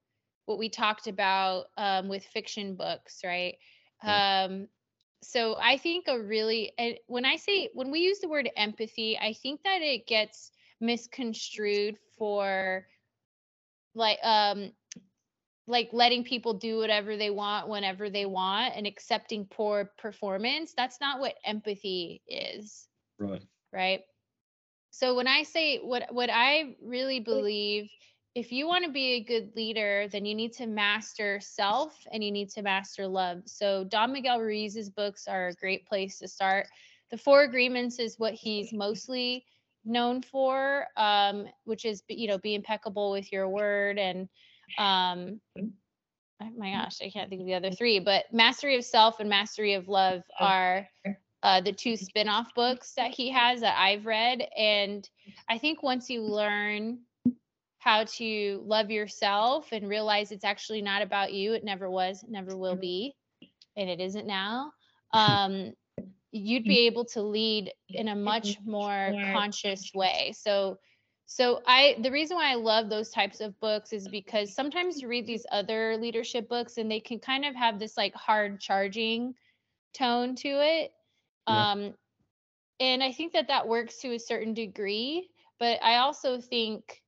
what 0.46 0.58
we 0.58 0.68
talked 0.68 1.06
about 1.06 1.66
um, 1.78 2.08
with 2.08 2.24
fiction 2.24 2.74
books, 2.74 3.20
right? 3.24 3.56
Um, 4.06 4.68
so 5.22 5.56
I 5.60 5.78
think 5.78 6.06
a 6.08 6.18
really 6.18 6.72
and 6.78 6.96
when 7.06 7.24
I 7.24 7.36
say 7.36 7.70
when 7.74 7.90
we 7.90 8.00
use 8.00 8.18
the 8.20 8.28
word 8.28 8.48
empathy, 8.56 9.18
I 9.18 9.32
think 9.32 9.62
that 9.64 9.82
it 9.82 10.06
gets 10.06 10.52
misconstrued 10.80 11.96
for 12.18 12.86
like 13.94 14.18
um 14.22 14.72
like 15.66 15.88
letting 15.92 16.24
people 16.24 16.54
do 16.54 16.78
whatever 16.78 17.16
they 17.16 17.30
want 17.30 17.68
whenever 17.68 18.10
they 18.10 18.26
want 18.26 18.74
and 18.76 18.86
accepting 18.86 19.46
poor 19.46 19.90
performance. 19.98 20.74
That's 20.76 21.00
not 21.00 21.20
what 21.20 21.36
empathy 21.44 22.22
is. 22.28 22.88
Right. 23.18 23.42
Right. 23.72 24.02
So 24.90 25.14
when 25.14 25.26
I 25.26 25.42
say 25.42 25.78
what 25.78 26.12
what 26.14 26.30
I 26.32 26.76
really 26.82 27.20
believe 27.20 27.90
if 28.34 28.50
you 28.50 28.66
want 28.66 28.84
to 28.84 28.90
be 28.90 29.12
a 29.12 29.20
good 29.20 29.52
leader, 29.54 30.08
then 30.08 30.24
you 30.24 30.34
need 30.34 30.52
to 30.54 30.66
master 30.66 31.38
self 31.40 31.96
and 32.12 32.22
you 32.22 32.32
need 32.32 32.50
to 32.50 32.62
master 32.62 33.06
love. 33.06 33.42
So 33.46 33.84
Don 33.84 34.12
Miguel 34.12 34.40
Ruiz's 34.40 34.90
books 34.90 35.28
are 35.28 35.48
a 35.48 35.54
great 35.54 35.86
place 35.86 36.18
to 36.18 36.28
start. 36.28 36.66
The 37.10 37.18
Four 37.18 37.42
Agreements 37.42 37.98
is 37.98 38.18
what 38.18 38.34
he's 38.34 38.72
mostly 38.72 39.44
known 39.84 40.22
for, 40.22 40.86
um, 40.96 41.46
which 41.64 41.84
is 41.84 42.02
you 42.08 42.26
know 42.26 42.38
be 42.38 42.54
impeccable 42.54 43.12
with 43.12 43.30
your 43.30 43.48
word 43.48 43.98
and 43.98 44.28
um, 44.78 45.40
oh 45.56 46.50
my 46.56 46.72
gosh, 46.72 46.98
I 47.02 47.10
can't 47.10 47.28
think 47.28 47.42
of 47.42 47.46
the 47.46 47.54
other 47.54 47.70
three, 47.70 48.00
but 48.00 48.24
Mastery 48.32 48.76
of 48.76 48.84
Self 48.84 49.20
and 49.20 49.28
Mastery 49.28 49.74
of 49.74 49.88
Love 49.88 50.22
are 50.40 50.88
uh, 51.42 51.60
the 51.60 51.72
two 51.72 51.96
spin-off 51.96 52.54
books 52.54 52.94
that 52.96 53.12
he 53.12 53.30
has 53.30 53.60
that 53.60 53.78
I've 53.78 54.06
read. 54.06 54.42
And 54.56 55.08
I 55.48 55.58
think 55.58 55.82
once 55.82 56.08
you 56.08 56.22
learn 56.22 57.00
how 57.84 58.04
to 58.04 58.62
love 58.66 58.90
yourself 58.90 59.68
and 59.72 59.88
realize 59.88 60.32
it's 60.32 60.44
actually 60.44 60.80
not 60.80 61.02
about 61.02 61.34
you, 61.34 61.52
it 61.52 61.64
never 61.64 61.90
was, 61.90 62.22
it 62.22 62.30
never 62.30 62.56
will 62.56 62.76
be, 62.76 63.14
and 63.76 63.90
it 63.90 64.00
isn't 64.00 64.26
now. 64.26 64.72
Um, 65.12 65.74
you'd 66.32 66.64
be 66.64 66.86
able 66.86 67.04
to 67.04 67.22
lead 67.22 67.72
in 67.90 68.08
a 68.08 68.16
much 68.16 68.58
more 68.64 69.12
conscious 69.32 69.92
way. 69.94 70.32
So 70.36 70.78
so 71.26 71.60
I 71.68 71.96
the 72.02 72.10
reason 72.10 72.36
why 72.36 72.50
I 72.50 72.56
love 72.56 72.90
those 72.90 73.10
types 73.10 73.40
of 73.40 73.58
books 73.60 73.92
is 73.92 74.08
because 74.08 74.52
sometimes 74.52 75.00
you 75.00 75.06
read 75.06 75.26
these 75.26 75.46
other 75.52 75.96
leadership 75.96 76.48
books 76.48 76.78
and 76.78 76.90
they 76.90 76.98
can 76.98 77.20
kind 77.20 77.44
of 77.44 77.54
have 77.54 77.78
this 77.78 77.96
like 77.96 78.14
hard 78.14 78.60
charging 78.60 79.34
tone 79.92 80.34
to 80.36 80.48
it 80.48 80.90
yeah. 81.48 81.72
Um, 81.72 81.94
and 82.80 83.02
I 83.02 83.12
think 83.12 83.32
that 83.34 83.48
that 83.48 83.68
works 83.68 83.98
to 84.00 84.14
a 84.14 84.18
certain 84.18 84.54
degree, 84.54 85.28
but 85.60 85.82
I 85.82 85.98
also 85.98 86.40
think 86.40 87.03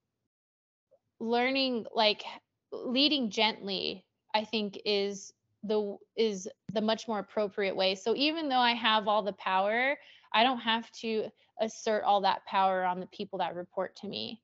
learning 1.20 1.86
like 1.94 2.24
leading 2.72 3.30
gently, 3.30 4.04
I 4.34 4.44
think 4.44 4.80
is 4.84 5.32
the 5.62 5.96
is 6.16 6.48
the 6.72 6.80
much 6.80 7.08
more 7.08 7.18
appropriate 7.18 7.76
way. 7.76 7.94
So 7.94 8.14
even 8.16 8.48
though 8.48 8.56
I 8.58 8.72
have 8.72 9.08
all 9.08 9.22
the 9.22 9.32
power, 9.32 9.96
I 10.32 10.42
don't 10.42 10.60
have 10.60 10.90
to 11.00 11.28
assert 11.60 12.04
all 12.04 12.20
that 12.22 12.44
power 12.46 12.84
on 12.84 13.00
the 13.00 13.06
people 13.06 13.38
that 13.38 13.54
report 13.54 13.96
to 13.96 14.08
me. 14.08 14.40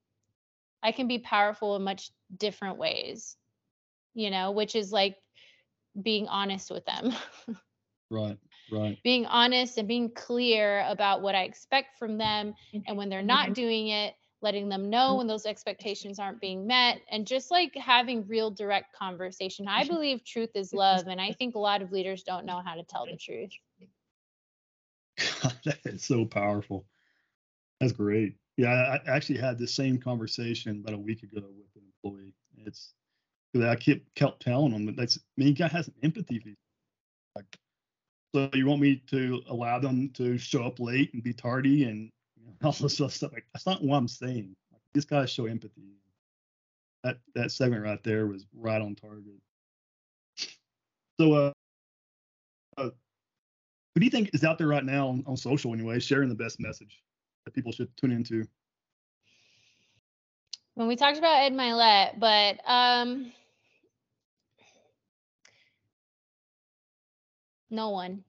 I 0.82 0.92
can 0.92 1.06
be 1.06 1.18
powerful 1.18 1.76
in 1.76 1.82
much 1.82 2.10
different 2.36 2.76
ways, 2.76 3.36
you 4.14 4.30
know, 4.30 4.50
which 4.50 4.74
is 4.74 4.92
like 4.92 5.16
being 6.00 6.26
honest 6.28 6.70
with 6.70 6.84
them. 6.86 7.12
right. 8.10 8.38
Right. 8.70 8.98
Being 9.04 9.26
honest 9.26 9.76
and 9.76 9.86
being 9.86 10.10
clear 10.10 10.84
about 10.88 11.20
what 11.20 11.34
I 11.34 11.42
expect 11.42 11.98
from 11.98 12.16
them. 12.16 12.54
Mm-hmm. 12.74 12.78
And 12.86 12.96
when 12.96 13.10
they're 13.10 13.20
mm-hmm. 13.20 13.26
not 13.26 13.52
doing 13.52 13.88
it, 13.88 14.14
letting 14.42 14.68
them 14.68 14.90
know 14.90 15.10
mm-hmm. 15.10 15.18
when 15.18 15.26
those 15.26 15.46
expectations 15.46 16.18
aren't 16.18 16.40
being 16.40 16.66
met 16.66 17.00
and 17.10 17.26
just 17.26 17.50
like 17.50 17.74
having 17.74 18.26
real 18.26 18.50
direct 18.50 18.94
conversation. 18.94 19.68
I 19.68 19.84
mm-hmm. 19.84 19.94
believe 19.94 20.24
truth 20.24 20.50
is 20.54 20.68
mm-hmm. 20.68 20.78
love. 20.78 21.06
And 21.06 21.20
I 21.20 21.32
think 21.32 21.54
a 21.54 21.60
lot 21.60 21.82
of 21.82 21.92
leaders 21.92 22.22
don't 22.24 22.44
know 22.44 22.60
how 22.64 22.74
to 22.74 22.82
tell 22.82 23.06
the 23.06 23.16
truth. 23.16 23.52
God, 25.42 25.54
that 25.64 25.78
is 25.84 26.04
so 26.04 26.24
powerful. 26.24 26.86
That's 27.80 27.92
great. 27.92 28.34
Yeah, 28.56 28.70
I 28.70 29.10
actually 29.10 29.38
had 29.38 29.58
the 29.58 29.66
same 29.66 29.98
conversation 29.98 30.82
about 30.82 30.94
a 30.94 30.98
week 30.98 31.22
ago 31.22 31.40
with 31.40 31.76
an 31.76 31.82
employee. 32.04 32.34
It's 32.66 32.92
I 33.54 33.76
kept 33.76 34.14
kept 34.14 34.40
telling 34.40 34.72
them 34.72 34.86
that 34.86 34.96
that's 34.96 35.16
I 35.16 35.20
mean, 35.36 35.54
guy 35.54 35.68
has 35.68 35.88
an 35.88 35.94
empathy. 36.02 36.56
Like, 37.34 37.58
so 38.34 38.50
you 38.54 38.66
want 38.66 38.80
me 38.80 39.02
to 39.10 39.42
allow 39.48 39.78
them 39.78 40.10
to 40.14 40.38
show 40.38 40.64
up 40.64 40.80
late 40.80 41.12
and 41.12 41.22
be 41.22 41.32
tardy 41.32 41.84
and 41.84 42.10
all 42.64 42.72
this 42.72 42.94
stuff? 42.94 43.22
Like, 43.22 43.46
that's 43.52 43.66
not 43.66 43.82
what 43.82 43.96
I'm 43.96 44.08
saying. 44.08 44.54
Like, 44.72 44.82
this 44.94 45.04
guy 45.04 45.24
show 45.26 45.46
empathy. 45.46 45.82
That 47.04 47.18
that 47.34 47.50
segment 47.50 47.82
right 47.82 48.02
there 48.04 48.26
was 48.26 48.46
right 48.54 48.80
on 48.80 48.94
target. 48.94 49.40
So, 51.18 51.32
uh, 51.34 51.52
uh, 52.78 52.90
who 53.94 54.00
do 54.00 54.04
you 54.04 54.10
think 54.10 54.30
is 54.32 54.44
out 54.44 54.56
there 54.56 54.68
right 54.68 54.84
now 54.84 55.08
on, 55.08 55.24
on 55.26 55.36
social 55.36 55.74
anyway, 55.74 55.98
sharing 55.98 56.28
the 56.28 56.34
best 56.34 56.60
message 56.60 57.02
that 57.44 57.54
people 57.54 57.72
should 57.72 57.94
tune 57.96 58.12
into? 58.12 58.46
When 60.74 60.86
we 60.86 60.94
talked 60.94 61.18
about 61.18 61.42
Ed 61.42 61.52
Mylett, 61.52 62.18
but 62.20 62.60
um, 62.70 63.32
No 67.72 67.88
one. 67.88 68.22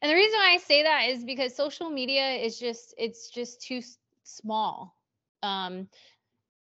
And 0.00 0.10
the 0.10 0.14
reason 0.14 0.38
why 0.38 0.52
I 0.54 0.58
say 0.58 0.82
that 0.84 1.08
is 1.08 1.24
because 1.24 1.54
social 1.56 1.90
media 1.90 2.30
is 2.32 2.58
just 2.58 2.94
it's 2.96 3.30
just 3.30 3.60
too 3.62 3.80
small. 4.22 4.96
Um, 5.42 5.88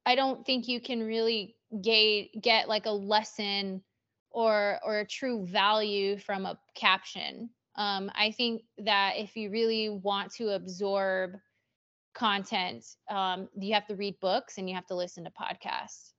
I 0.06 0.16
don't 0.16 0.46
think 0.46 0.68
you 0.68 0.80
can 0.80 1.06
really 1.06 1.56
get 1.82 2.42
get 2.42 2.68
like 2.68 2.86
a 2.86 2.92
lesson 2.92 3.84
or 4.32 4.80
or 4.84 5.00
a 5.00 5.06
true 5.06 5.46
value 5.46 6.18
from 6.18 6.46
a 6.46 6.58
caption. 6.76 7.50
Um, 7.76 8.10
I 8.16 8.32
think 8.32 8.64
that 8.80 9.14
if 9.18 9.36
you 9.36 9.52
really 9.52 9.90
want 9.90 10.32
to 10.36 10.56
absorb 10.56 11.34
content, 12.16 12.86
um, 13.10 13.50
you 13.56 13.76
have 13.76 13.86
to 13.88 13.96
read 13.96 14.20
books 14.20 14.58
and 14.58 14.68
you 14.68 14.74
have 14.74 14.88
to 14.88 14.96
listen 14.96 15.24
to 15.26 15.30
podcasts. 15.30 16.14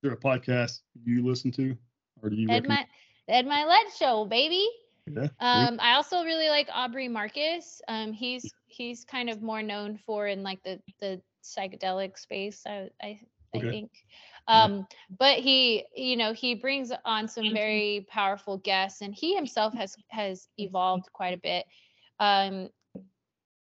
Is 0.00 0.02
there 0.02 0.12
a 0.12 0.16
podcast 0.16 0.80
you 1.04 1.26
listen 1.26 1.50
to, 1.52 1.76
or 2.22 2.30
do 2.30 2.36
you? 2.36 2.48
Ed, 2.48 2.62
recommend- 2.62 2.86
Ed 3.28 3.46
Mylett 3.46 3.98
show, 3.98 4.24
baby. 4.24 4.66
Yeah. 5.10 5.28
Um, 5.40 5.78
I 5.80 5.94
also 5.94 6.24
really 6.24 6.48
like 6.48 6.68
Aubrey 6.72 7.08
Marcus. 7.08 7.80
Um, 7.88 8.12
he's 8.12 8.52
he's 8.66 9.04
kind 9.04 9.30
of 9.30 9.42
more 9.42 9.62
known 9.62 9.98
for 10.06 10.26
in 10.26 10.42
like 10.42 10.62
the 10.62 10.80
the 11.00 11.20
psychedelic 11.42 12.18
space. 12.18 12.62
I 12.66 12.90
I, 13.02 13.20
I 13.54 13.58
okay. 13.58 13.70
think. 13.70 13.90
Um, 14.46 14.76
yeah. 14.76 14.82
but 15.18 15.38
he, 15.38 15.84
you 15.94 16.16
know, 16.16 16.32
he 16.32 16.54
brings 16.54 16.90
on 17.04 17.28
some 17.28 17.52
very 17.52 18.06
powerful 18.08 18.56
guests, 18.58 19.02
and 19.02 19.14
he 19.14 19.34
himself 19.34 19.74
has 19.74 19.96
has 20.08 20.48
evolved 20.58 21.06
quite 21.12 21.34
a 21.34 21.40
bit. 21.40 21.66
Um, 22.18 22.70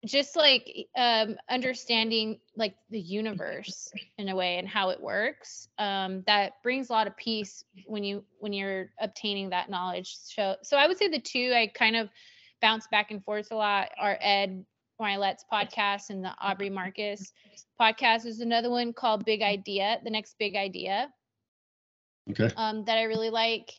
just 0.04 0.36
like 0.36 0.88
um, 0.96 1.36
understanding 1.48 2.38
like 2.56 2.74
the 2.90 3.00
universe 3.00 3.90
in 4.18 4.28
a 4.28 4.36
way 4.36 4.58
and 4.58 4.68
how 4.68 4.90
it 4.90 5.00
works 5.00 5.68
um, 5.78 6.22
that 6.26 6.62
brings 6.62 6.90
a 6.90 6.92
lot 6.92 7.06
of 7.06 7.16
peace 7.16 7.64
when 7.86 8.04
you 8.04 8.24
when 8.38 8.52
you're 8.52 8.90
obtaining 9.00 9.50
that 9.50 9.70
knowledge. 9.70 10.16
So 10.20 10.56
so 10.62 10.76
i 10.76 10.86
would 10.86 10.98
say 10.98 11.08
the 11.08 11.20
two 11.20 11.52
i 11.54 11.66
kind 11.66 11.96
of 11.96 12.08
bounce 12.60 12.86
back 12.88 13.10
and 13.10 13.22
forth 13.22 13.50
a 13.50 13.56
lot 13.56 13.90
are 13.98 14.18
ed 14.20 14.64
Mylett's 15.00 15.44
podcast 15.52 16.10
and 16.10 16.24
the 16.24 16.32
aubrey 16.40 16.70
marcus 16.70 17.32
podcast 17.80 18.26
is 18.26 18.40
another 18.40 18.70
one 18.70 18.92
called 18.92 19.24
big 19.24 19.42
idea 19.42 19.98
the 20.04 20.10
next 20.10 20.36
big 20.38 20.54
idea. 20.54 21.12
Okay. 22.30 22.50
Um, 22.56 22.84
that 22.84 22.98
i 22.98 23.02
really 23.02 23.30
like 23.30 23.72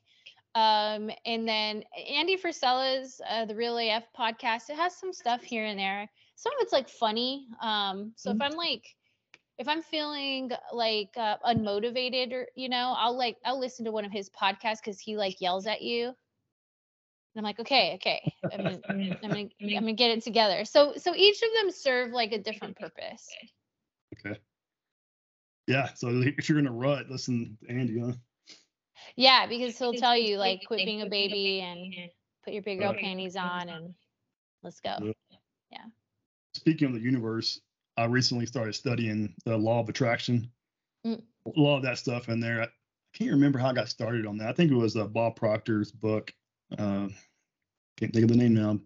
um, 0.56 1.12
and 1.26 1.47
then 1.47 1.84
Andy 2.10 2.38
Frisella's 2.38 3.20
uh, 3.30 3.45
the 3.45 3.56
Real 3.56 3.78
AF 3.78 4.03
podcast. 4.18 4.70
It 4.70 4.78
has 4.78 4.95
some 4.95 5.12
stuff 5.12 5.43
here 5.43 5.66
and 5.66 5.78
there. 5.78 6.10
Some 6.36 6.53
of 6.53 6.60
it's 6.62 6.74
like 6.74 6.89
funny. 6.89 7.47
Um, 7.62 8.14
so 8.16 8.32
mm-hmm. 8.32 8.41
if 8.41 8.51
I'm 8.51 8.58
like 8.58 8.86
if 9.58 9.68
I'm 9.68 9.82
feeling 9.82 10.51
like 10.74 11.10
uh, 11.18 11.38
unmotivated 11.45 12.34
or 12.34 12.47
you 12.56 12.70
know, 12.70 12.93
I'll 12.97 13.18
like 13.18 13.38
I'll 13.45 13.60
listen 13.60 13.86
to 13.86 13.91
one 13.91 14.06
of 14.06 14.12
his 14.12 14.30
podcasts 14.30 14.80
because 14.84 14.99
he 14.99 15.18
like 15.18 15.41
yells 15.41 15.68
at 15.68 15.82
you. 15.82 16.08
And 16.08 16.16
I'm 17.36 17.43
like, 17.43 17.60
okay, 17.60 17.95
okay, 17.95 18.34
I'm 18.51 18.64
gonna, 18.64 18.80
I'm 18.89 18.97
gonna, 18.97 19.18
I'm 19.24 19.30
gonna, 19.30 19.49
I'm 19.62 19.70
gonna 19.84 19.93
get 19.93 20.12
it 20.12 20.24
together. 20.24 20.64
So, 20.64 20.93
so 20.95 21.14
each 21.14 21.41
of 21.41 21.49
them 21.53 21.70
serve 21.70 22.12
like 22.12 22.32
a 22.32 22.38
different 22.38 22.78
purpose. 22.78 23.28
Okay. 24.26 24.39
Yeah. 25.68 25.93
So 25.95 26.10
if 26.12 26.47
you're 26.47 26.60
in 26.60 26.68
a 26.68 26.72
rut, 26.72 27.10
listen 27.10 27.58
to 27.62 27.70
Andy, 27.70 27.99
huh? 27.99 28.14
Yeah, 29.15 29.45
because 29.47 29.77
he'll 29.77 29.93
tell 29.93 30.17
you 30.17 30.37
like, 30.37 30.63
quit 30.67 30.85
being 30.85 31.01
a 31.01 31.09
baby 31.09 31.61
and 31.61 31.93
put 32.43 32.53
your 32.53 32.63
big 32.63 32.79
girl 32.79 32.93
panties 32.93 33.35
on 33.35 33.69
and 33.69 33.93
let's 34.63 34.79
go. 34.79 35.13
Yeah. 35.71 35.85
Speaking 36.53 36.87
of 36.87 36.93
the 36.93 36.99
universe, 36.99 37.59
I 37.97 38.05
recently 38.05 38.45
started 38.45 38.75
studying 38.75 39.33
the 39.45 39.57
law 39.57 39.79
of 39.79 39.89
attraction. 39.89 40.51
Mm. 41.05 41.21
A 41.55 41.59
lot 41.59 41.77
of 41.77 41.83
that 41.83 41.97
stuff 41.97 42.29
in 42.29 42.39
there. 42.39 42.63
I 42.63 42.67
can't 43.13 43.31
remember 43.31 43.59
how 43.59 43.69
I 43.69 43.73
got 43.73 43.89
started 43.89 44.25
on 44.25 44.37
that. 44.37 44.49
I 44.49 44.53
think 44.53 44.71
it 44.71 44.75
was 44.75 44.97
uh, 44.97 45.05
Bob 45.05 45.35
Proctor's 45.35 45.91
book. 45.91 46.33
Uh, 46.77 47.07
can't 47.97 48.13
think 48.13 48.23
of 48.23 48.29
the 48.29 48.35
name 48.35 48.53
now, 48.53 48.79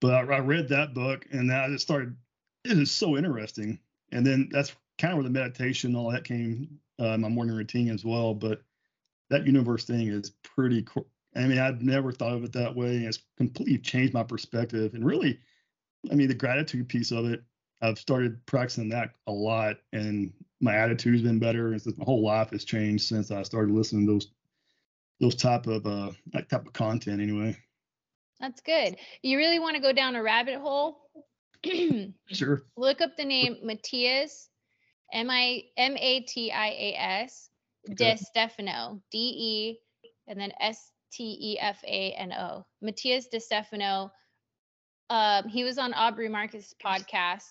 but 0.00 0.12
I, 0.12 0.36
I 0.36 0.38
read 0.40 0.68
that 0.68 0.92
book 0.92 1.26
and 1.32 1.50
I 1.50 1.68
just 1.68 1.84
started. 1.84 2.16
It 2.64 2.78
is 2.78 2.90
so 2.90 3.16
interesting, 3.16 3.78
and 4.12 4.26
then 4.26 4.48
that's 4.50 4.74
kind 4.98 5.12
of 5.12 5.18
where 5.18 5.24
the 5.24 5.30
meditation, 5.30 5.96
all 5.96 6.10
that 6.10 6.24
came. 6.24 6.78
Uh, 6.98 7.16
my 7.16 7.28
morning 7.28 7.56
routine 7.56 7.90
as 7.90 8.04
well, 8.04 8.34
but 8.34 8.62
that 9.30 9.46
universe 9.46 9.84
thing 9.84 10.08
is 10.08 10.30
pretty 10.42 10.82
cool. 10.82 11.06
I 11.36 11.46
mean, 11.46 11.58
I've 11.58 11.82
never 11.82 12.12
thought 12.12 12.34
of 12.34 12.44
it 12.44 12.52
that 12.52 12.74
way. 12.74 12.98
It's 12.98 13.18
completely 13.36 13.78
changed 13.78 14.14
my 14.14 14.22
perspective, 14.22 14.94
and 14.94 15.04
really, 15.04 15.40
I 16.10 16.14
mean, 16.14 16.28
the 16.28 16.34
gratitude 16.34 16.88
piece 16.88 17.10
of 17.10 17.26
it. 17.26 17.42
I've 17.82 17.98
started 17.98 18.44
practicing 18.46 18.88
that 18.90 19.10
a 19.26 19.32
lot, 19.32 19.76
and 19.92 20.32
my 20.60 20.74
attitude's 20.74 21.22
been 21.22 21.38
better. 21.38 21.72
And 21.72 21.98
my 21.98 22.04
whole 22.04 22.24
life 22.24 22.50
has 22.50 22.64
changed 22.64 23.04
since 23.04 23.30
I 23.30 23.42
started 23.42 23.74
listening 23.74 24.06
to 24.06 24.12
those 24.12 24.28
those 25.20 25.34
type 25.34 25.66
of 25.66 25.86
uh 25.86 26.12
that 26.32 26.48
type 26.48 26.66
of 26.66 26.72
content 26.72 27.20
anyway. 27.20 27.56
That's 28.40 28.60
good. 28.60 28.96
You 29.22 29.38
really 29.38 29.58
want 29.58 29.76
to 29.76 29.82
go 29.82 29.92
down 29.92 30.16
a 30.16 30.22
rabbit 30.22 30.56
hole? 30.56 31.10
sure. 32.26 32.62
Look 32.76 33.00
up 33.00 33.16
the 33.16 33.24
name 33.24 33.56
Matias, 33.62 34.48
M 35.12 35.30
I 35.30 35.62
M 35.76 35.96
A 35.96 36.20
T 36.20 36.52
I 36.52 36.68
A 36.68 36.94
S, 36.96 37.50
De 37.92 38.16
Stefano, 38.16 39.02
D 39.10 39.18
E, 39.18 39.78
and 40.26 40.40
then 40.40 40.52
S 40.60 40.90
T 41.12 41.36
E 41.40 41.58
F 41.58 41.82
A 41.84 42.12
N 42.12 42.32
O. 42.32 42.64
Matias 42.80 43.26
De 43.28 43.40
Stefano. 43.40 44.10
Um, 45.10 45.48
he 45.48 45.64
was 45.64 45.78
on 45.78 45.92
Aubrey 45.92 46.28
Marcus' 46.28 46.74
podcast. 46.82 47.44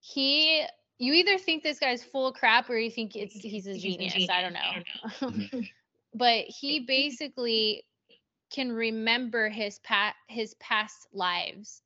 He, 0.00 0.64
you 0.98 1.14
either 1.14 1.38
think 1.38 1.62
this 1.62 1.78
guy's 1.78 2.04
full 2.04 2.32
crap 2.32 2.68
or 2.68 2.76
you 2.76 2.90
think 2.90 3.16
it's 3.16 3.34
he's 3.34 3.66
a 3.66 3.76
genius. 3.78 4.28
I 4.30 4.42
don't 4.42 4.52
know. 4.52 5.60
but 6.14 6.44
he 6.46 6.80
basically 6.80 7.84
can 8.52 8.70
remember 8.70 9.48
his 9.48 9.78
pat 9.80 10.14
his 10.28 10.54
past 10.54 11.08
lives. 11.12 11.82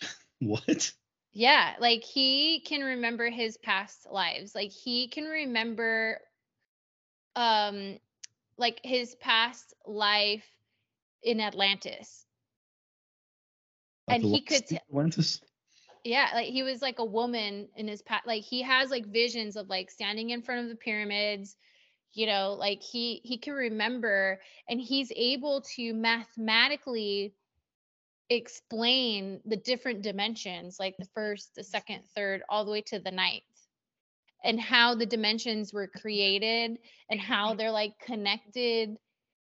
What? 0.40 0.92
Yeah, 1.34 1.74
like 1.80 2.04
he 2.04 2.60
can 2.60 2.82
remember 2.82 3.28
his 3.28 3.58
past 3.58 4.06
lives. 4.10 4.54
Like 4.54 4.70
he 4.70 5.08
can 5.08 5.24
remember 5.24 6.20
um 7.36 7.98
like 8.56 8.80
his 8.84 9.16
past 9.16 9.74
life 9.86 10.46
in 11.22 11.40
Atlantis. 11.40 12.26
and 14.08 14.22
he 14.22 14.40
could 14.42 14.66
t- 14.66 14.76
Atlantis. 14.76 15.40
Yeah, 16.04 16.30
like 16.34 16.48
he 16.48 16.62
was 16.62 16.82
like 16.82 16.98
a 16.98 17.04
woman 17.04 17.68
in 17.76 17.88
his 17.88 18.02
past 18.02 18.26
like 18.26 18.42
he 18.44 18.62
has 18.62 18.90
like 18.90 19.06
visions 19.06 19.56
of 19.56 19.68
like 19.68 19.90
standing 19.90 20.30
in 20.30 20.42
front 20.42 20.62
of 20.62 20.68
the 20.68 20.76
pyramids, 20.76 21.56
you 22.12 22.26
know, 22.26 22.54
like 22.58 22.82
he 22.82 23.20
he 23.24 23.38
can 23.38 23.54
remember 23.54 24.40
and 24.68 24.80
he's 24.80 25.10
able 25.16 25.62
to 25.76 25.94
mathematically 25.94 27.34
explain 28.30 29.40
the 29.44 29.56
different 29.56 30.02
dimensions 30.02 30.78
like 30.80 30.96
the 30.98 31.06
first 31.14 31.54
the 31.54 31.62
second 31.64 32.02
third 32.14 32.42
all 32.48 32.64
the 32.64 32.70
way 32.70 32.80
to 32.82 32.98
the 32.98 33.10
ninth 33.10 33.42
and 34.44 34.60
how 34.60 34.94
the 34.94 35.06
dimensions 35.06 35.72
were 35.72 35.88
created 35.88 36.78
and 37.10 37.20
how 37.20 37.54
they're 37.54 37.70
like 37.70 37.98
connected 38.00 38.96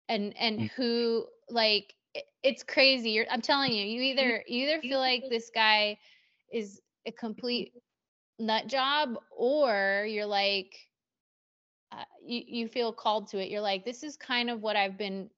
and 0.09 0.37
and 0.39 0.61
Mm. 0.61 0.71
who 0.77 1.27
like 1.51 1.95
it's 2.43 2.63
crazy. 2.63 3.11
You're, 3.11 3.27
i'm 3.31 3.41
telling 3.41 3.73
you 3.73 3.85
you 3.85 4.03
either 4.03 4.43
you 4.47 4.67
either 4.69 4.81
feel 4.83 4.99
like 4.99 5.25
this 5.31 5.51
guy 5.55 5.99
is 6.53 6.81
a 7.07 7.13
complete 7.13 7.73
nut 8.39 8.67
job 8.67 9.19
or 9.31 10.07
you're 10.09 10.27
like 10.27 10.75
uh, 11.93 12.05
you, 12.25 12.43
you 12.47 12.69
feel 12.69 12.93
called 12.93 13.29
to 13.29 13.39
it. 13.39 13.51
You're 13.51 13.61
like 13.61 13.85
this 13.85 14.03
is 14.03 14.17
kind 14.17 14.51
of 14.51 14.61
what 14.63 14.77
i've 14.77 14.99
been 14.99 15.31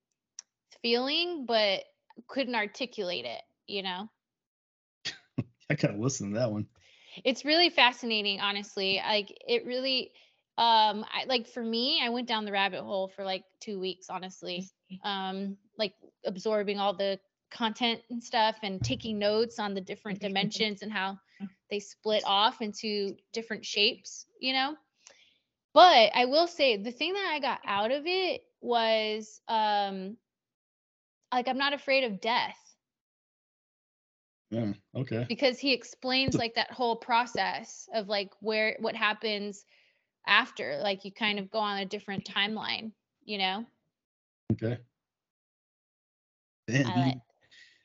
feeling 0.82 1.44
but 1.46 1.82
couldn't 2.28 2.54
articulate 2.54 3.24
it 3.24 3.42
you 3.66 3.82
know 3.82 4.08
I 5.70 5.74
gotta 5.74 5.96
listen 5.96 6.32
to 6.32 6.38
that 6.38 6.50
one. 6.50 6.66
it's 7.24 7.44
really 7.44 7.70
fascinating 7.70 8.40
honestly 8.40 9.00
like 9.06 9.36
it 9.46 9.64
really 9.66 10.12
um 10.58 11.04
I, 11.12 11.24
like 11.26 11.48
for 11.48 11.62
me 11.62 12.00
i 12.02 12.10
went 12.10 12.28
down 12.28 12.44
the 12.44 12.52
rabbit 12.52 12.82
hole 12.82 13.08
for 13.08 13.24
like 13.24 13.44
two 13.60 13.80
weeks 13.80 14.06
honestly 14.10 14.68
um 15.04 15.56
like 15.78 15.94
absorbing 16.26 16.78
all 16.78 16.94
the 16.94 17.18
content 17.50 18.00
and 18.10 18.22
stuff 18.22 18.56
and 18.62 18.82
taking 18.82 19.18
notes 19.18 19.58
on 19.58 19.74
the 19.74 19.80
different 19.80 20.20
dimensions 20.20 20.82
and 20.82 20.92
how 20.92 21.18
they 21.70 21.80
split 21.80 22.22
off 22.26 22.62
into 22.62 23.14
different 23.32 23.64
shapes 23.64 24.26
you 24.40 24.52
know 24.52 24.74
but 25.74 26.10
i 26.14 26.24
will 26.26 26.46
say 26.46 26.76
the 26.76 26.90
thing 26.92 27.12
that 27.12 27.30
i 27.32 27.40
got 27.40 27.60
out 27.66 27.90
of 27.90 28.04
it 28.06 28.42
was 28.60 29.40
um 29.48 30.16
like 31.32 31.48
i'm 31.48 31.58
not 31.58 31.72
afraid 31.72 32.04
of 32.04 32.20
death 32.20 32.56
Yeah. 34.50 34.72
Okay. 34.94 35.24
because 35.28 35.58
he 35.58 35.72
explains 35.72 36.34
like 36.36 36.54
that 36.56 36.70
whole 36.70 36.96
process 36.96 37.88
of 37.94 38.08
like 38.08 38.30
where 38.40 38.76
what 38.80 38.94
happens 38.94 39.64
after 40.26 40.78
like 40.82 41.04
you 41.04 41.12
kind 41.12 41.38
of 41.38 41.50
go 41.50 41.58
on 41.58 41.78
a 41.78 41.86
different 41.86 42.24
timeline 42.24 42.92
you 43.24 43.38
know 43.38 43.64
Okay. 44.52 44.76
Man, 46.68 46.78
you, 46.78 46.84
like- 46.84 46.94
can- 47.12 47.22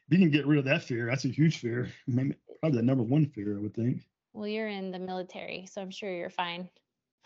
if 0.10 0.18
you 0.18 0.20
can 0.20 0.32
get 0.32 0.46
rid 0.48 0.60
of 0.60 0.66
that 0.66 0.84
fear, 0.84 1.06
that's 1.06 1.26
a 1.26 1.30
huge 1.30 1.58
fear. 1.60 1.90
Maybe, 2.08 2.34
probably 2.62 2.78
the 2.80 2.86
number 2.86 3.04
one 3.04 3.26
fear, 3.26 3.58
I 3.58 3.62
would 3.62 3.74
think. 3.74 4.06
well 4.34 4.48
you're 4.48 4.68
in 4.68 4.92
the 4.92 5.00
military 5.00 5.66
so 5.72 5.82
i'm 5.82 5.92
sure 5.92 6.14
you're 6.14 6.30
fine 6.30 6.70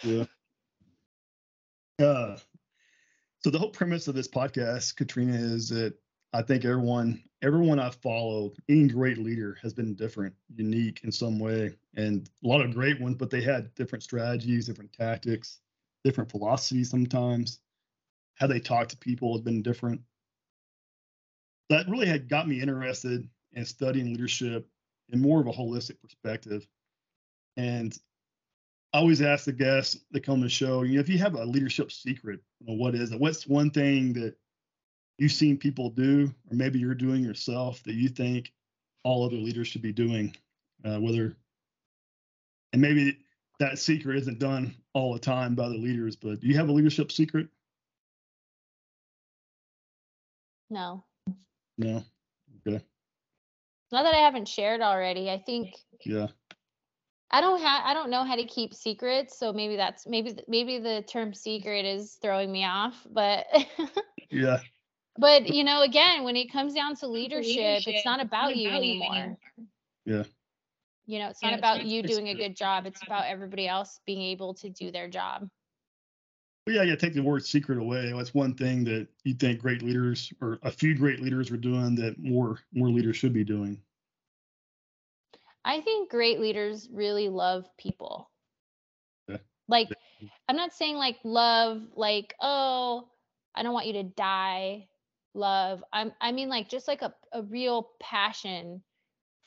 Yeah. 0.04 0.26
Uh, 2.00 2.38
so 3.44 3.50
the 3.52 3.60
whole 3.60 3.70
premise 3.70 4.08
of 4.08 4.16
this 4.16 4.28
podcast, 4.28 4.96
Katrina, 4.96 5.34
is 5.36 5.70
that 5.70 5.94
I 6.34 6.42
think 6.42 6.64
everyone, 6.64 7.22
everyone 7.42 7.80
I've 7.80 7.96
followed, 7.96 8.54
any 8.70 8.88
great 8.88 9.18
leader 9.18 9.58
has 9.62 9.74
been 9.74 9.96
different, 9.96 10.34
unique 10.56 11.02
in 11.04 11.12
some 11.12 11.40
way, 11.40 11.76
and 11.96 12.30
a 12.44 12.48
lot 12.48 12.62
of 12.62 12.74
great 12.74 13.02
ones, 13.02 13.18
but 13.18 13.30
they 13.30 13.42
had 13.42 13.74
different 13.76 14.04
strategies, 14.04 14.68
different 14.68 14.94
tactics, 14.94 15.60
different 16.04 16.32
philosophies 16.32 16.90
sometimes. 16.90 17.60
How 18.36 18.48
they 18.48 18.60
talk 18.60 18.88
to 18.90 18.98
people 18.98 19.34
has 19.34 19.42
been 19.42 19.62
different. 19.62 20.02
That 21.70 21.90
really 21.90 22.08
had 22.08 22.30
got 22.30 22.48
me 22.48 22.62
interested 22.62 23.28
in 23.54 23.66
studying 23.66 24.08
leadership 24.08 24.68
in 25.10 25.22
more 25.22 25.42
of 25.42 25.48
a 25.48 25.52
holistic 25.52 26.02
perspective. 26.02 26.66
And 27.58 27.98
I 28.94 29.00
always 29.00 29.22
ask 29.22 29.46
the 29.46 29.54
guests 29.54 30.00
that 30.12 30.24
come 30.24 30.38
to 30.38 30.44
the 30.44 30.50
show, 30.50 30.84
you 30.84 30.96
know, 30.96 31.02
if 31.02 31.10
you 31.10 31.18
have 31.18 31.36
a 31.36 31.44
leadership 31.44 31.92
secret, 31.92 32.42
you 32.60 32.68
know, 32.68 32.82
what 32.82 32.96
is 32.96 33.12
it? 33.12 33.20
What's 33.20 33.48
one 33.48 33.70
thing 33.70 34.14
that 34.14 34.36
you've 35.22 35.32
seen 35.32 35.56
people 35.58 35.90
do, 35.92 36.34
or 36.50 36.56
maybe 36.56 36.80
you're 36.80 36.96
doing 36.96 37.24
yourself 37.24 37.84
that 37.84 37.94
you 37.94 38.10
think 38.10 38.52
all 39.04 39.24
other 39.24 39.36
leaders 39.36 39.68
should 39.68 39.84
be 39.84 39.94
doing? 39.94 40.36
Uh, 40.84 41.00
whether, 41.00 41.36
and 42.74 42.82
maybe 42.82 43.20
that 43.60 43.78
secret 43.78 44.18
isn't 44.18 44.40
done 44.40 44.74
all 44.94 45.14
the 45.14 45.20
time 45.20 45.54
by 45.54 45.70
the 45.70 45.78
leaders, 45.78 46.16
but 46.16 46.40
do 46.40 46.48
you 46.48 46.56
have 46.56 46.70
a 46.70 46.72
leadership 46.72 47.12
secret? 47.12 47.48
no 50.72 51.04
No. 51.78 52.02
Okay. 52.66 52.82
not 53.92 54.04
that 54.04 54.16
i 54.16 54.20
haven't 54.20 54.48
shared 54.48 54.80
already 54.80 55.30
i 55.30 55.38
think 55.38 55.76
Yeah. 56.06 56.28
i 57.30 57.42
don't 57.42 57.60
have 57.62 57.82
i 57.86 57.94
don't 57.94 58.10
know 58.10 58.24
how 58.24 58.38
to 58.38 58.46
keep 58.46 58.74
secrets 58.74 59.38
so 59.38 59.52
maybe 59.52 59.76
that's 59.76 60.08
maybe 60.08 60.34
maybe 60.48 60.80
the 60.80 61.04
term 61.10 61.34
secret 61.34 61.86
is 61.86 62.18
throwing 62.22 62.50
me 62.52 62.64
off 62.64 63.06
but 63.12 63.48
Yeah. 64.30 64.60
but 65.22 65.48
you 65.48 65.64
know 65.64 65.84
again 65.84 66.24
when 66.24 66.36
it 66.36 66.52
comes 66.52 66.74
down 66.74 66.96
to 66.96 67.08
leadership 67.08 67.88
it's 67.88 68.06
not 68.06 68.20
about 68.20 68.58
you 68.58 68.70
anymore 68.70 69.38
Yeah. 70.06 70.24
you 71.06 71.20
know 71.20 71.30
it's 71.30 71.42
not 71.42 71.54
about 71.54 71.86
you 71.86 72.02
doing 72.04 72.28
a 72.30 72.34
good 72.34 72.56
job 72.58 72.86
it's 72.86 73.02
about 73.04 73.26
everybody 73.26 73.68
else 73.68 74.00
being 74.06 74.22
able 74.22 74.54
to 74.56 74.70
do 74.70 74.92
their 74.92 75.08
job 75.08 75.48
Well, 76.68 76.76
yeah, 76.76 76.84
yeah. 76.84 76.96
Take 76.96 77.16
the 77.16 77.24
word 77.24 77.44
secret 77.44 77.80
away. 77.80 78.14
What's 78.14 78.36
one 78.36 78.54
thing 78.54 78.84
that 78.86 79.08
you 79.24 79.34
think 79.34 79.60
great 79.62 79.82
leaders 79.82 80.32
or 80.42 80.60
a 80.62 80.70
few 80.70 80.94
great 80.96 81.20
leaders 81.20 81.50
were 81.50 81.58
doing 81.58 81.96
that 81.96 82.20
more 82.20 82.60
more 82.74 82.90
leaders 82.90 83.18
should 83.18 83.34
be 83.34 83.44
doing? 83.44 83.82
I 85.66 85.82
think 85.82 86.10
great 86.12 86.40
leaders 86.40 86.88
really 86.92 87.30
love 87.30 87.66
people. 87.78 88.30
Yeah. 89.28 89.38
Like, 89.68 89.90
I'm 90.48 90.56
not 90.56 90.74
saying 90.74 90.98
like 90.98 91.18
love, 91.24 91.82
like, 91.96 92.34
oh, 92.40 93.08
I 93.56 93.64
don't 93.64 93.74
want 93.74 93.88
you 93.88 93.94
to 93.94 94.04
die, 94.04 94.88
love. 95.34 95.84
I'm, 95.94 96.12
I 96.22 96.32
mean, 96.32 96.50
like, 96.50 96.70
just 96.70 96.88
like 96.88 97.02
a, 97.02 97.14
a 97.34 97.44
real 97.44 97.90
passion 98.00 98.82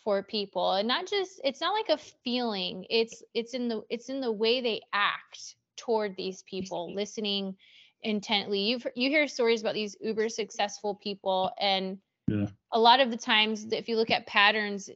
for 0.04 0.22
people 0.22 0.72
and 0.74 0.86
not 0.86 1.06
just 1.06 1.40
it's 1.44 1.62
not 1.62 1.72
like 1.72 1.88
a 1.88 2.02
feeling 2.22 2.84
it's 2.90 3.22
it's 3.32 3.54
in 3.54 3.68
the 3.68 3.82
it's 3.88 4.10
in 4.10 4.20
the 4.20 4.30
way 4.30 4.60
they 4.60 4.80
act 4.92 5.56
toward 5.76 6.14
these 6.16 6.42
people 6.42 6.94
listening 6.94 7.56
intently 8.02 8.60
you've 8.60 8.86
you 8.94 9.08
hear 9.08 9.26
stories 9.26 9.62
about 9.62 9.72
these 9.74 9.96
uber 10.02 10.28
successful 10.28 10.94
people 11.02 11.50
and 11.58 11.98
Yeah. 12.28 12.46
a 12.72 12.78
lot 12.78 13.00
of 13.00 13.10
the 13.10 13.16
times 13.16 13.66
if 13.72 13.88
you 13.88 13.96
look 13.96 14.10
at 14.10 14.26
patterns 14.26 14.90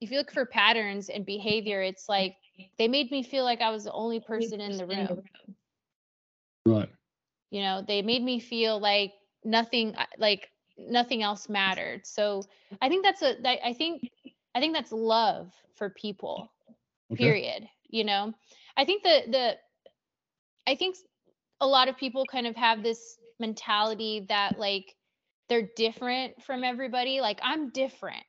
if 0.00 0.10
you 0.12 0.18
look 0.18 0.30
for 0.30 0.46
patterns 0.46 1.08
and 1.08 1.26
behavior 1.26 1.82
it's 1.82 2.08
like 2.08 2.36
they 2.78 2.86
made 2.86 3.10
me 3.10 3.22
feel 3.24 3.42
like 3.44 3.60
i 3.60 3.70
was 3.70 3.84
the 3.84 3.92
only 3.92 4.20
person 4.20 4.60
in 4.60 4.76
the 4.76 4.86
room 4.86 5.22
Right. 6.64 6.88
you 7.50 7.60
know 7.62 7.82
they 7.86 8.00
made 8.02 8.22
me 8.22 8.38
feel 8.38 8.78
like 8.78 9.12
nothing 9.44 9.94
uh, 9.96 10.06
like 10.18 10.50
nothing 10.78 11.22
else 11.22 11.48
mattered. 11.48 12.06
So 12.06 12.48
i 12.80 12.88
think 12.88 13.04
that's 13.04 13.22
a 13.22 13.36
I 13.66 13.72
think 13.74 14.02
i 14.54 14.60
think 14.60 14.74
that's 14.74 14.92
love 14.92 15.52
for 15.74 15.90
people 15.90 16.52
Okay. 17.12 17.36
period 17.36 17.68
you 17.88 18.04
know? 18.04 18.32
I 18.76 18.84
think 18.84 19.02
the 19.02 19.22
the 19.30 19.56
i 20.66 20.74
think 20.74 20.96
a 21.60 21.66
lot 21.66 21.88
of 21.88 21.96
people 21.96 22.26
kind 22.26 22.46
of 22.46 22.56
have 22.56 22.82
this 22.82 23.18
mentality 23.38 24.26
that 24.28 24.58
like 24.58 24.94
they're 25.48 25.68
different 25.76 26.42
from 26.42 26.64
everybody. 26.64 27.20
Like 27.20 27.40
i'm 27.42 27.70
different. 27.70 28.24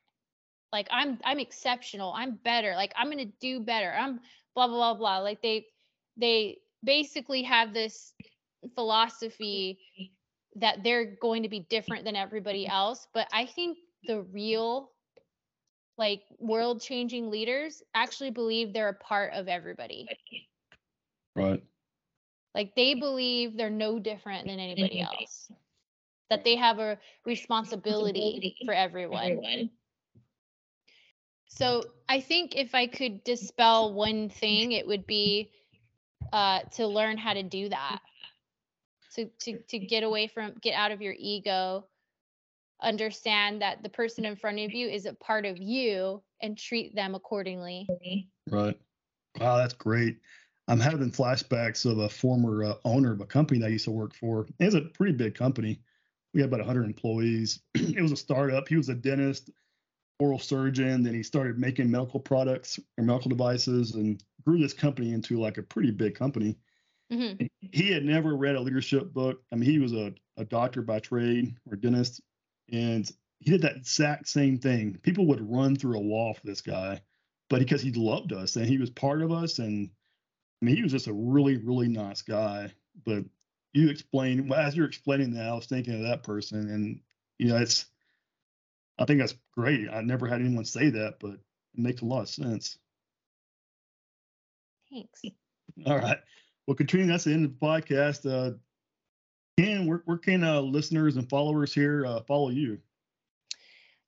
Like 0.72 0.88
i'm 0.90 1.18
i'm 1.24 1.38
exceptional. 1.38 2.12
I'm 2.16 2.36
better. 2.44 2.74
Like 2.74 2.92
i'm 2.96 3.10
going 3.10 3.18
to 3.18 3.32
do 3.40 3.60
better. 3.60 3.92
I'm 3.92 4.20
blah 4.54 4.66
blah 4.68 4.94
blah 4.94 4.94
blah. 4.94 5.18
Like 5.18 5.42
they 5.42 5.66
they 6.16 6.58
basically 6.84 7.42
have 7.42 7.72
this 7.74 8.14
philosophy 8.74 9.78
that 10.56 10.82
they're 10.84 11.16
going 11.20 11.42
to 11.42 11.48
be 11.48 11.60
different 11.60 12.04
than 12.04 12.16
everybody 12.16 12.66
else 12.66 13.08
but 13.12 13.28
i 13.32 13.44
think 13.46 13.78
the 14.06 14.22
real 14.32 14.90
like 15.96 16.22
world 16.38 16.80
changing 16.80 17.30
leaders 17.30 17.82
actually 17.94 18.30
believe 18.30 18.72
they're 18.72 18.88
a 18.88 18.94
part 18.94 19.32
of 19.32 19.48
everybody. 19.48 20.06
Right. 21.36 21.62
like 22.54 22.74
they 22.76 22.94
believe 22.94 23.56
they're 23.56 23.70
no 23.70 23.98
different 23.98 24.46
than 24.46 24.60
anybody 24.60 25.00
else. 25.00 25.50
That 26.30 26.44
they 26.44 26.56
have 26.56 26.78
a 26.78 26.98
responsibility 27.26 28.56
for 28.64 28.72
everyone. 28.72 29.70
So 31.48 31.84
i 32.08 32.20
think 32.20 32.56
if 32.56 32.74
i 32.74 32.86
could 32.86 33.24
dispel 33.24 33.94
one 33.94 34.28
thing 34.28 34.72
it 34.72 34.86
would 34.86 35.06
be 35.06 35.50
uh 36.32 36.60
to 36.72 36.86
learn 36.86 37.16
how 37.16 37.32
to 37.32 37.42
do 37.42 37.68
that 37.68 38.00
to 39.14 39.26
to 39.40 39.58
to 39.68 39.78
get 39.78 40.02
away 40.08 40.26
from 40.26 40.54
get 40.60 40.74
out 40.74 40.92
of 40.92 41.02
your 41.02 41.14
ego 41.18 41.86
understand 42.82 43.62
that 43.62 43.82
the 43.82 43.88
person 43.88 44.24
in 44.24 44.36
front 44.36 44.58
of 44.58 44.72
you 44.72 44.88
is 44.88 45.06
a 45.06 45.14
part 45.14 45.46
of 45.46 45.56
you 45.58 46.22
and 46.42 46.58
treat 46.58 46.94
them 46.94 47.14
accordingly 47.14 47.86
Right. 48.50 48.78
Wow, 49.40 49.56
that's 49.56 49.74
great. 49.74 50.18
I'm 50.68 50.80
having 50.80 51.10
flashbacks 51.10 51.90
of 51.90 51.98
a 51.98 52.08
former 52.08 52.64
uh, 52.64 52.74
owner 52.84 53.12
of 53.12 53.20
a 53.20 53.26
company 53.26 53.60
that 53.60 53.66
I 53.66 53.70
used 53.70 53.84
to 53.84 53.90
work 53.90 54.14
for. 54.14 54.46
It 54.58 54.64
was 54.64 54.74
a 54.74 54.82
pretty 54.82 55.12
big 55.12 55.34
company. 55.34 55.80
We 56.32 56.40
had 56.40 56.48
about 56.48 56.60
100 56.60 56.84
employees. 56.84 57.60
it 57.74 58.00
was 58.00 58.12
a 58.12 58.16
startup. 58.16 58.68
He 58.68 58.76
was 58.76 58.88
a 58.88 58.94
dentist, 58.94 59.50
oral 60.18 60.38
surgeon. 60.38 61.02
Then 61.02 61.14
he 61.14 61.22
started 61.22 61.58
making 61.58 61.90
medical 61.90 62.20
products 62.20 62.78
or 62.96 63.04
medical 63.04 63.28
devices 63.28 63.94
and 63.94 64.22
grew 64.44 64.58
this 64.58 64.72
company 64.72 65.12
into 65.12 65.38
like 65.38 65.58
a 65.58 65.62
pretty 65.62 65.90
big 65.90 66.14
company. 66.14 66.56
Hmm 67.10 67.34
He 67.72 67.90
had 67.90 68.04
never 68.04 68.36
read 68.36 68.56
a 68.56 68.60
leadership 68.60 69.12
book. 69.12 69.42
I 69.52 69.56
mean, 69.56 69.68
he 69.70 69.78
was 69.78 69.92
a, 69.92 70.14
a 70.36 70.44
doctor 70.44 70.82
by 70.82 71.00
trade 71.00 71.56
or 71.70 71.76
dentist, 71.76 72.20
and 72.72 73.10
he 73.40 73.50
did 73.50 73.62
that 73.62 73.76
exact 73.76 74.28
same 74.28 74.58
thing. 74.58 74.98
People 75.02 75.26
would 75.26 75.50
run 75.50 75.76
through 75.76 75.98
a 75.98 76.02
wall 76.02 76.34
for 76.34 76.46
this 76.46 76.60
guy, 76.60 77.00
but 77.48 77.58
because 77.60 77.82
he 77.82 77.92
loved 77.92 78.32
us 78.32 78.56
and 78.56 78.66
he 78.66 78.78
was 78.78 78.90
part 78.90 79.22
of 79.22 79.32
us, 79.32 79.58
and 79.58 79.90
I 80.62 80.66
mean, 80.66 80.76
he 80.76 80.82
was 80.82 80.92
just 80.92 81.08
a 81.08 81.12
really, 81.14 81.58
really 81.58 81.88
nice 81.88 82.22
guy. 82.22 82.72
But 83.04 83.24
you 83.74 83.90
explain, 83.90 84.48
well, 84.48 84.60
as 84.60 84.76
you're 84.76 84.86
explaining 84.86 85.32
that, 85.34 85.48
I 85.48 85.54
was 85.54 85.66
thinking 85.66 85.94
of 85.94 86.02
that 86.02 86.22
person, 86.24 86.70
and 86.70 87.00
you 87.38 87.48
know, 87.48 87.58
it's, 87.58 87.86
I 88.98 89.04
think 89.04 89.20
that's 89.20 89.36
great. 89.52 89.88
I 89.88 90.00
never 90.02 90.26
had 90.26 90.40
anyone 90.40 90.64
say 90.64 90.90
that, 90.90 91.20
but 91.20 91.34
it 91.34 91.40
makes 91.74 92.02
a 92.02 92.06
lot 92.06 92.22
of 92.22 92.28
sense. 92.28 92.76
thanks 94.90 95.22
All 95.86 95.98
right. 95.98 96.18
Well, 96.66 96.74
Katrina, 96.74 97.12
that's 97.12 97.24
the 97.24 97.32
end 97.32 97.44
of 97.44 97.58
the 97.58 97.66
podcast. 97.66 98.30
Uh, 98.30 98.56
Ken, 99.58 99.86
where, 99.86 100.02
where 100.06 100.18
can 100.18 100.42
uh, 100.42 100.60
listeners 100.60 101.16
and 101.16 101.28
followers 101.28 101.72
here 101.72 102.06
uh, 102.06 102.20
follow 102.22 102.48
you? 102.48 102.78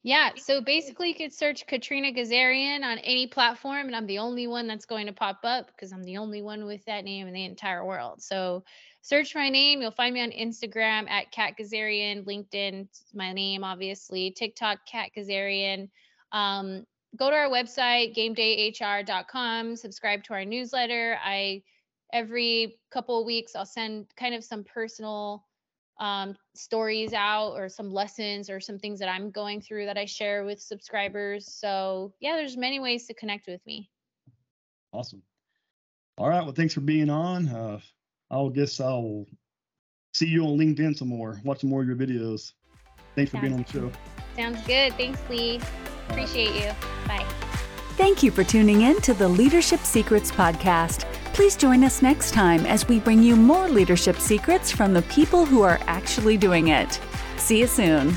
Yeah, 0.02 0.30
so 0.36 0.60
basically 0.60 1.08
you 1.08 1.14
could 1.16 1.34
search 1.34 1.66
Katrina 1.66 2.12
Ghazarian 2.12 2.84
on 2.84 2.98
any 2.98 3.26
platform, 3.26 3.86
and 3.86 3.96
I'm 3.96 4.06
the 4.06 4.18
only 4.18 4.46
one 4.46 4.68
that's 4.68 4.86
going 4.86 5.06
to 5.06 5.12
pop 5.12 5.40
up 5.42 5.66
because 5.66 5.92
I'm 5.92 6.04
the 6.04 6.18
only 6.18 6.42
one 6.42 6.64
with 6.64 6.84
that 6.84 7.04
name 7.04 7.26
in 7.26 7.34
the 7.34 7.44
entire 7.44 7.84
world. 7.84 8.22
So 8.22 8.62
search 9.02 9.34
my 9.34 9.48
name. 9.48 9.82
You'll 9.82 9.90
find 9.90 10.14
me 10.14 10.22
on 10.22 10.30
Instagram 10.30 11.10
at 11.10 11.32
Kat 11.32 11.54
Ghazarian, 11.60 12.24
LinkedIn, 12.24 12.86
my 13.14 13.32
name, 13.32 13.64
obviously, 13.64 14.30
TikTok, 14.30 14.78
Kat 14.86 15.10
Ghazarian. 15.16 15.88
Um, 16.30 16.86
go 17.16 17.28
to 17.28 17.36
our 17.36 17.48
website, 17.48 18.16
gamedayhr.com, 18.16 19.74
subscribe 19.74 20.22
to 20.22 20.34
our 20.34 20.44
newsletter. 20.44 21.18
I 21.20 21.62
every 22.12 22.78
couple 22.90 23.18
of 23.20 23.26
weeks 23.26 23.54
I'll 23.54 23.66
send 23.66 24.06
kind 24.16 24.34
of 24.34 24.44
some 24.44 24.64
personal 24.64 25.44
um, 25.98 26.36
stories 26.54 27.12
out 27.12 27.52
or 27.52 27.68
some 27.68 27.90
lessons 27.90 28.50
or 28.50 28.60
some 28.60 28.78
things 28.78 28.98
that 29.00 29.08
I'm 29.08 29.30
going 29.30 29.60
through 29.60 29.86
that 29.86 29.96
I 29.96 30.04
share 30.04 30.44
with 30.44 30.60
subscribers. 30.60 31.52
So 31.52 32.12
yeah, 32.20 32.36
there's 32.36 32.56
many 32.56 32.80
ways 32.80 33.06
to 33.06 33.14
connect 33.14 33.46
with 33.46 33.64
me. 33.66 33.90
Awesome. 34.92 35.22
All 36.18 36.28
right. 36.28 36.42
Well, 36.42 36.52
thanks 36.52 36.74
for 36.74 36.80
being 36.80 37.10
on. 37.10 37.48
Uh, 37.48 37.80
I'll 38.30 38.50
guess 38.50 38.80
I'll 38.80 39.26
see 40.14 40.26
you 40.26 40.44
on 40.44 40.58
LinkedIn 40.58 40.96
some 40.96 41.08
more, 41.08 41.40
watch 41.44 41.60
some 41.60 41.70
more 41.70 41.82
of 41.82 41.86
your 41.86 41.96
videos. 41.96 42.52
Thanks 43.14 43.30
for 43.30 43.40
being 43.40 43.54
on 43.54 43.62
the 43.62 43.72
show. 43.72 43.90
Sounds 44.36 44.60
good. 44.66 44.92
Thanks, 44.94 45.20
Lee. 45.30 45.60
Appreciate 46.08 46.54
you. 46.54 46.72
Bye. 47.06 47.24
Thank 47.96 48.22
you 48.22 48.30
for 48.30 48.44
tuning 48.44 48.82
in 48.82 49.00
to 49.02 49.14
the 49.14 49.26
Leadership 49.26 49.80
Secrets 49.80 50.30
Podcast. 50.30 51.06
Please 51.36 51.54
join 51.54 51.84
us 51.84 52.00
next 52.00 52.32
time 52.32 52.64
as 52.64 52.88
we 52.88 52.98
bring 52.98 53.22
you 53.22 53.36
more 53.36 53.68
leadership 53.68 54.16
secrets 54.16 54.72
from 54.72 54.94
the 54.94 55.02
people 55.02 55.44
who 55.44 55.60
are 55.60 55.78
actually 55.86 56.38
doing 56.38 56.68
it. 56.68 56.98
See 57.36 57.58
you 57.58 57.66
soon. 57.66 58.16